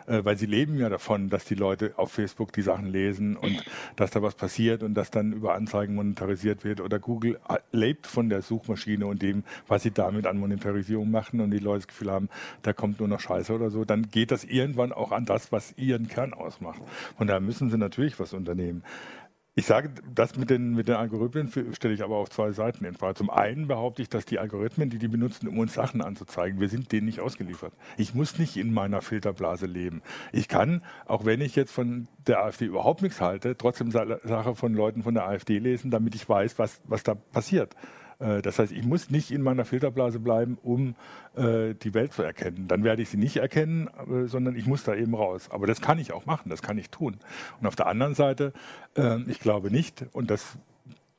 äh, 0.08 0.24
weil 0.24 0.36
sie 0.36 0.46
leben 0.46 0.78
ja 0.78 0.88
davon, 0.88 1.28
dass 1.28 1.44
die 1.44 1.54
Leute 1.54 1.92
auf 1.96 2.12
Facebook 2.12 2.52
die 2.52 2.62
Sachen 2.62 2.86
lesen 2.86 3.36
und 3.36 3.62
dass 3.96 4.10
da 4.10 4.22
was 4.22 4.34
passiert 4.34 4.82
und 4.82 4.94
dass 4.94 5.10
dann 5.10 5.32
über 5.32 5.54
Anzeigen 5.54 5.94
monetarisiert 5.94 6.64
wird. 6.64 6.80
Oder 6.80 6.98
Google 6.98 7.38
lebt 7.72 8.06
von 8.06 8.28
der 8.28 8.42
Suchmaschine 8.42 9.06
und 9.06 9.22
dem, 9.22 9.44
was 9.66 9.82
sie 9.82 9.90
damit 9.90 10.26
an 10.26 10.38
Monetarisierung 10.38 11.10
machen 11.10 11.40
und 11.40 11.50
die 11.50 11.58
Leute 11.58 11.78
das 11.78 11.88
Gefühl 11.88 12.10
haben, 12.10 12.28
da 12.62 12.72
kommt 12.72 13.00
nur 13.00 13.08
noch 13.08 13.20
Scheiße 13.20 13.52
oder 13.52 13.70
so, 13.70 13.84
dann 13.84 14.10
geht 14.10 14.30
das 14.30 14.44
irgendwann 14.44 14.92
auch 14.92 15.12
an 15.12 15.24
das, 15.24 15.52
was 15.52 15.74
ihren 15.76 16.08
Kern 16.08 16.32
ausmacht. 16.32 16.80
Und 17.18 17.28
da 17.28 17.40
müssen 17.40 17.70
sie 17.70 17.78
natürlich 17.78 18.18
was 18.18 18.32
unternehmen. 18.32 18.82
Ich 19.58 19.66
sage, 19.66 19.90
das 20.14 20.36
mit 20.36 20.50
den, 20.50 20.74
mit 20.76 20.86
den 20.86 20.94
Algorithmen 20.94 21.50
stelle 21.74 21.92
ich 21.92 22.04
aber 22.04 22.14
auf 22.14 22.30
zwei 22.30 22.52
Seiten 22.52 22.84
in 22.84 22.94
Frage. 22.94 23.16
Zum 23.16 23.28
einen 23.28 23.66
behaupte 23.66 24.02
ich, 24.02 24.08
dass 24.08 24.24
die 24.24 24.38
Algorithmen, 24.38 24.88
die 24.88 24.98
die 24.98 25.08
benutzen, 25.08 25.48
um 25.48 25.58
uns 25.58 25.74
Sachen 25.74 26.00
anzuzeigen, 26.00 26.60
wir 26.60 26.68
sind 26.68 26.92
denen 26.92 27.06
nicht 27.06 27.18
ausgeliefert. 27.18 27.72
Ich 27.96 28.14
muss 28.14 28.38
nicht 28.38 28.56
in 28.56 28.72
meiner 28.72 29.02
Filterblase 29.02 29.66
leben. 29.66 30.00
Ich 30.30 30.46
kann, 30.46 30.84
auch 31.06 31.24
wenn 31.24 31.40
ich 31.40 31.56
jetzt 31.56 31.72
von 31.72 32.06
der 32.28 32.44
AfD 32.44 32.66
überhaupt 32.66 33.02
nichts 33.02 33.20
halte, 33.20 33.56
trotzdem 33.56 33.90
Sachen 33.90 34.54
von 34.54 34.74
Leuten 34.74 35.02
von 35.02 35.14
der 35.14 35.26
AfD 35.26 35.58
lesen, 35.58 35.90
damit 35.90 36.14
ich 36.14 36.28
weiß, 36.28 36.60
was, 36.60 36.80
was 36.84 37.02
da 37.02 37.16
passiert. 37.16 37.74
Äh, 38.18 38.42
das 38.42 38.58
heißt, 38.58 38.72
ich 38.72 38.84
muss 38.84 39.10
nicht 39.10 39.30
in 39.30 39.42
meiner 39.42 39.64
Filterblase 39.64 40.18
bleiben, 40.18 40.58
um 40.62 40.94
äh, 41.36 41.74
die 41.74 41.94
Welt 41.94 42.12
zu 42.12 42.22
erkennen. 42.22 42.68
Dann 42.68 42.84
werde 42.84 43.02
ich 43.02 43.08
sie 43.08 43.16
nicht 43.16 43.36
erkennen, 43.36 43.88
äh, 43.88 44.26
sondern 44.26 44.56
ich 44.56 44.66
muss 44.66 44.84
da 44.84 44.94
eben 44.94 45.14
raus. 45.14 45.48
Aber 45.50 45.66
das 45.66 45.80
kann 45.80 45.98
ich 45.98 46.12
auch 46.12 46.26
machen, 46.26 46.50
das 46.50 46.62
kann 46.62 46.78
ich 46.78 46.90
tun. 46.90 47.16
Und 47.60 47.66
auf 47.66 47.76
der 47.76 47.86
anderen 47.86 48.14
Seite, 48.14 48.52
ich 49.28 49.38
glaube 49.38 49.70
nicht, 49.70 50.06
und 50.12 50.28
das 50.28 50.56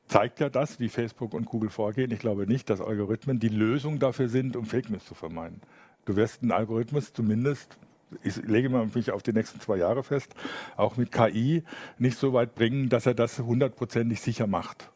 zeigt 0.06 0.40
ja 0.40 0.50
das, 0.50 0.80
wie 0.80 0.90
Facebook 0.90 1.32
und 1.32 1.46
Google 1.46 1.70
vorgehen. 1.70 2.10
Ich 2.10 2.18
glaube 2.18 2.46
nicht, 2.46 2.68
dass 2.68 2.80
Algorithmen 2.80 3.40
die 3.40 3.48
Lösung 3.48 3.98
dafür 3.98 4.28
sind, 4.28 4.56
um 4.56 4.66
Fake 4.66 4.90
News 4.90 5.06
zu 5.06 5.14
vermeiden. 5.14 5.62
Du 6.04 6.16
wirst 6.16 6.42
einen 6.42 6.52
Algorithmus 6.52 7.14
zumindest 7.14 7.78
ich 8.22 8.36
lege 8.36 8.68
mich 8.68 9.10
auf 9.12 9.22
die 9.22 9.32
nächsten 9.32 9.60
zwei 9.60 9.76
Jahre 9.76 10.02
fest, 10.02 10.34
auch 10.76 10.96
mit 10.96 11.12
KI 11.12 11.62
nicht 11.98 12.18
so 12.18 12.32
weit 12.32 12.54
bringen, 12.54 12.88
dass 12.88 13.06
er 13.06 13.14
das 13.14 13.38
hundertprozentig 13.38 14.20
sicher 14.20 14.46
macht. 14.46 14.90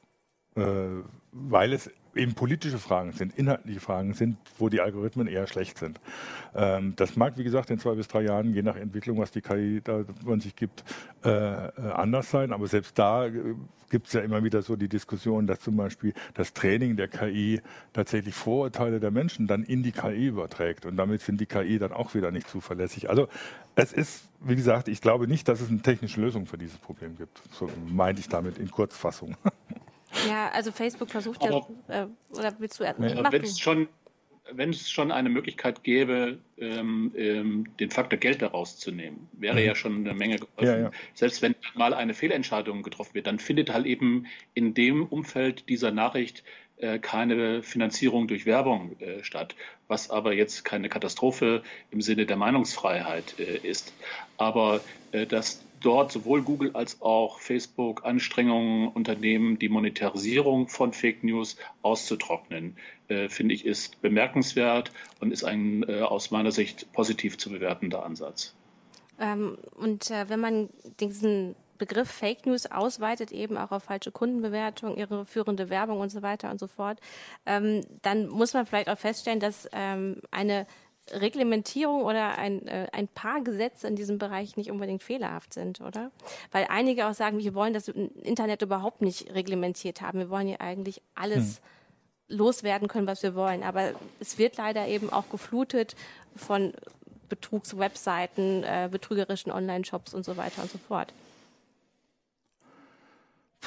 Äh, 0.56 1.02
weil 1.34 1.72
es 1.72 1.90
eben 2.14 2.34
politische 2.34 2.78
Fragen 2.78 3.12
sind, 3.12 3.36
inhaltliche 3.36 3.80
Fragen 3.80 4.14
sind, 4.14 4.36
wo 4.58 4.68
die 4.68 4.80
Algorithmen 4.80 5.26
eher 5.26 5.48
schlecht 5.48 5.78
sind. 5.78 6.00
Ähm, 6.54 6.94
das 6.96 7.16
mag, 7.16 7.36
wie 7.36 7.44
gesagt, 7.44 7.70
in 7.70 7.78
zwei 7.78 7.94
bis 7.94 8.06
drei 8.06 8.22
Jahren, 8.22 8.54
je 8.54 8.62
nach 8.62 8.76
Entwicklung, 8.76 9.18
was 9.18 9.32
die 9.32 9.40
KI 9.40 9.80
da 9.82 10.04
von 10.24 10.40
sich 10.40 10.54
gibt, 10.54 10.84
äh, 11.24 11.30
äh, 11.30 11.70
anders 11.92 12.30
sein. 12.30 12.52
Aber 12.52 12.68
selbst 12.68 12.96
da 12.98 13.26
äh, 13.26 13.32
gibt 13.90 14.06
es 14.06 14.12
ja 14.12 14.20
immer 14.20 14.44
wieder 14.44 14.62
so 14.62 14.76
die 14.76 14.88
Diskussion, 14.88 15.48
dass 15.48 15.60
zum 15.60 15.76
Beispiel 15.76 16.14
das 16.34 16.52
Training 16.52 16.96
der 16.96 17.08
KI 17.08 17.60
tatsächlich 17.92 18.34
Vorurteile 18.34 19.00
der 19.00 19.10
Menschen 19.10 19.48
dann 19.48 19.64
in 19.64 19.82
die 19.82 19.92
KI 19.92 20.28
überträgt. 20.28 20.86
Und 20.86 20.96
damit 20.96 21.20
sind 21.20 21.40
die 21.40 21.46
KI 21.46 21.80
dann 21.80 21.92
auch 21.92 22.14
wieder 22.14 22.30
nicht 22.30 22.48
zuverlässig. 22.48 23.10
Also 23.10 23.28
es 23.74 23.92
ist, 23.92 24.28
wie 24.40 24.54
gesagt, 24.56 24.86
ich 24.86 25.00
glaube 25.00 25.26
nicht, 25.26 25.48
dass 25.48 25.60
es 25.60 25.68
eine 25.68 25.82
technische 25.82 26.20
Lösung 26.20 26.46
für 26.46 26.58
dieses 26.58 26.78
Problem 26.78 27.16
gibt. 27.16 27.42
So 27.52 27.68
meinte 27.88 28.20
ich 28.20 28.28
damit 28.28 28.58
in 28.58 28.70
Kurzfassung. 28.70 29.36
Ja, 30.28 30.50
also 30.50 30.72
Facebook 30.72 31.10
versucht 31.10 31.42
Aber, 31.42 31.66
ja, 31.88 32.04
äh, 32.04 32.06
oder 32.36 32.54
willst 32.58 32.80
du, 32.80 32.84
wenn 32.84 33.42
es 33.42 33.58
schon 33.58 33.88
wenn 34.52 34.70
es 34.70 34.90
schon 34.90 35.10
eine 35.10 35.30
Möglichkeit 35.30 35.82
gäbe, 35.84 36.38
ähm, 36.58 37.12
ähm, 37.16 37.76
den 37.80 37.90
Faktor 37.90 38.18
Geld 38.18 38.42
daraus 38.42 38.78
zu 38.78 38.92
nehmen, 38.92 39.28
wäre 39.32 39.58
mhm. 39.58 39.66
ja 39.66 39.74
schon 39.74 39.96
eine 39.96 40.14
Menge 40.14 40.36
geholfen. 40.36 40.66
Ja, 40.66 40.78
ja. 40.78 40.90
Selbst 41.14 41.40
wenn 41.42 41.54
mal 41.74 41.94
eine 41.94 42.14
Fehlentscheidung 42.14 42.82
getroffen 42.82 43.14
wird, 43.14 43.26
dann 43.26 43.38
findet 43.38 43.72
halt 43.72 43.86
eben 43.86 44.26
in 44.52 44.74
dem 44.74 45.06
Umfeld 45.06 45.68
dieser 45.68 45.90
Nachricht 45.92 46.44
äh, 46.76 46.98
keine 46.98 47.62
Finanzierung 47.62 48.28
durch 48.28 48.46
Werbung 48.46 48.98
äh, 49.00 49.24
statt, 49.24 49.54
was 49.88 50.10
aber 50.10 50.34
jetzt 50.34 50.64
keine 50.64 50.88
Katastrophe 50.88 51.62
im 51.90 52.02
Sinne 52.02 52.26
der 52.26 52.36
Meinungsfreiheit 52.36 53.38
äh, 53.38 53.66
ist. 53.66 53.94
Aber 54.36 54.80
äh, 55.12 55.26
dass 55.26 55.64
dort 55.84 56.12
sowohl 56.12 56.42
Google 56.42 56.70
als 56.74 57.00
auch 57.02 57.38
Facebook 57.40 58.04
Anstrengungen 58.04 58.88
unternehmen, 58.88 59.58
die 59.58 59.68
Monetarisierung 59.68 60.68
von 60.68 60.92
Fake 60.92 61.22
News 61.24 61.56
auszutrocknen, 61.82 62.76
äh, 63.08 63.28
finde 63.28 63.54
ich, 63.54 63.66
ist 63.66 64.00
bemerkenswert 64.00 64.92
und 65.20 65.32
ist 65.32 65.44
ein 65.44 65.84
äh, 65.88 66.00
aus 66.00 66.30
meiner 66.30 66.52
Sicht 66.52 66.92
positiv 66.92 67.38
zu 67.38 67.50
bewertender 67.50 68.04
Ansatz. 68.04 68.54
Ähm, 69.18 69.58
und 69.76 70.10
äh, 70.10 70.28
wenn 70.28 70.40
man 70.40 70.70
diesen 71.00 71.54
Begriff 71.78 72.10
Fake 72.10 72.46
News 72.46 72.66
ausweitet, 72.66 73.32
eben 73.32 73.56
auch 73.56 73.72
auf 73.72 73.84
falsche 73.84 74.12
Kundenbewertung, 74.12 74.96
irreführende 74.96 75.70
Werbung 75.70 76.00
und 76.00 76.10
so 76.10 76.22
weiter 76.22 76.50
und 76.50 76.60
so 76.60 76.66
fort, 76.66 77.00
ähm, 77.46 77.82
dann 78.02 78.28
muss 78.28 78.54
man 78.54 78.66
vielleicht 78.66 78.88
auch 78.88 78.98
feststellen, 78.98 79.40
dass 79.40 79.68
ähm, 79.72 80.20
eine 80.30 80.66
Reglementierung 81.12 82.02
oder 82.02 82.38
ein, 82.38 82.66
äh, 82.66 82.86
ein 82.92 83.08
paar 83.08 83.42
Gesetze 83.42 83.86
in 83.86 83.96
diesem 83.96 84.18
Bereich 84.18 84.56
nicht 84.56 84.70
unbedingt 84.70 85.02
fehlerhaft 85.02 85.52
sind, 85.52 85.80
oder? 85.80 86.10
Weil 86.50 86.66
einige 86.70 87.06
auch 87.06 87.14
sagen, 87.14 87.38
wir 87.38 87.54
wollen 87.54 87.74
das 87.74 87.88
Internet 87.88 88.62
überhaupt 88.62 89.02
nicht 89.02 89.34
reglementiert 89.34 90.00
haben. 90.00 90.18
Wir 90.18 90.30
wollen 90.30 90.48
ja 90.48 90.60
eigentlich 90.60 91.02
alles 91.14 91.60
hm. 92.28 92.38
loswerden 92.38 92.88
können, 92.88 93.06
was 93.06 93.22
wir 93.22 93.34
wollen. 93.34 93.62
Aber 93.62 93.92
es 94.18 94.38
wird 94.38 94.56
leider 94.56 94.86
eben 94.88 95.10
auch 95.10 95.28
geflutet 95.28 95.94
von 96.36 96.72
Betrugswebseiten, 97.28 98.64
äh, 98.64 98.88
betrügerischen 98.90 99.52
Online-Shops 99.52 100.14
und 100.14 100.24
so 100.24 100.36
weiter 100.36 100.62
und 100.62 100.70
so 100.70 100.78
fort. 100.78 101.12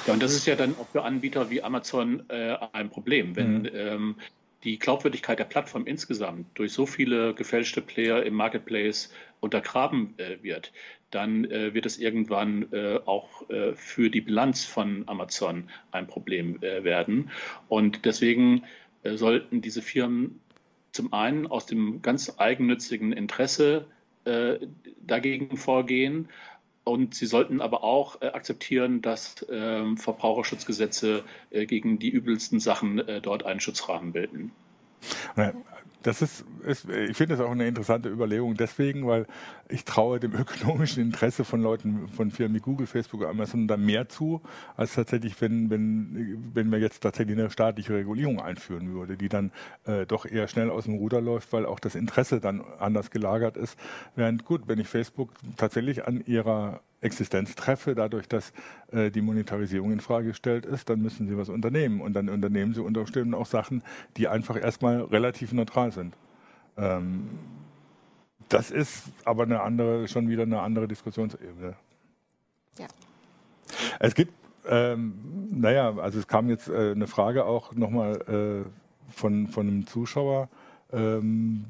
Ja, 0.06 0.12
und 0.12 0.22
das 0.22 0.32
ist 0.32 0.46
ja 0.46 0.56
dann 0.56 0.76
auch 0.78 0.86
für 0.88 1.02
Anbieter 1.02 1.50
wie 1.50 1.62
Amazon 1.62 2.28
äh, 2.30 2.56
ein 2.72 2.88
Problem, 2.90 3.36
wenn 3.36 3.62
mhm. 3.62 3.70
ähm, 3.72 4.16
die 4.64 4.78
Glaubwürdigkeit 4.78 5.38
der 5.38 5.44
Plattform 5.44 5.86
insgesamt 5.86 6.46
durch 6.54 6.72
so 6.72 6.86
viele 6.86 7.34
gefälschte 7.34 7.80
Player 7.80 8.22
im 8.24 8.34
Marketplace 8.34 9.12
untergraben 9.40 10.14
äh, 10.18 10.42
wird, 10.42 10.72
dann 11.10 11.44
äh, 11.44 11.72
wird 11.74 11.86
es 11.86 11.98
irgendwann 11.98 12.72
äh, 12.72 12.98
auch 13.04 13.48
äh, 13.48 13.74
für 13.74 14.10
die 14.10 14.20
Bilanz 14.20 14.64
von 14.64 15.04
Amazon 15.06 15.70
ein 15.90 16.06
Problem 16.06 16.60
äh, 16.62 16.84
werden. 16.84 17.30
Und 17.68 18.04
deswegen 18.04 18.64
äh, 19.04 19.16
sollten 19.16 19.60
diese 19.60 19.80
Firmen 19.80 20.40
zum 20.92 21.12
einen 21.12 21.46
aus 21.46 21.66
dem 21.66 22.02
ganz 22.02 22.34
eigennützigen 22.38 23.12
Interesse 23.12 23.86
dagegen 25.06 25.56
vorgehen, 25.56 26.28
und 26.88 27.14
sie 27.14 27.26
sollten 27.26 27.60
aber 27.60 27.84
auch 27.84 28.20
äh, 28.22 28.26
akzeptieren, 28.26 29.02
dass 29.02 29.42
äh, 29.48 29.96
Verbraucherschutzgesetze 29.96 31.24
äh, 31.50 31.66
gegen 31.66 31.98
die 31.98 32.10
übelsten 32.10 32.60
Sachen 32.60 32.98
äh, 32.98 33.20
dort 33.20 33.44
einen 33.44 33.60
Schutzrahmen 33.60 34.12
bilden. 34.12 34.52
Das 36.02 36.22
ist, 36.22 36.44
ist 36.64 36.88
ich 36.88 37.16
finde 37.16 37.36
das 37.36 37.44
auch 37.44 37.50
eine 37.50 37.66
interessante 37.66 38.08
Überlegung 38.08 38.54
deswegen, 38.54 39.06
weil 39.06 39.26
ich 39.68 39.84
traue 39.84 40.20
dem 40.20 40.32
ökonomischen 40.34 41.02
Interesse 41.02 41.44
von 41.44 41.60
Leuten, 41.60 42.08
von 42.08 42.30
Firmen 42.30 42.56
wie 42.56 42.60
Google, 42.60 42.86
Facebook, 42.86 43.24
Amazon 43.24 43.66
da 43.66 43.76
mehr 43.76 44.08
zu, 44.08 44.40
als 44.76 44.94
tatsächlich, 44.94 45.40
wenn, 45.40 45.70
wenn, 45.70 46.50
wenn 46.54 46.70
man 46.70 46.80
jetzt 46.80 47.02
tatsächlich 47.02 47.36
eine 47.36 47.50
staatliche 47.50 47.94
Regulierung 47.94 48.40
einführen 48.40 48.92
würde, 48.92 49.16
die 49.16 49.28
dann 49.28 49.50
äh, 49.86 50.06
doch 50.06 50.24
eher 50.24 50.46
schnell 50.46 50.70
aus 50.70 50.84
dem 50.84 50.94
Ruder 50.94 51.20
läuft, 51.20 51.52
weil 51.52 51.66
auch 51.66 51.80
das 51.80 51.94
Interesse 51.94 52.40
dann 52.40 52.62
anders 52.78 53.10
gelagert 53.10 53.56
ist. 53.56 53.78
Während 54.14 54.44
gut, 54.44 54.62
wenn 54.66 54.78
ich 54.78 54.88
Facebook 54.88 55.30
tatsächlich 55.56 56.06
an 56.06 56.22
ihrer 56.24 56.80
Existenz 57.00 57.54
treffe, 57.54 57.94
dadurch, 57.94 58.28
dass 58.28 58.52
äh, 58.90 59.10
die 59.10 59.20
Monetarisierung 59.20 59.92
in 59.92 60.00
Frage 60.00 60.28
gestellt 60.28 60.66
ist, 60.66 60.90
dann 60.90 61.00
müssen 61.00 61.28
sie 61.28 61.36
was 61.36 61.48
unternehmen. 61.48 62.00
Und 62.00 62.14
dann 62.14 62.28
unternehmen 62.28 62.74
sie 62.74 62.82
unter 62.82 63.00
Umständen 63.00 63.34
auch 63.34 63.46
Sachen, 63.46 63.82
die 64.16 64.28
einfach 64.28 64.56
erstmal 64.56 65.02
relativ 65.02 65.52
neutral 65.52 65.92
sind. 65.92 66.14
Ähm, 66.76 67.28
das 68.48 68.70
ist 68.70 69.04
aber 69.24 69.44
eine 69.44 69.60
andere, 69.60 70.08
schon 70.08 70.28
wieder 70.28 70.42
eine 70.42 70.60
andere 70.60 70.88
Diskussionsebene. 70.88 71.76
Ja. 72.78 72.86
Es 74.00 74.14
gibt, 74.14 74.32
ähm, 74.66 75.48
naja, 75.50 75.96
also 75.98 76.18
es 76.18 76.26
kam 76.26 76.48
jetzt 76.48 76.68
äh, 76.68 76.92
eine 76.92 77.06
Frage 77.06 77.44
auch 77.44 77.72
nochmal 77.74 78.64
äh, 78.66 79.12
von, 79.12 79.48
von 79.48 79.66
einem 79.66 79.86
Zuschauer, 79.86 80.48
ähm, 80.92 81.66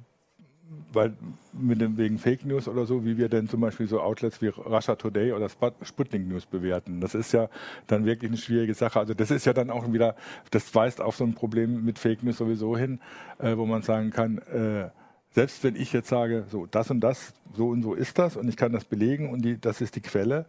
weil 0.92 1.14
mit 1.52 1.80
dem, 1.80 1.96
wegen 1.96 2.18
Fake 2.18 2.44
News 2.44 2.68
oder 2.68 2.86
so, 2.86 3.04
wie 3.04 3.18
wir 3.18 3.28
denn 3.28 3.48
zum 3.48 3.60
Beispiel 3.60 3.86
so 3.86 4.00
Outlets 4.00 4.40
wie 4.42 4.48
Russia 4.48 4.96
Today 4.96 5.32
oder 5.32 5.48
Sputnik 5.82 6.26
News 6.26 6.46
bewerten. 6.46 7.00
Das 7.00 7.14
ist 7.14 7.32
ja 7.32 7.48
dann 7.86 8.04
wirklich 8.04 8.30
eine 8.30 8.38
schwierige 8.38 8.74
Sache. 8.74 8.98
Also 8.98 9.14
das 9.14 9.30
ist 9.30 9.46
ja 9.46 9.52
dann 9.52 9.70
auch 9.70 9.92
wieder, 9.92 10.16
das 10.50 10.74
weist 10.74 11.00
auf 11.00 11.16
so 11.16 11.24
ein 11.24 11.34
Problem 11.34 11.84
mit 11.84 11.98
Fake 11.98 12.22
News 12.22 12.38
sowieso 12.38 12.76
hin, 12.76 13.00
äh, 13.38 13.56
wo 13.56 13.66
man 13.66 13.82
sagen 13.82 14.10
kann, 14.10 14.38
äh, 14.38 14.90
selbst 15.30 15.62
wenn 15.62 15.76
ich 15.76 15.92
jetzt 15.92 16.08
sage, 16.08 16.46
so 16.50 16.66
das 16.66 16.90
und 16.90 17.00
das, 17.00 17.34
so 17.54 17.68
und 17.68 17.82
so 17.82 17.94
ist 17.94 18.18
das 18.18 18.36
und 18.36 18.48
ich 18.48 18.56
kann 18.56 18.72
das 18.72 18.84
belegen 18.84 19.30
und 19.30 19.42
die, 19.42 19.60
das 19.60 19.80
ist 19.80 19.96
die 19.96 20.00
Quelle 20.00 20.46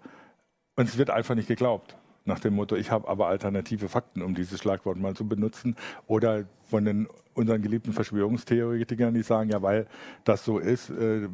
und 0.75 0.87
es 0.87 0.97
wird 0.97 1.09
einfach 1.09 1.35
nicht 1.35 1.47
geglaubt. 1.47 1.95
Nach 2.25 2.39
dem 2.39 2.53
Motto, 2.53 2.75
ich 2.75 2.91
habe 2.91 3.07
aber 3.07 3.27
alternative 3.27 3.89
Fakten, 3.89 4.21
um 4.21 4.35
dieses 4.35 4.59
Schlagwort 4.59 4.97
mal 4.97 5.15
zu 5.15 5.27
benutzen. 5.27 5.75
Oder 6.05 6.45
von 6.69 6.85
den 6.85 7.07
unseren 7.39 7.61
geliebten 7.61 7.93
Verschwörungstheoretikern, 7.93 9.13
die 9.13 9.23
sagen, 9.23 9.49
ja, 9.49 9.61
weil 9.61 9.87
das 10.25 10.43
so 10.43 10.59
ist, 10.59 10.89
äh, 10.89 11.27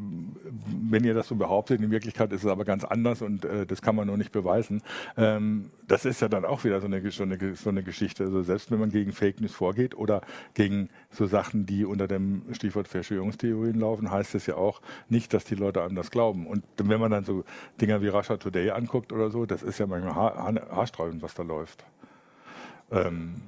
wenn 0.90 1.04
ihr 1.04 1.14
das 1.14 1.28
so 1.28 1.36
behauptet, 1.36 1.82
in 1.82 1.92
Wirklichkeit 1.92 2.32
ist 2.32 2.44
es 2.44 2.50
aber 2.50 2.64
ganz 2.64 2.84
anders 2.84 3.22
und 3.22 3.44
äh, 3.44 3.66
das 3.66 3.82
kann 3.82 3.96
man 3.96 4.08
noch 4.08 4.18
nicht 4.18 4.32
beweisen. 4.32 4.82
Ähm, 5.18 5.72
das 5.88 6.06
ist 6.06 6.22
ja 6.22 6.30
dann 6.30 6.46
auch 6.46 6.64
wieder 6.64 6.80
so 6.80 6.86
eine, 6.86 7.12
so 7.12 7.24
eine, 7.24 7.56
so 7.56 7.70
eine 7.70 7.84
Geschichte. 7.84 8.24
Also 8.26 8.44
selbst 8.44 8.72
wenn 8.72 8.80
man 8.80 8.90
gegen 8.90 9.12
Fake 9.12 9.42
News 9.42 9.54
vorgeht 9.54 9.98
oder 9.98 10.22
gegen 10.54 10.90
so 11.10 11.26
Sachen, 11.26 11.66
die 11.66 11.86
unter 11.86 12.08
dem 12.08 12.44
Stichwort 12.54 12.88
Verschwörungstheorien 12.88 13.80
laufen, 13.80 14.12
heißt 14.12 14.36
es 14.36 14.46
ja 14.46 14.56
auch 14.56 14.82
nicht, 15.10 15.34
dass 15.34 15.44
die 15.44 15.56
Leute 15.56 15.82
anders 15.82 16.12
glauben. 16.12 16.46
Und 16.46 16.64
wenn 16.78 17.00
man 17.00 17.12
dann 17.12 17.26
so 17.26 17.44
Dinger 17.82 18.02
wie 18.02 18.10
Russia 18.10 18.38
Today 18.38 18.70
anguckt 18.70 19.12
oder 19.12 19.32
so, 19.32 19.46
das 19.46 19.64
ist 19.64 19.80
ja 19.80 19.88
manchmal 19.88 20.14
haarsträubend, 20.16 21.24
was 21.24 21.34
da 21.34 21.44
läuft. 21.44 21.84
Ähm, 22.92 23.42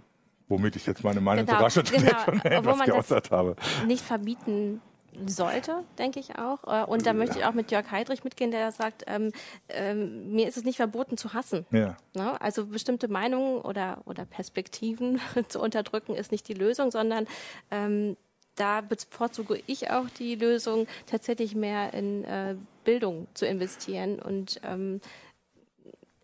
womit 0.48 0.76
ich 0.76 0.86
jetzt 0.86 1.04
meine 1.04 1.22
Meinung 1.22 1.46
genau, 1.46 1.58
sogar 1.58 1.70
schon, 1.70 1.84
genau, 1.84 2.20
schon 2.26 2.42
etwas 2.42 2.80
geäußert 2.86 3.32
habe. 3.32 3.56
Nicht 3.86 4.04
verbieten 4.04 4.82
sollte, 5.26 5.84
denke 5.98 6.20
ich 6.20 6.38
auch. 6.38 6.64
Äh, 6.66 6.86
und 6.86 7.06
da 7.06 7.12
ja. 7.12 7.14
möchte 7.14 7.40
ich 7.40 7.46
auch 7.46 7.54
mit 7.54 7.72
Jörg 7.72 7.90
Heidrich 7.92 8.24
mitgehen, 8.24 8.52
der 8.52 8.72
sagt, 8.72 9.04
ähm, 9.08 9.32
ähm, 9.70 10.32
mir 10.32 10.48
ist 10.48 10.58
es 10.58 10.64
nicht 10.64 10.78
verboten 10.78 11.18
zu 11.18 11.34
hassen. 11.34 11.66
Ja. 11.72 11.98
Ne? 12.14 12.40
Also 12.40 12.68
bestimmte 12.68 13.08
Meinungen 13.08 13.62
oder, 13.62 14.02
oder 14.06 14.26
Perspektiven 14.26 15.20
zu 15.48 15.60
unterdrücken 15.60 16.16
ist 16.16 16.32
nicht 16.32 16.48
die 16.48 16.54
Lösung, 16.54 16.92
sondern 16.92 17.28
ähm, 17.72 18.18
da 18.56 18.82
bevorzuge 18.82 19.62
ich 19.68 19.92
auch 19.92 20.10
die 20.10 20.36
Lösung, 20.36 20.88
tatsächlich 21.06 21.56
mehr 21.56 21.94
in 21.94 22.24
äh, 22.24 22.56
Bildung 22.84 23.28
zu 23.34 23.46
investieren 23.46 24.20
und 24.20 24.60
ähm, 24.64 25.00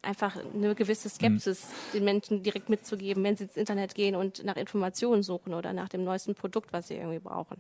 einfach 0.04 0.38
eine 0.54 0.76
gewisse 0.76 1.10
Skepsis 1.10 1.66
mhm. 1.66 1.98
den 1.98 2.04
Menschen 2.04 2.44
direkt 2.44 2.70
mitzugeben, 2.70 3.24
wenn 3.24 3.36
sie 3.36 3.46
ins 3.46 3.58
Internet 3.58 3.96
gehen 3.96 4.16
und 4.16 4.44
nach 4.44 4.58
Informationen 4.58 5.24
suchen 5.24 5.54
oder 5.54 5.74
nach 5.74 5.90
dem 5.90 6.04
neuesten 6.04 6.36
Produkt, 6.36 6.74
was 6.74 6.88
sie 6.88 6.96
irgendwie 6.96 7.20
brauchen. 7.20 7.58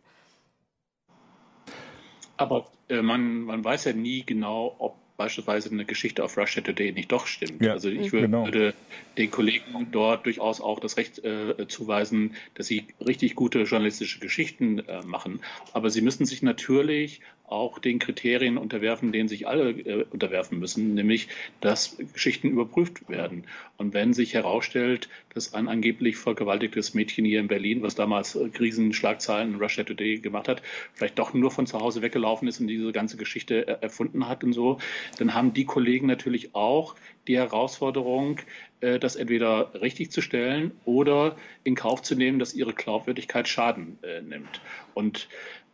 Aber 2.37 2.67
äh, 2.89 3.01
man, 3.01 3.41
man 3.41 3.63
weiß 3.63 3.85
ja 3.85 3.93
nie 3.93 4.25
genau, 4.25 4.75
ob 4.79 4.95
beispielsweise 5.17 5.69
eine 5.69 5.85
Geschichte 5.85 6.23
auf 6.23 6.37
Russia 6.37 6.61
Today 6.61 6.91
nicht 6.91 7.11
doch 7.11 7.27
stimmt. 7.27 7.61
Ja, 7.61 7.73
also 7.73 7.89
ich 7.89 8.11
würde, 8.11 8.27
genau. 8.27 8.45
würde, 8.45 8.73
den 9.17 9.29
Kollegen 9.29 9.87
dort 9.91 10.25
durchaus 10.25 10.59
auch 10.59 10.79
das 10.79 10.97
Recht 10.97 11.23
äh, 11.23 11.67
zuweisen, 11.67 12.35
dass 12.55 12.67
sie 12.67 12.87
richtig 12.99 13.35
gute 13.35 13.61
journalistische 13.61 14.19
Geschichten 14.19 14.79
äh, 14.79 15.01
machen. 15.05 15.41
Aber 15.71 15.89
sie 15.91 16.01
müssen 16.01 16.25
sich 16.25 16.41
natürlich 16.41 17.21
auch 17.54 17.80
den 17.80 17.99
Kriterien 17.99 18.58
unterwerfen, 18.58 19.12
denen 19.12 19.30
sich 19.30 19.47
alle 19.47 19.70
äh, 19.70 20.06
unterwerfen 20.10 20.60
müssen, 20.60 20.95
nämlich 20.95 21.28
dass 21.62 21.97
Geschichten 22.14 22.49
überprüft 22.49 23.08
werden. 23.08 23.45
Und 23.78 23.93
wenn 23.93 24.14
sich 24.14 24.34
herausstellt, 24.34 25.08
dass 25.34 25.54
ein 25.54 25.68
angeblich 25.68 26.18
vergewaltigtes 26.18 26.93
Mädchen 26.93 27.26
hier 27.26 27.39
in 27.39 27.47
Berlin, 27.47 27.84
was 27.84 27.95
damals 27.95 28.36
äh, 28.36 28.49
Krisenschlagzeilen 28.49 29.54
in 29.54 29.60
Russia 29.62 29.84
Today 29.84 30.18
gemacht 30.18 30.47
hat, 30.47 30.62
vielleicht 30.93 31.20
doch 31.20 31.34
nur 31.34 31.51
von 31.51 31.68
zu 31.68 31.80
Hause 31.80 32.01
weggelaufen 32.01 32.47
ist 32.47 32.60
und 32.60 32.68
diese 32.68 32.91
ganze 32.91 33.18
Geschichte 33.18 33.68
äh, 33.68 33.78
erfunden 33.82 34.28
hat 34.28 34.43
und 34.43 34.54
so, 34.54 34.80
dann 35.20 35.34
haben 35.34 35.54
die 35.54 35.66
Kollegen 35.66 36.08
natürlich 36.08 36.56
auch 36.56 36.95
die 37.28 37.38
Herausforderung, 37.38 38.39
äh, 38.82 38.99
das 38.99 39.16
entweder 39.16 39.74
richtig 39.82 40.12
zu 40.12 40.22
stellen 40.22 40.72
oder 40.86 41.38
in 41.64 41.76
Kauf 41.76 42.01
zu 42.01 42.16
nehmen, 42.16 42.39
dass 42.39 42.54
ihre 42.54 42.74
Glaubwürdigkeit 42.74 43.47
Schaden 43.47 43.97
äh, 44.04 44.22
nimmt. 44.22 44.62
Und 44.93 45.28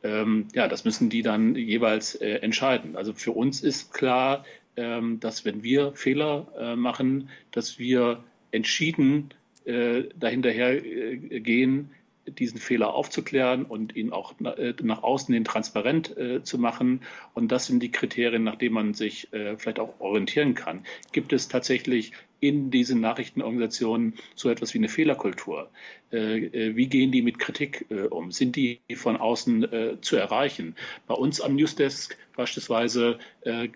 ähm, 0.04 0.48
ja, 0.54 0.68
das 0.68 0.86
müssen 0.86 1.10
die 1.10 1.22
dann 1.22 1.56
jeweils 1.56 2.16
äh, 2.16 2.36
entscheiden. 2.36 2.96
Also 2.96 3.14
für 3.14 3.32
uns 3.32 3.62
ist 3.62 3.94
klar, 3.94 4.46
ähm, 4.78 5.20
dass 5.20 5.46
wenn 5.46 5.64
wir 5.64 5.94
Fehler 5.94 6.48
äh, 6.58 6.76
machen, 6.76 7.30
dass 7.52 7.80
wir 7.80 8.24
entschieden 8.52 9.34
äh, 9.66 10.04
dahinterher 10.18 10.84
äh, 10.84 11.40
gehen, 11.42 11.92
diesen 12.26 12.60
Fehler 12.60 12.94
aufzuklären 12.94 13.66
und 13.66 13.96
ihn 13.96 14.12
auch 14.12 14.34
äh, 14.40 14.74
nach 14.84 15.04
außen 15.04 15.34
hin 15.34 15.44
transparent 15.44 16.16
äh, 16.16 16.44
zu 16.44 16.60
machen. 16.60 17.02
Und 17.34 17.52
das 17.52 17.66
sind 17.68 17.82
die 17.82 17.92
Kriterien, 17.92 18.44
nach 18.44 18.56
denen 18.56 18.76
man 18.76 18.94
sich 18.94 19.30
vielleicht 19.32 19.80
auch 19.80 20.00
orientieren 20.00 20.54
kann. 20.54 20.86
Gibt 21.12 21.34
es 21.34 21.48
tatsächlich 21.48 22.14
in 22.40 22.72
diesen 22.72 23.02
Nachrichtenorganisationen 23.02 24.16
so 24.36 24.50
etwas 24.50 24.74
wie 24.74 24.80
eine 24.80 24.90
Fehlerkultur? 24.90 25.70
Äh, 26.12 26.46
äh, 26.46 26.76
wie 26.76 26.88
gehen 26.88 27.12
die 27.12 27.22
mit 27.22 27.38
Kritik 27.38 27.86
äh, 27.90 28.04
um? 28.08 28.32
Sind 28.32 28.56
die 28.56 28.80
von 28.96 29.18
außen 29.18 30.00
zu 30.02 30.16
erreichen? 30.16 30.76
Bei 31.08 31.14
uns 31.14 31.42
am 31.42 31.56
Newsdesk 31.56 32.18
beispielsweise 32.36 33.20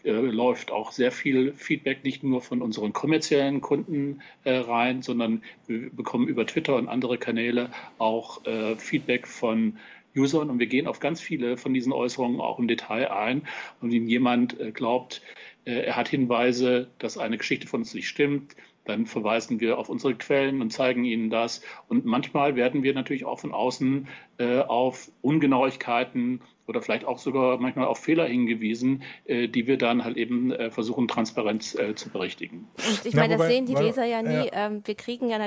läuft 0.04 0.72
auch 0.72 0.92
sehr 0.92 1.12
viel 1.12 1.54
Feedback 1.54 2.04
nicht 2.04 2.24
nur 2.24 2.42
von 2.42 2.62
unseren 2.62 2.94
kommerziellen 2.94 3.62
Kunden 3.62 4.22
rein, 4.46 5.02
sondern 5.02 5.44
wir 5.68 5.90
bekommen 5.90 6.28
über 6.28 6.46
Twitter 6.46 6.76
und 6.76 6.88
andere 6.88 7.18
Kanäle 7.18 7.70
auch 7.98 8.42
Feedback 8.78 9.28
von 9.28 9.78
Usern 10.16 10.50
und 10.50 10.60
wir 10.60 10.68
gehen 10.68 10.88
auf 10.88 11.00
ganz 11.00 11.20
viele 11.20 11.58
von 11.58 11.74
diesen 11.74 11.92
Äußerungen 11.92 12.40
auch 12.40 12.60
im 12.60 12.68
Detail 12.68 13.12
ein. 13.12 13.44
Und 13.82 13.92
wenn 13.92 14.08
jemand 14.08 14.56
glaubt, 14.74 15.22
er 15.66 15.96
hat 15.96 16.10
Hinweise, 16.10 16.88
dass 17.00 17.18
eine 17.18 17.38
Geschichte 17.38 17.68
von 17.68 17.82
uns 17.82 17.94
nicht 17.94 18.08
stimmt, 18.08 18.56
dann 18.86 19.06
verweisen 19.06 19.60
wir 19.60 19.78
auf 19.78 19.90
unsere 19.90 20.16
Quellen 20.16 20.62
und 20.62 20.72
zeigen 20.72 21.06
ihnen 21.06 21.30
das. 21.30 21.62
Und 21.88 22.06
manchmal 22.06 22.56
werden 22.56 22.84
wir 22.84 22.94
natürlich 22.94 23.26
auch 23.26 23.40
von 23.40 23.54
außen 23.54 24.08
äh, 24.38 24.60
auf 24.60 25.10
Ungenauigkeiten 25.22 26.42
oder 26.68 26.82
vielleicht 26.82 27.06
auch 27.06 27.18
sogar 27.18 27.58
manchmal 27.58 27.88
auf 27.88 28.00
Fehler 28.00 28.26
hingewiesen, 28.26 29.04
äh, 29.26 29.48
die 29.48 29.68
wir 29.68 29.78
dann 29.78 30.04
halt 30.04 30.18
eben 30.18 30.52
äh, 30.52 30.72
versuchen, 30.72 31.08
transparent 31.08 31.78
äh, 31.78 31.96
zu 31.96 32.10
berichtigen. 32.10 32.68
Und 32.78 33.06
ich 33.06 33.14
meine, 33.16 33.38
das 33.38 33.48
sehen 33.48 33.66
die 33.66 33.76
Leser 33.76 34.06
ja 34.06 34.22
nie. 34.22 34.48
Ja. 34.48 34.68
Ähm, 34.68 34.82
wir 34.86 34.96
kriegen 34.96 35.30
ja 35.30 35.40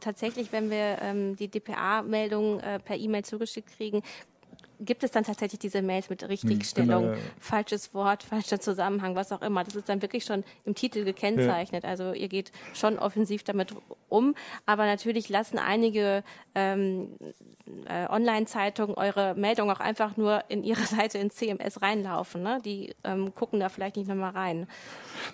tatsächlich, 0.00 0.52
wenn 0.52 0.70
wir 0.70 0.98
ähm, 1.00 1.36
die 1.36 1.48
DPA-Meldung 1.48 2.60
äh, 2.60 2.78
per 2.80 2.96
E-Mail 2.96 3.24
zugeschickt 3.24 3.76
kriegen, 3.76 4.02
gibt 4.80 5.04
es 5.04 5.10
dann 5.10 5.24
tatsächlich 5.24 5.58
diese 5.58 5.82
Mails 5.82 6.10
mit 6.10 6.28
Richtigstellung, 6.28 7.04
genau. 7.04 7.18
falsches 7.38 7.94
Wort, 7.94 8.22
falscher 8.28 8.60
Zusammenhang, 8.60 9.14
was 9.14 9.32
auch 9.32 9.42
immer. 9.42 9.64
Das 9.64 9.74
ist 9.74 9.88
dann 9.88 10.02
wirklich 10.02 10.24
schon 10.24 10.44
im 10.64 10.74
Titel 10.74 11.04
gekennzeichnet. 11.04 11.84
Ja. 11.84 11.90
Also 11.90 12.12
ihr 12.12 12.28
geht 12.28 12.52
schon 12.74 12.98
offensiv 12.98 13.44
damit 13.44 13.74
um. 14.08 14.34
Aber 14.66 14.86
natürlich 14.86 15.28
lassen 15.28 15.58
einige 15.58 16.22
ähm, 16.54 17.16
äh, 17.86 18.06
Online-Zeitungen 18.08 18.94
eure 18.94 19.34
Meldung 19.34 19.70
auch 19.70 19.80
einfach 19.80 20.16
nur 20.16 20.44
in 20.48 20.62
ihre 20.64 20.82
Seite 20.86 21.18
in 21.18 21.30
CMS 21.30 21.82
reinlaufen. 21.82 22.42
Ne? 22.42 22.60
Die 22.64 22.94
ähm, 23.04 23.34
gucken 23.34 23.60
da 23.60 23.68
vielleicht 23.68 23.96
nicht 23.96 24.08
nochmal 24.08 24.32
rein. 24.32 24.66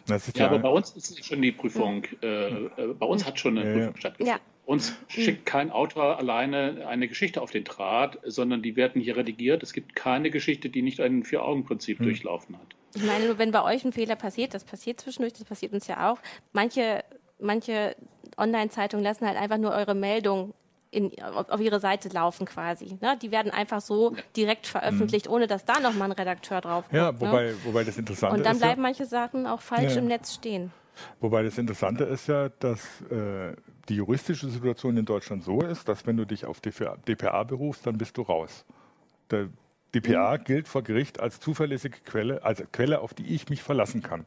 ja, 0.06 0.18
ja, 0.34 0.46
aber 0.46 0.58
bei 0.58 0.68
uns 0.68 0.90
ist 0.92 1.24
schon 1.24 1.42
die 1.42 1.52
Prüfung, 1.52 2.04
hm. 2.04 2.18
äh, 2.22 2.82
äh, 2.82 2.94
bei 2.98 3.06
uns 3.06 3.24
hat 3.24 3.38
schon 3.38 3.58
eine 3.58 3.72
Prüfung 3.72 3.96
stattgefunden. 3.96 4.40
Uns 4.70 4.94
schickt 5.08 5.46
kein 5.46 5.72
Autor 5.72 6.18
alleine 6.18 6.86
eine 6.86 7.08
Geschichte 7.08 7.42
auf 7.42 7.50
den 7.50 7.64
Draht, 7.64 8.20
sondern 8.22 8.62
die 8.62 8.76
werden 8.76 9.02
hier 9.02 9.16
redigiert. 9.16 9.64
Es 9.64 9.72
gibt 9.72 9.96
keine 9.96 10.30
Geschichte, 10.30 10.68
die 10.68 10.82
nicht 10.82 11.00
ein 11.00 11.24
Vier-Augen-Prinzip 11.24 11.98
hm. 11.98 12.06
durchlaufen 12.06 12.56
hat. 12.56 12.76
Ich 12.94 13.02
meine, 13.02 13.26
nur 13.26 13.38
wenn 13.38 13.50
bei 13.50 13.64
euch 13.64 13.84
ein 13.84 13.90
Fehler 13.90 14.14
passiert, 14.14 14.54
das 14.54 14.62
passiert 14.62 15.00
zwischendurch, 15.00 15.32
das 15.32 15.42
passiert 15.42 15.72
uns 15.72 15.88
ja 15.88 16.12
auch. 16.12 16.20
Manche, 16.52 17.02
manche 17.40 17.96
Online-Zeitungen 18.38 19.02
lassen 19.02 19.26
halt 19.26 19.36
einfach 19.36 19.58
nur 19.58 19.72
eure 19.72 19.96
Meldung 19.96 20.54
in, 20.92 21.20
auf, 21.20 21.48
auf, 21.48 21.60
ihre 21.60 21.80
Seite 21.80 22.08
laufen 22.08 22.46
quasi. 22.46 22.96
Ne? 23.00 23.18
Die 23.20 23.32
werden 23.32 23.50
einfach 23.50 23.80
so 23.80 24.14
direkt 24.36 24.68
veröffentlicht, 24.68 25.26
mhm. 25.26 25.32
ohne 25.32 25.46
dass 25.48 25.64
da 25.64 25.80
nochmal 25.80 26.10
ein 26.10 26.12
Redakteur 26.12 26.60
drauf 26.60 26.84
kommt. 26.84 26.96
Ja, 26.96 27.20
wobei, 27.20 27.46
ne? 27.46 27.56
wobei 27.64 27.82
das 27.82 27.98
Interessante 27.98 28.36
ist. 28.36 28.38
Und 28.38 28.46
dann 28.46 28.58
bleiben 28.58 28.80
ja, 28.80 28.88
manche 28.88 29.06
Sachen 29.06 29.48
auch 29.48 29.62
falsch 29.62 29.94
ja. 29.94 29.98
im 29.98 30.06
Netz 30.06 30.32
stehen. 30.32 30.70
Wobei 31.20 31.42
das 31.42 31.58
Interessante 31.58 32.04
ist 32.04 32.28
ja, 32.28 32.48
dass 32.48 33.00
äh, 33.10 33.54
die 33.88 33.96
juristische 33.96 34.48
Situation 34.48 34.96
in 34.96 35.04
Deutschland 35.04 35.42
so 35.42 35.60
ist, 35.60 35.88
dass 35.88 36.06
wenn 36.06 36.16
du 36.16 36.24
dich 36.24 36.44
auf 36.44 36.60
DPA 36.60 37.42
berufst, 37.44 37.86
dann 37.86 37.98
bist 37.98 38.16
du 38.16 38.22
raus. 38.22 38.64
Der 39.30 39.48
DPA 39.94 40.36
mhm. 40.38 40.44
gilt 40.44 40.68
vor 40.68 40.82
Gericht 40.82 41.20
als 41.20 41.40
zuverlässige 41.40 41.98
Quelle, 42.04 42.42
als 42.44 42.62
Quelle, 42.72 43.00
auf 43.00 43.14
die 43.14 43.34
ich 43.34 43.48
mich 43.48 43.62
verlassen 43.62 44.02
kann. 44.02 44.24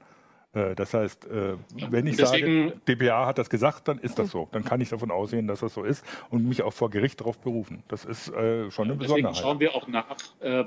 Äh, 0.54 0.76
das 0.76 0.94
heißt, 0.94 1.26
äh, 1.26 1.56
wenn 1.90 2.08
ich 2.08 2.18
Deswegen, 2.18 2.70
sage, 2.70 2.82
DPA 2.88 3.26
hat 3.26 3.38
das 3.38 3.50
gesagt, 3.50 3.88
dann 3.88 4.00
ist 4.00 4.20
das 4.20 4.32
so. 4.32 4.48
Dann 4.52 4.64
kann 4.64 4.82
ich 4.82 4.90
davon 4.90 5.12
ausgehen, 5.12 5.48
dass 5.48 5.62
das 5.62 5.74
so 5.74 5.84
ist 5.84 6.06
und 6.30 6.48
mich 6.48 6.62
auch 6.62 6.74
vor 6.74 6.90
Gericht 6.90 7.20
darauf 7.20 7.38
berufen. 7.40 7.84
Das 7.88 8.06
ist 8.06 8.30
äh, 8.30 8.70
schon 8.72 8.86
eine 8.86 8.96
Besonderheit. 8.96 9.32
Deswegen 9.32 9.36
schauen 9.36 9.60
wir 9.60 9.76
auch 9.76 9.88
nach 9.88 10.04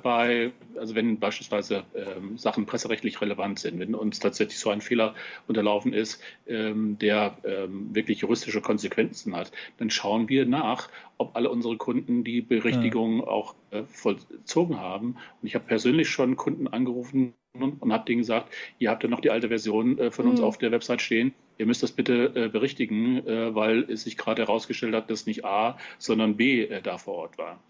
bei, 0.02 0.52
also 0.78 0.94
wenn 0.94 1.18
beispielsweise 1.18 1.84
ähm, 1.94 2.38
Sachen 2.38 2.66
presserechtlich 2.66 3.20
relevant 3.20 3.58
sind, 3.58 3.78
wenn 3.78 3.94
uns 3.94 4.18
tatsächlich 4.18 4.58
so 4.58 4.70
ein 4.70 4.80
Fehler 4.80 5.14
unterlaufen 5.46 5.92
ist, 5.92 6.20
ähm, 6.46 6.98
der 6.98 7.36
ähm, 7.44 7.94
wirklich 7.94 8.20
juristische 8.20 8.60
Konsequenzen 8.60 9.36
hat, 9.36 9.52
dann 9.78 9.90
schauen 9.90 10.28
wir 10.28 10.46
nach, 10.46 10.88
ob 11.18 11.36
alle 11.36 11.50
unsere 11.50 11.76
Kunden 11.76 12.24
die 12.24 12.40
Berichtigung 12.40 13.20
ja. 13.20 13.26
auch 13.26 13.54
vollzogen 13.86 14.78
haben. 14.78 15.16
Und 15.40 15.48
ich 15.48 15.54
habe 15.54 15.64
persönlich 15.64 16.08
schon 16.08 16.36
Kunden 16.36 16.68
angerufen, 16.68 17.34
und 17.60 17.92
habe 17.92 18.04
denen 18.04 18.18
gesagt, 18.18 18.52
ihr 18.78 18.90
habt 18.90 19.02
ja 19.02 19.08
noch 19.08 19.20
die 19.20 19.30
alte 19.30 19.48
Version 19.48 19.98
äh, 19.98 20.10
von 20.10 20.28
uns 20.28 20.40
mhm. 20.40 20.46
auf 20.46 20.58
der 20.58 20.70
Website 20.72 21.02
stehen. 21.02 21.34
Ihr 21.58 21.66
müsst 21.66 21.82
das 21.82 21.92
bitte 21.92 22.32
äh, 22.34 22.48
berichtigen, 22.48 23.26
äh, 23.26 23.54
weil 23.54 23.90
es 23.90 24.02
sich 24.02 24.16
gerade 24.16 24.42
herausgestellt 24.42 24.94
hat, 24.94 25.10
dass 25.10 25.26
nicht 25.26 25.44
A, 25.44 25.78
sondern 25.98 26.36
B 26.36 26.64
äh, 26.64 26.82
da 26.82 26.98
vor 26.98 27.14
Ort 27.14 27.38
war. 27.38 27.60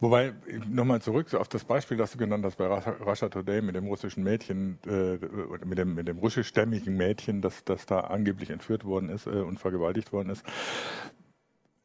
Wobei, 0.00 0.34
nochmal 0.68 1.00
zurück 1.00 1.32
auf 1.32 1.48
das 1.48 1.64
Beispiel, 1.64 1.96
das 1.96 2.12
du 2.12 2.18
genannt 2.18 2.44
hast 2.44 2.58
bei 2.58 2.66
Russia 2.66 3.30
Today 3.30 3.62
mit 3.62 3.74
dem 3.74 3.86
russischen 3.86 4.22
Mädchen, 4.22 4.78
äh, 4.86 5.18
mit 5.64 5.78
dem, 5.78 5.94
mit 5.94 6.06
dem 6.06 6.18
russischstämmigen 6.18 6.94
Mädchen, 6.94 7.40
das, 7.40 7.64
das 7.64 7.86
da 7.86 8.00
angeblich 8.00 8.50
entführt 8.50 8.84
worden 8.84 9.08
ist 9.08 9.26
äh, 9.26 9.30
und 9.30 9.58
vergewaltigt 9.58 10.12
worden 10.12 10.28
ist 10.28 10.44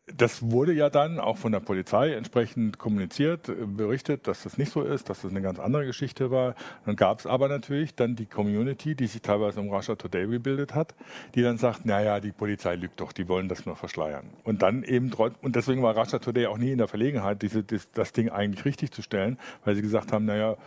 das 0.07 0.51
wurde 0.51 0.73
ja 0.73 0.89
dann 0.89 1.17
auch 1.19 1.37
von 1.37 1.53
der 1.53 1.61
Polizei 1.61 2.13
entsprechend 2.13 2.77
kommuniziert, 2.77 3.47
äh, 3.47 3.53
berichtet, 3.65 4.27
dass 4.27 4.43
das 4.43 4.57
nicht 4.57 4.71
so 4.71 4.81
ist, 4.81 5.09
dass 5.09 5.21
das 5.21 5.31
eine 5.31 5.41
ganz 5.41 5.59
andere 5.59 5.85
Geschichte 5.85 6.29
war. 6.29 6.55
Dann 6.85 6.97
gab 6.97 7.19
es 7.19 7.25
aber 7.25 7.47
natürlich 7.47 7.95
dann 7.95 8.15
die 8.15 8.25
Community, 8.25 8.95
die 8.95 9.07
sich 9.07 9.21
teilweise 9.21 9.61
um 9.61 9.69
Russia 9.69 9.95
Today 9.95 10.27
gebildet 10.27 10.75
hat, 10.75 10.93
die 11.35 11.41
dann 11.41 11.57
sagt, 11.57 11.85
naja, 11.85 12.19
die 12.19 12.33
Polizei 12.33 12.75
lügt 12.75 12.99
doch, 12.99 13.13
die 13.13 13.29
wollen 13.29 13.47
das 13.47 13.65
nur 13.65 13.77
verschleiern. 13.77 14.25
Und 14.43 14.61
dann 14.61 14.83
eben, 14.83 15.13
und 15.13 15.55
deswegen 15.55 15.81
war 15.81 15.97
Russia 15.97 16.19
Today 16.19 16.47
auch 16.47 16.57
nie 16.57 16.71
in 16.71 16.79
der 16.79 16.89
Verlegenheit, 16.89 17.41
diese, 17.41 17.63
das, 17.63 17.89
das 17.91 18.11
Ding 18.11 18.29
eigentlich 18.29 18.65
richtig 18.65 18.91
zu 18.91 19.01
stellen, 19.01 19.37
weil 19.63 19.75
sie 19.75 19.81
gesagt 19.81 20.11
haben, 20.11 20.25
naja, 20.25 20.57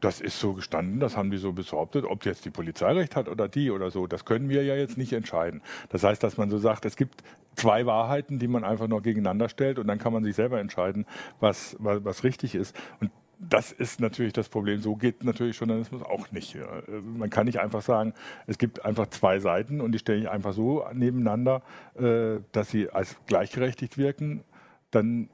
das 0.00 0.20
ist 0.20 0.40
so 0.40 0.54
gestanden, 0.54 0.98
das 0.98 1.16
haben 1.16 1.30
die 1.30 1.36
so 1.36 1.52
behauptet. 1.52 2.04
Ob 2.04 2.24
jetzt 2.24 2.44
die 2.44 2.50
Polizei 2.50 2.92
recht 2.92 3.16
hat 3.16 3.28
oder 3.28 3.48
die 3.48 3.70
oder 3.70 3.90
so, 3.90 4.06
das 4.06 4.24
können 4.24 4.48
wir 4.48 4.64
ja 4.64 4.74
jetzt 4.74 4.96
nicht 4.96 5.12
entscheiden. 5.12 5.62
Das 5.90 6.04
heißt, 6.04 6.22
dass 6.22 6.36
man 6.36 6.50
so 6.50 6.58
sagt, 6.58 6.84
es 6.86 6.96
gibt 6.96 7.22
zwei 7.54 7.84
Wahrheiten, 7.86 8.38
die 8.38 8.48
man 8.48 8.64
einfach 8.64 8.88
noch 8.88 9.02
gegeneinander 9.02 9.48
stellt 9.48 9.78
und 9.78 9.86
dann 9.86 9.98
kann 9.98 10.12
man 10.12 10.24
sich 10.24 10.34
selber 10.34 10.60
entscheiden, 10.60 11.04
was, 11.40 11.76
was, 11.78 12.04
was 12.04 12.24
richtig 12.24 12.54
ist. 12.54 12.74
Und 13.00 13.10
das 13.38 13.72
ist 13.72 14.00
natürlich 14.00 14.34
das 14.34 14.48
Problem. 14.48 14.80
So 14.80 14.96
geht 14.96 15.24
natürlich 15.24 15.58
Journalismus 15.58 16.02
auch 16.02 16.30
nicht. 16.30 16.56
Man 17.02 17.30
kann 17.30 17.46
nicht 17.46 17.58
einfach 17.58 17.80
sagen, 17.80 18.12
es 18.46 18.58
gibt 18.58 18.84
einfach 18.84 19.06
zwei 19.08 19.38
Seiten 19.38 19.80
und 19.80 19.92
die 19.92 19.98
stelle 19.98 20.20
ich 20.20 20.30
einfach 20.30 20.52
so 20.52 20.84
nebeneinander, 20.92 21.62
äh, 21.98 22.40
dass 22.52 22.70
sie 22.70 22.90
als 22.90 23.16
gleichgerechtigt 23.26 23.96
wirken. 23.96 24.44
Dann 24.90 25.30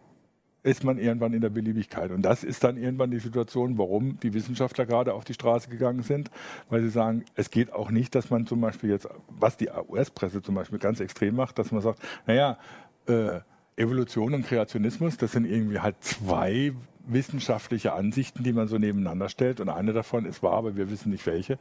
ist 0.66 0.82
man 0.82 0.98
irgendwann 0.98 1.32
in 1.32 1.40
der 1.40 1.48
Beliebigkeit. 1.48 2.10
Und 2.10 2.22
das 2.22 2.42
ist 2.42 2.64
dann 2.64 2.76
irgendwann 2.76 3.12
die 3.12 3.20
Situation, 3.20 3.78
warum 3.78 4.18
die 4.18 4.34
Wissenschaftler 4.34 4.84
gerade 4.84 5.14
auf 5.14 5.24
die 5.24 5.34
Straße 5.34 5.70
gegangen 5.70 6.02
sind, 6.02 6.28
weil 6.68 6.82
sie 6.82 6.90
sagen, 6.90 7.24
es 7.36 7.50
geht 7.50 7.72
auch 7.72 7.92
nicht, 7.92 8.16
dass 8.16 8.30
man 8.30 8.46
zum 8.46 8.60
Beispiel 8.60 8.90
jetzt, 8.90 9.08
was 9.28 9.56
die 9.56 9.68
US-Presse 9.68 10.42
zum 10.42 10.56
Beispiel 10.56 10.80
ganz 10.80 10.98
extrem 10.98 11.36
macht, 11.36 11.60
dass 11.60 11.70
man 11.70 11.82
sagt, 11.82 12.00
naja, 12.26 12.58
äh, 13.06 13.40
Evolution 13.76 14.34
und 14.34 14.44
Kreationismus, 14.44 15.16
das 15.18 15.32
sind 15.32 15.44
irgendwie 15.44 15.78
halt 15.78 15.96
zwei 16.00 16.72
wissenschaftliche 17.06 17.92
Ansichten, 17.92 18.42
die 18.42 18.52
man 18.52 18.68
so 18.68 18.78
nebeneinander 18.78 19.28
stellt 19.28 19.60
und 19.60 19.68
eine 19.68 19.92
davon 19.92 20.24
ist 20.24 20.42
wahr, 20.42 20.54
aber 20.54 20.76
wir 20.76 20.90
wissen 20.90 21.10
nicht 21.10 21.26
welche. 21.26 21.54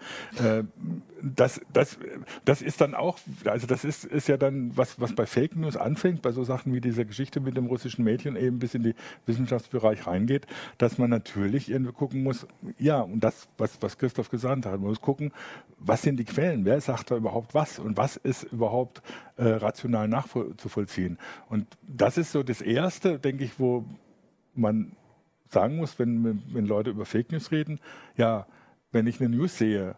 Äh, 0.43 0.64
das, 1.22 1.62
das, 1.72 1.98
das 2.43 2.62
ist 2.62 2.82
dann 2.82 2.96
auch, 2.96 3.20
also 3.46 3.68
das 3.68 3.86
ist, 3.86 4.06
ist 4.06 4.28
ja 4.28 4.38
dann, 4.38 4.76
was, 4.76 5.00
was 5.00 5.14
bei 5.14 5.26
Fake 5.26 5.56
News 5.56 5.78
anfängt, 5.78 6.22
bei 6.22 6.32
so 6.32 6.43
Sachen 6.43 6.74
wie 6.74 6.82
dieser 6.82 7.06
Geschichte 7.06 7.39
mit 7.39 7.56
dem 7.56 7.68
russischen 7.68 8.04
Mädchen 8.04 8.36
eben 8.36 8.60
bis 8.60 8.74
in 8.76 8.84
den 8.84 8.93
Wissenschaftsbereich 9.26 10.08
reingeht, 10.08 10.48
dass 10.78 10.98
man 10.98 11.10
natürlich 11.10 11.70
irgendwie 11.70 11.93
gucken 11.93 12.24
muss, 12.24 12.48
ja, 12.78 13.02
und 13.02 13.20
das, 13.22 13.48
was, 13.58 13.78
was 13.82 13.98
Christoph 13.98 14.30
gesagt 14.30 14.66
hat, 14.66 14.72
man 14.74 14.89
muss 14.89 15.02
gucken, 15.02 15.32
was 15.78 16.02
sind 16.02 16.18
die 16.18 16.26
Quellen, 16.26 16.66
wer 16.66 16.82
sagt 16.82 17.12
da 17.12 17.18
überhaupt 17.18 17.54
was 17.54 17.80
und 17.80 17.98
was 17.98 18.18
ist 18.18 18.43
überhaupt 18.43 19.02
äh, 19.38 19.48
rational 19.48 20.08
nachzuvollziehen. 20.08 21.18
Und 21.50 21.68
das 21.82 22.18
ist 22.18 22.32
so 22.32 22.43
das 22.43 22.62
Erste, 22.62 23.20
denke 23.20 23.43
ich, 23.43 23.60
wo 23.60 23.86
man 24.54 24.96
sagen 25.56 25.78
muss, 25.78 25.97
wenn, 25.97 26.43
wenn 26.53 26.66
Leute 26.66 26.89
über 26.89 27.06
Fake 27.06 27.32
News 27.32 27.51
reden, 27.51 27.80
ja, 28.18 28.45
wenn 28.91 29.08
ich 29.08 29.20
eine 29.20 29.30
News 29.30 29.58
sehe, 29.58 29.95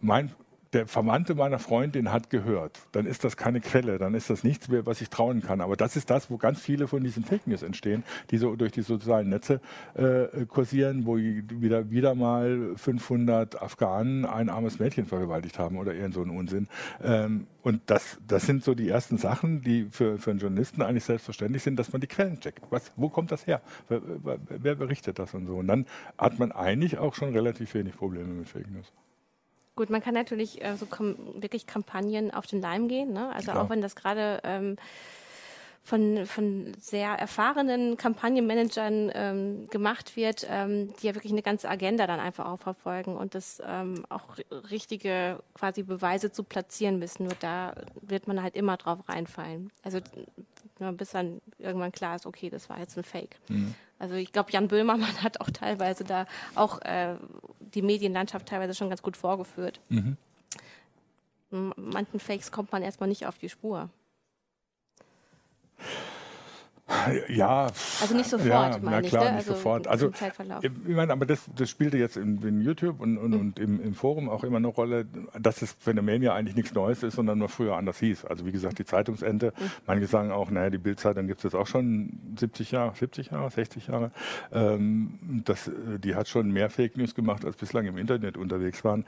mein 0.00 0.30
der 0.74 0.86
Verwandte 0.88 1.34
meiner 1.34 1.58
Freundin 1.58 2.12
hat 2.12 2.30
gehört, 2.30 2.80
dann 2.92 3.06
ist 3.06 3.24
das 3.24 3.36
keine 3.36 3.60
Quelle, 3.60 3.98
dann 3.98 4.14
ist 4.14 4.28
das 4.28 4.44
nichts 4.44 4.68
mehr, 4.68 4.84
was 4.84 5.00
ich 5.00 5.08
trauen 5.08 5.40
kann. 5.40 5.60
Aber 5.60 5.76
das 5.76 5.96
ist 5.96 6.10
das, 6.10 6.30
wo 6.30 6.36
ganz 6.36 6.60
viele 6.60 6.88
von 6.88 7.02
diesen 7.02 7.24
Fake 7.24 7.46
News 7.46 7.62
entstehen, 7.62 8.02
die 8.30 8.38
so 8.38 8.56
durch 8.56 8.72
die 8.72 8.82
sozialen 8.82 9.28
Netze 9.28 9.60
äh, 9.94 10.44
kursieren, 10.46 11.06
wo 11.06 11.16
wieder, 11.16 11.90
wieder 11.90 12.14
mal 12.14 12.72
500 12.76 13.62
Afghanen 13.62 14.26
ein 14.26 14.48
armes 14.48 14.78
Mädchen 14.78 15.06
vergewaltigt 15.06 15.58
haben 15.58 15.78
oder 15.78 15.94
irgend 15.94 16.14
so 16.14 16.22
ein 16.22 16.30
Unsinn. 16.30 16.68
Ähm, 17.02 17.46
und 17.62 17.80
das, 17.86 18.18
das 18.26 18.44
sind 18.44 18.62
so 18.62 18.74
die 18.74 18.88
ersten 18.88 19.16
Sachen, 19.16 19.62
die 19.62 19.86
für, 19.90 20.18
für 20.18 20.30
einen 20.30 20.40
Journalisten 20.40 20.82
eigentlich 20.82 21.04
selbstverständlich 21.04 21.62
sind, 21.62 21.78
dass 21.78 21.92
man 21.92 22.00
die 22.00 22.08
Quellen 22.08 22.38
checkt. 22.40 22.60
Was, 22.70 22.92
wo 22.96 23.08
kommt 23.08 23.32
das 23.32 23.46
her? 23.46 23.62
Wer, 23.88 24.02
wer 24.48 24.74
berichtet 24.74 25.18
das 25.18 25.32
und 25.32 25.46
so? 25.46 25.56
Und 25.56 25.68
dann 25.68 25.86
hat 26.18 26.38
man 26.38 26.52
eigentlich 26.52 26.98
auch 26.98 27.14
schon 27.14 27.32
relativ 27.32 27.74
wenig 27.74 27.96
Probleme 27.96 28.34
mit 28.34 28.48
Fake 28.48 28.70
News. 28.70 28.92
Gut, 29.76 29.90
man 29.90 30.00
kann 30.00 30.14
natürlich 30.14 30.64
äh, 30.64 30.76
so 30.76 30.86
wirklich 31.34 31.66
Kampagnen 31.66 32.32
auf 32.32 32.46
den 32.46 32.60
Leim 32.60 32.88
gehen. 32.88 33.12
Ne? 33.12 33.32
Also 33.34 33.50
Klar. 33.50 33.64
auch 33.64 33.70
wenn 33.70 33.80
das 33.80 33.96
gerade 33.96 34.40
ähm, 34.44 34.76
von, 35.84 36.26
von 36.26 36.72
sehr 36.80 37.10
erfahrenen 37.10 37.98
Kampagnenmanagern 37.98 39.10
ähm, 39.14 39.66
gemacht 39.68 40.16
wird, 40.16 40.46
ähm, 40.48 40.94
die 40.96 41.08
ja 41.08 41.14
wirklich 41.14 41.32
eine 41.32 41.42
ganze 41.42 41.68
Agenda 41.68 42.06
dann 42.06 42.20
einfach 42.20 42.46
auch 42.46 42.58
verfolgen 42.58 43.16
und 43.16 43.34
das 43.34 43.60
ähm, 43.66 44.06
auch 44.08 44.38
richtige 44.70 45.40
quasi 45.52 45.82
Beweise 45.82 46.32
zu 46.32 46.42
platzieren 46.42 46.98
müssen. 46.98 47.24
Nur 47.24 47.36
da 47.40 47.74
wird 48.00 48.26
man 48.26 48.42
halt 48.42 48.56
immer 48.56 48.78
drauf 48.78 49.08
reinfallen. 49.08 49.70
Also 49.82 50.00
nur 50.78 50.92
bis 50.92 51.10
dann 51.10 51.42
irgendwann 51.58 51.92
klar 51.92 52.16
ist, 52.16 52.24
okay, 52.26 52.48
das 52.48 52.70
war 52.70 52.78
jetzt 52.78 52.96
ein 52.96 53.04
Fake. 53.04 53.36
Mhm. 53.48 53.74
Also 54.04 54.16
ich 54.16 54.32
glaube, 54.32 54.52
Jan 54.52 54.68
Böhmermann 54.68 55.16
hat 55.22 55.40
auch 55.40 55.48
teilweise 55.48 56.04
da 56.04 56.26
auch 56.54 56.82
äh, 56.82 57.14
die 57.58 57.80
Medienlandschaft 57.80 58.46
teilweise 58.46 58.74
schon 58.74 58.90
ganz 58.90 59.00
gut 59.00 59.16
vorgeführt. 59.16 59.80
Mhm. 59.88 60.18
Manchen 61.50 62.20
Fakes 62.20 62.52
kommt 62.52 62.70
man 62.70 62.82
erstmal 62.82 63.08
nicht 63.08 63.26
auf 63.26 63.38
die 63.38 63.48
Spur. 63.48 63.88
Ja. 67.28 67.66
Also 68.00 68.16
nicht 68.16 68.28
sofort, 68.28 68.48
ja, 68.48 68.78
na 68.80 69.02
klar, 69.02 69.02
ich, 69.02 69.12
ne? 69.12 69.18
nicht 69.18 69.48
also 69.48 69.54
sofort. 69.54 69.86
Also, 69.86 70.10
ich 70.10 70.94
meine, 70.94 71.12
aber 71.12 71.26
das, 71.26 71.42
das 71.54 71.70
spielte 71.70 71.98
jetzt 71.98 72.16
in, 72.16 72.42
in 72.42 72.60
YouTube 72.60 73.00
und, 73.00 73.18
und, 73.18 73.30
mhm. 73.30 73.40
und 73.40 73.58
im, 73.58 73.82
im, 73.82 73.94
Forum 73.94 74.28
auch 74.28 74.44
immer 74.44 74.58
eine 74.58 74.68
Rolle, 74.68 75.06
dass 75.38 75.60
das 75.60 75.72
Phänomen 75.78 76.22
ja 76.22 76.34
eigentlich 76.34 76.56
nichts 76.56 76.74
Neues 76.74 77.02
ist, 77.02 77.14
sondern 77.14 77.38
nur 77.38 77.48
früher 77.48 77.76
anders 77.76 77.98
hieß. 77.98 78.24
Also 78.24 78.46
wie 78.46 78.52
gesagt, 78.52 78.78
die 78.78 78.84
Zeitungsende, 78.84 79.52
mhm. 79.58 79.70
manche 79.86 80.06
sagen 80.06 80.30
auch, 80.30 80.50
naja, 80.50 80.70
die 80.70 80.78
Bildzeitung 80.78 81.26
gibt 81.26 81.40
es 81.40 81.44
jetzt 81.44 81.54
auch 81.54 81.66
schon 81.66 82.18
70 82.38 82.70
Jahre, 82.70 82.94
70 82.94 83.30
Jahre, 83.30 83.50
60 83.50 83.86
Jahre. 83.88 84.10
Ähm, 84.52 85.42
das, 85.44 85.70
die 85.98 86.14
hat 86.14 86.28
schon 86.28 86.50
mehr 86.50 86.70
Fake 86.70 86.96
News 86.96 87.14
gemacht, 87.14 87.44
als 87.44 87.56
bislang 87.56 87.86
im 87.86 87.98
Internet 87.98 88.36
unterwegs 88.36 88.84
waren. 88.84 89.04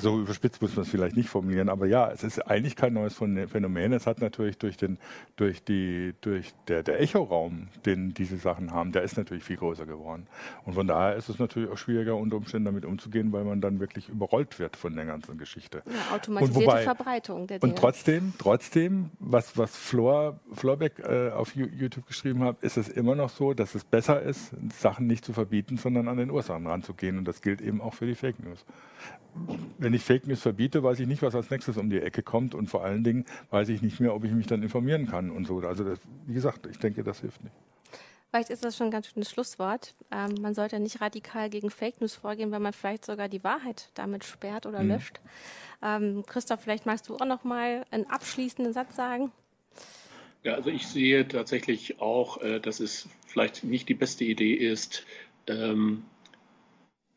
So 0.00 0.20
überspitzt 0.20 0.62
muss 0.62 0.74
man 0.76 0.84
es 0.84 0.90
vielleicht 0.90 1.16
nicht 1.16 1.28
formulieren, 1.28 1.68
aber 1.68 1.86
ja, 1.86 2.10
es 2.10 2.24
ist 2.24 2.40
eigentlich 2.40 2.76
kein 2.76 2.94
neues 2.94 3.14
Phänomen. 3.14 3.92
Es 3.92 4.06
hat 4.06 4.20
natürlich 4.20 4.58
durch 4.58 4.76
den, 4.76 4.98
durch 5.36 5.62
die, 5.62 6.14
durch 6.20 6.52
der, 6.68 6.82
der 6.82 7.00
Echoraum, 7.00 7.68
den 7.84 8.14
diese 8.14 8.36
Sachen 8.36 8.72
haben, 8.72 8.92
der 8.92 9.02
ist 9.02 9.16
natürlich 9.16 9.44
viel 9.44 9.56
größer 9.56 9.86
geworden. 9.86 10.26
Und 10.64 10.74
von 10.74 10.86
daher 10.86 11.16
ist 11.16 11.28
es 11.28 11.38
natürlich 11.38 11.70
auch 11.70 11.78
schwieriger, 11.78 12.16
unter 12.16 12.36
Umständen 12.36 12.66
damit 12.66 12.84
umzugehen, 12.84 13.32
weil 13.32 13.44
man 13.44 13.60
dann 13.60 13.80
wirklich 13.80 14.08
überrollt 14.08 14.58
wird 14.58 14.76
von 14.76 14.94
der 14.94 15.04
ganzen 15.04 15.38
Geschichte. 15.38 15.82
Ja, 15.86 16.16
automatisierte 16.16 16.66
wobei, 16.66 16.82
Verbreitung 16.82 17.46
der 17.46 17.58
Dinge. 17.58 17.72
Und 17.72 17.78
trotzdem, 17.78 18.32
trotzdem, 18.38 19.10
was, 19.18 19.56
was 19.56 19.76
Flor, 19.76 20.40
Florbeck 20.52 20.98
äh, 20.98 21.30
auf 21.30 21.54
YouTube 21.54 22.06
geschrieben 22.06 22.42
hat, 22.42 22.62
ist 22.62 22.76
es 22.76 22.88
immer 22.88 23.14
noch 23.14 23.30
so, 23.30 23.54
dass 23.54 23.74
es 23.74 23.84
besser 23.84 24.22
ist, 24.22 24.52
Sachen 24.78 25.06
nicht 25.06 25.24
zu 25.24 25.32
verbieten, 25.32 25.76
sondern 25.76 26.08
an 26.08 26.16
den 26.16 26.30
Ursachen 26.30 26.66
ranzugehen. 26.66 27.18
Und 27.18 27.26
das 27.26 27.42
gilt 27.42 27.60
eben 27.60 27.80
auch 27.80 27.94
für 27.94 28.06
die 28.06 28.14
Fake 28.14 28.42
News 28.42 28.64
wenn 29.78 29.94
ich 29.94 30.02
Fake 30.02 30.26
News 30.26 30.42
verbiete, 30.42 30.82
weiß 30.82 31.00
ich 31.00 31.06
nicht, 31.06 31.22
was 31.22 31.34
als 31.34 31.50
nächstes 31.50 31.76
um 31.76 31.90
die 31.90 32.00
Ecke 32.00 32.22
kommt 32.22 32.54
und 32.54 32.68
vor 32.68 32.84
allen 32.84 33.04
Dingen 33.04 33.24
weiß 33.50 33.68
ich 33.70 33.82
nicht 33.82 34.00
mehr, 34.00 34.14
ob 34.14 34.24
ich 34.24 34.32
mich 34.32 34.46
dann 34.46 34.62
informieren 34.62 35.06
kann 35.06 35.30
und 35.30 35.46
so. 35.46 35.58
Also 35.60 35.84
das, 35.84 35.98
wie 36.26 36.34
gesagt, 36.34 36.66
ich 36.66 36.78
denke, 36.78 37.02
das 37.02 37.20
hilft 37.20 37.42
nicht. 37.42 37.54
Vielleicht 38.30 38.50
ist 38.50 38.64
das 38.64 38.76
schon 38.76 38.88
ein 38.88 38.90
ganz 38.92 39.08
schönes 39.08 39.30
Schlusswort. 39.30 39.94
Ähm, 40.12 40.36
man 40.40 40.54
sollte 40.54 40.78
nicht 40.78 41.00
radikal 41.00 41.50
gegen 41.50 41.70
Fake 41.70 42.00
News 42.00 42.14
vorgehen, 42.14 42.52
weil 42.52 42.60
man 42.60 42.72
vielleicht 42.72 43.04
sogar 43.04 43.28
die 43.28 43.42
Wahrheit 43.42 43.90
damit 43.94 44.24
sperrt 44.24 44.66
oder 44.66 44.82
mhm. 44.82 44.90
löscht. 44.90 45.20
Ähm, 45.82 46.22
Christoph, 46.26 46.60
vielleicht 46.60 46.86
magst 46.86 47.08
du 47.08 47.16
auch 47.16 47.26
noch 47.26 47.42
mal 47.42 47.84
einen 47.90 48.08
abschließenden 48.08 48.72
Satz 48.72 48.94
sagen. 48.94 49.32
Ja, 50.44 50.54
also 50.54 50.70
ich 50.70 50.86
sehe 50.86 51.26
tatsächlich 51.26 52.00
auch, 52.00 52.40
äh, 52.40 52.60
dass 52.60 52.78
es 52.78 53.08
vielleicht 53.26 53.64
nicht 53.64 53.88
die 53.88 53.94
beste 53.94 54.24
Idee 54.24 54.54
ist, 54.54 55.04
ähm, 55.48 56.04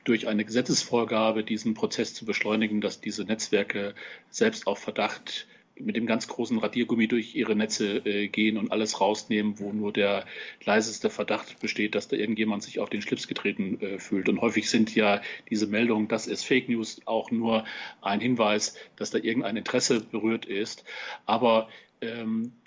durch 0.04 0.28
eine 0.28 0.46
Gesetzesvorgabe 0.46 1.44
diesen 1.44 1.74
Prozess 1.74 2.14
zu 2.14 2.26
beschleunigen, 2.26 2.82
dass 2.82 3.02
diese 3.02 3.24
Netzwerke 3.24 3.96
selbst 4.30 4.68
auf 4.68 4.80
Verdacht 4.80 5.48
mit 5.76 5.96
dem 5.96 6.06
ganz 6.06 6.28
großen 6.28 6.60
Radiergummi 6.60 7.08
durch 7.08 7.36
ihre 7.36 7.56
Netze 7.56 7.98
äh, 8.06 8.28
gehen 8.28 8.58
und 8.58 8.72
alles 8.72 9.02
rausnehmen, 9.02 9.60
wo 9.60 9.74
nur 9.74 9.92
der 9.92 10.26
leiseste 10.64 11.10
Verdacht 11.10 11.60
besteht, 11.60 11.96
dass 11.96 12.08
da 12.08 12.16
irgendjemand 12.16 12.64
sich 12.64 12.80
auf 12.80 12.90
den 12.90 13.02
Schlips 13.02 13.28
getreten 13.28 13.82
äh, 13.82 14.00
fühlt. 14.00 14.30
Und 14.30 14.42
häufig 14.42 14.70
sind 14.70 14.94
ja 14.94 15.22
diese 15.50 15.68
Meldungen, 15.68 16.08
das 16.08 16.28
ist 16.28 16.44
Fake 16.44 16.70
News, 16.70 17.02
auch 17.06 17.32
nur 17.32 17.66
ein 18.02 18.20
Hinweis, 18.20 18.76
dass 18.96 19.10
da 19.10 19.18
irgendein 19.18 19.58
Interesse 19.58 20.02
berührt 20.02 20.46
ist. 20.46 20.84
Aber 21.26 21.70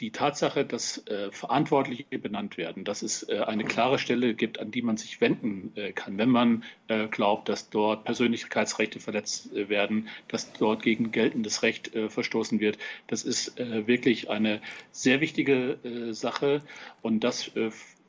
die 0.01 0.11
Tatsache, 0.11 0.64
dass 0.64 1.07
äh, 1.07 1.30
Verantwortliche 1.30 2.18
benannt 2.18 2.57
werden, 2.57 2.84
dass 2.84 3.03
es 3.03 3.28
äh, 3.28 3.41
eine 3.41 3.64
klare 3.64 3.99
Stelle 3.99 4.34
gibt, 4.34 4.59
an 4.59 4.70
die 4.70 4.82
man 4.82 4.97
sich 4.97 5.20
wenden 5.20 5.72
äh, 5.76 5.93
kann, 5.93 6.18
wenn 6.18 6.30
man 6.30 6.64
glaubt, 7.11 7.49
dass 7.49 7.68
dort 7.68 8.05
Persönlichkeitsrechte 8.05 9.01
verletzt 9.01 9.53
werden, 9.53 10.09
dass 10.28 10.53
dort 10.53 10.82
gegen 10.82 11.11
geltendes 11.11 11.64
Recht 11.64 11.91
verstoßen 12.09 12.61
wird, 12.61 12.78
das 13.09 13.24
ist 13.24 13.59
wirklich 13.59 14.30
eine 14.30 14.61
sehr 14.93 15.20
wichtige 15.20 15.78
Sache. 16.12 16.62
Und 17.03 17.24
das 17.24 17.51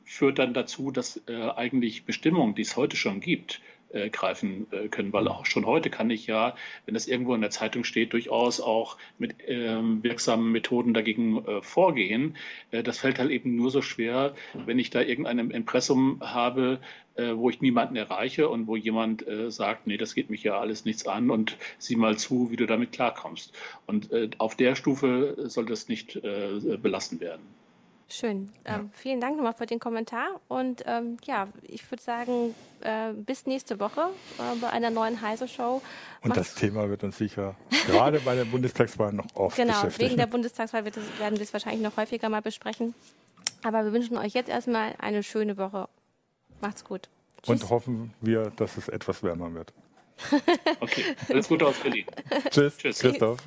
führt 0.04 0.38
dann 0.38 0.54
dazu, 0.54 0.92
dass 0.92 1.26
eigentlich 1.26 2.04
Bestimmungen, 2.04 2.54
die 2.54 2.62
es 2.62 2.76
heute 2.76 2.96
schon 2.96 3.18
gibt, 3.18 3.60
äh, 3.90 4.10
greifen 4.10 4.66
äh, 4.70 4.88
können, 4.88 5.12
weil 5.12 5.28
auch 5.28 5.46
schon 5.46 5.66
heute 5.66 5.90
kann 5.90 6.10
ich 6.10 6.26
ja, 6.26 6.54
wenn 6.86 6.94
das 6.94 7.06
irgendwo 7.06 7.34
in 7.34 7.40
der 7.40 7.50
Zeitung 7.50 7.84
steht, 7.84 8.12
durchaus 8.12 8.60
auch 8.60 8.98
mit 9.18 9.36
ähm, 9.46 10.02
wirksamen 10.02 10.52
Methoden 10.52 10.94
dagegen 10.94 11.44
äh, 11.44 11.62
vorgehen. 11.62 12.36
Äh, 12.70 12.82
das 12.82 12.98
fällt 12.98 13.18
halt 13.18 13.30
eben 13.30 13.56
nur 13.56 13.70
so 13.70 13.82
schwer, 13.82 14.34
wenn 14.66 14.78
ich 14.78 14.90
da 14.90 15.00
irgendein 15.00 15.50
Impressum 15.50 16.20
habe, 16.20 16.80
äh, 17.16 17.34
wo 17.34 17.50
ich 17.50 17.60
niemanden 17.60 17.96
erreiche 17.96 18.48
und 18.48 18.66
wo 18.66 18.76
jemand 18.76 19.26
äh, 19.26 19.50
sagt, 19.50 19.86
nee, 19.86 19.96
das 19.96 20.14
geht 20.14 20.30
mich 20.30 20.42
ja 20.42 20.58
alles 20.58 20.84
nichts 20.84 21.06
an 21.06 21.30
und 21.30 21.56
sieh 21.78 21.96
mal 21.96 22.16
zu, 22.16 22.50
wie 22.50 22.56
du 22.56 22.66
damit 22.66 22.92
klarkommst. 22.92 23.52
Und 23.86 24.10
auf 24.38 24.54
der 24.54 24.74
Stufe 24.74 25.34
soll 25.48 25.66
das 25.66 25.88
nicht 25.88 26.20
belassen 26.22 27.20
werden. 27.20 27.42
Schön. 28.10 28.50
Ja. 28.66 28.76
Ähm, 28.76 28.90
vielen 28.94 29.20
Dank 29.20 29.36
nochmal 29.36 29.52
für 29.52 29.66
den 29.66 29.78
Kommentar. 29.78 30.40
Und 30.48 30.82
ähm, 30.86 31.18
ja, 31.24 31.48
ich 31.62 31.88
würde 31.90 32.02
sagen, 32.02 32.54
äh, 32.80 33.12
bis 33.12 33.44
nächste 33.46 33.78
Woche 33.80 34.08
äh, 34.38 34.56
bei 34.60 34.70
einer 34.70 34.88
neuen 34.88 35.20
Heise-Show. 35.20 35.82
Und 36.22 36.36
das 36.36 36.54
Thema 36.54 36.88
wird 36.88 37.04
uns 37.04 37.18
sicher 37.18 37.54
gerade 37.86 38.20
bei 38.20 38.34
der 38.34 38.46
Bundestagswahl 38.46 39.12
noch 39.12 39.26
oft 39.34 39.56
genau, 39.56 39.74
beschäftigen. 39.74 39.98
Genau, 39.98 40.10
wegen 40.10 40.16
der 40.16 40.26
Bundestagswahl 40.26 40.84
wird 40.86 40.96
es, 40.96 41.04
werden 41.18 41.36
wir 41.36 41.42
es 41.42 41.52
wahrscheinlich 41.52 41.82
noch 41.82 41.96
häufiger 41.98 42.30
mal 42.30 42.42
besprechen. 42.42 42.94
Aber 43.62 43.84
wir 43.84 43.92
wünschen 43.92 44.16
euch 44.16 44.32
jetzt 44.32 44.48
erstmal 44.48 44.94
eine 44.98 45.22
schöne 45.22 45.58
Woche. 45.58 45.88
Macht's 46.60 46.84
gut. 46.84 47.08
Tschüss. 47.42 47.62
Und 47.62 47.70
hoffen 47.70 48.14
wir, 48.20 48.50
dass 48.56 48.78
es 48.78 48.88
etwas 48.88 49.22
wärmer 49.22 49.52
wird. 49.52 49.72
okay, 50.80 51.04
alles 51.28 51.46
Gute 51.46 51.66
aus 51.66 51.76
Berlin. 51.76 52.06
Tschüss, 52.50 52.76
Tschüss. 52.78 52.98
Christoph. 52.98 53.38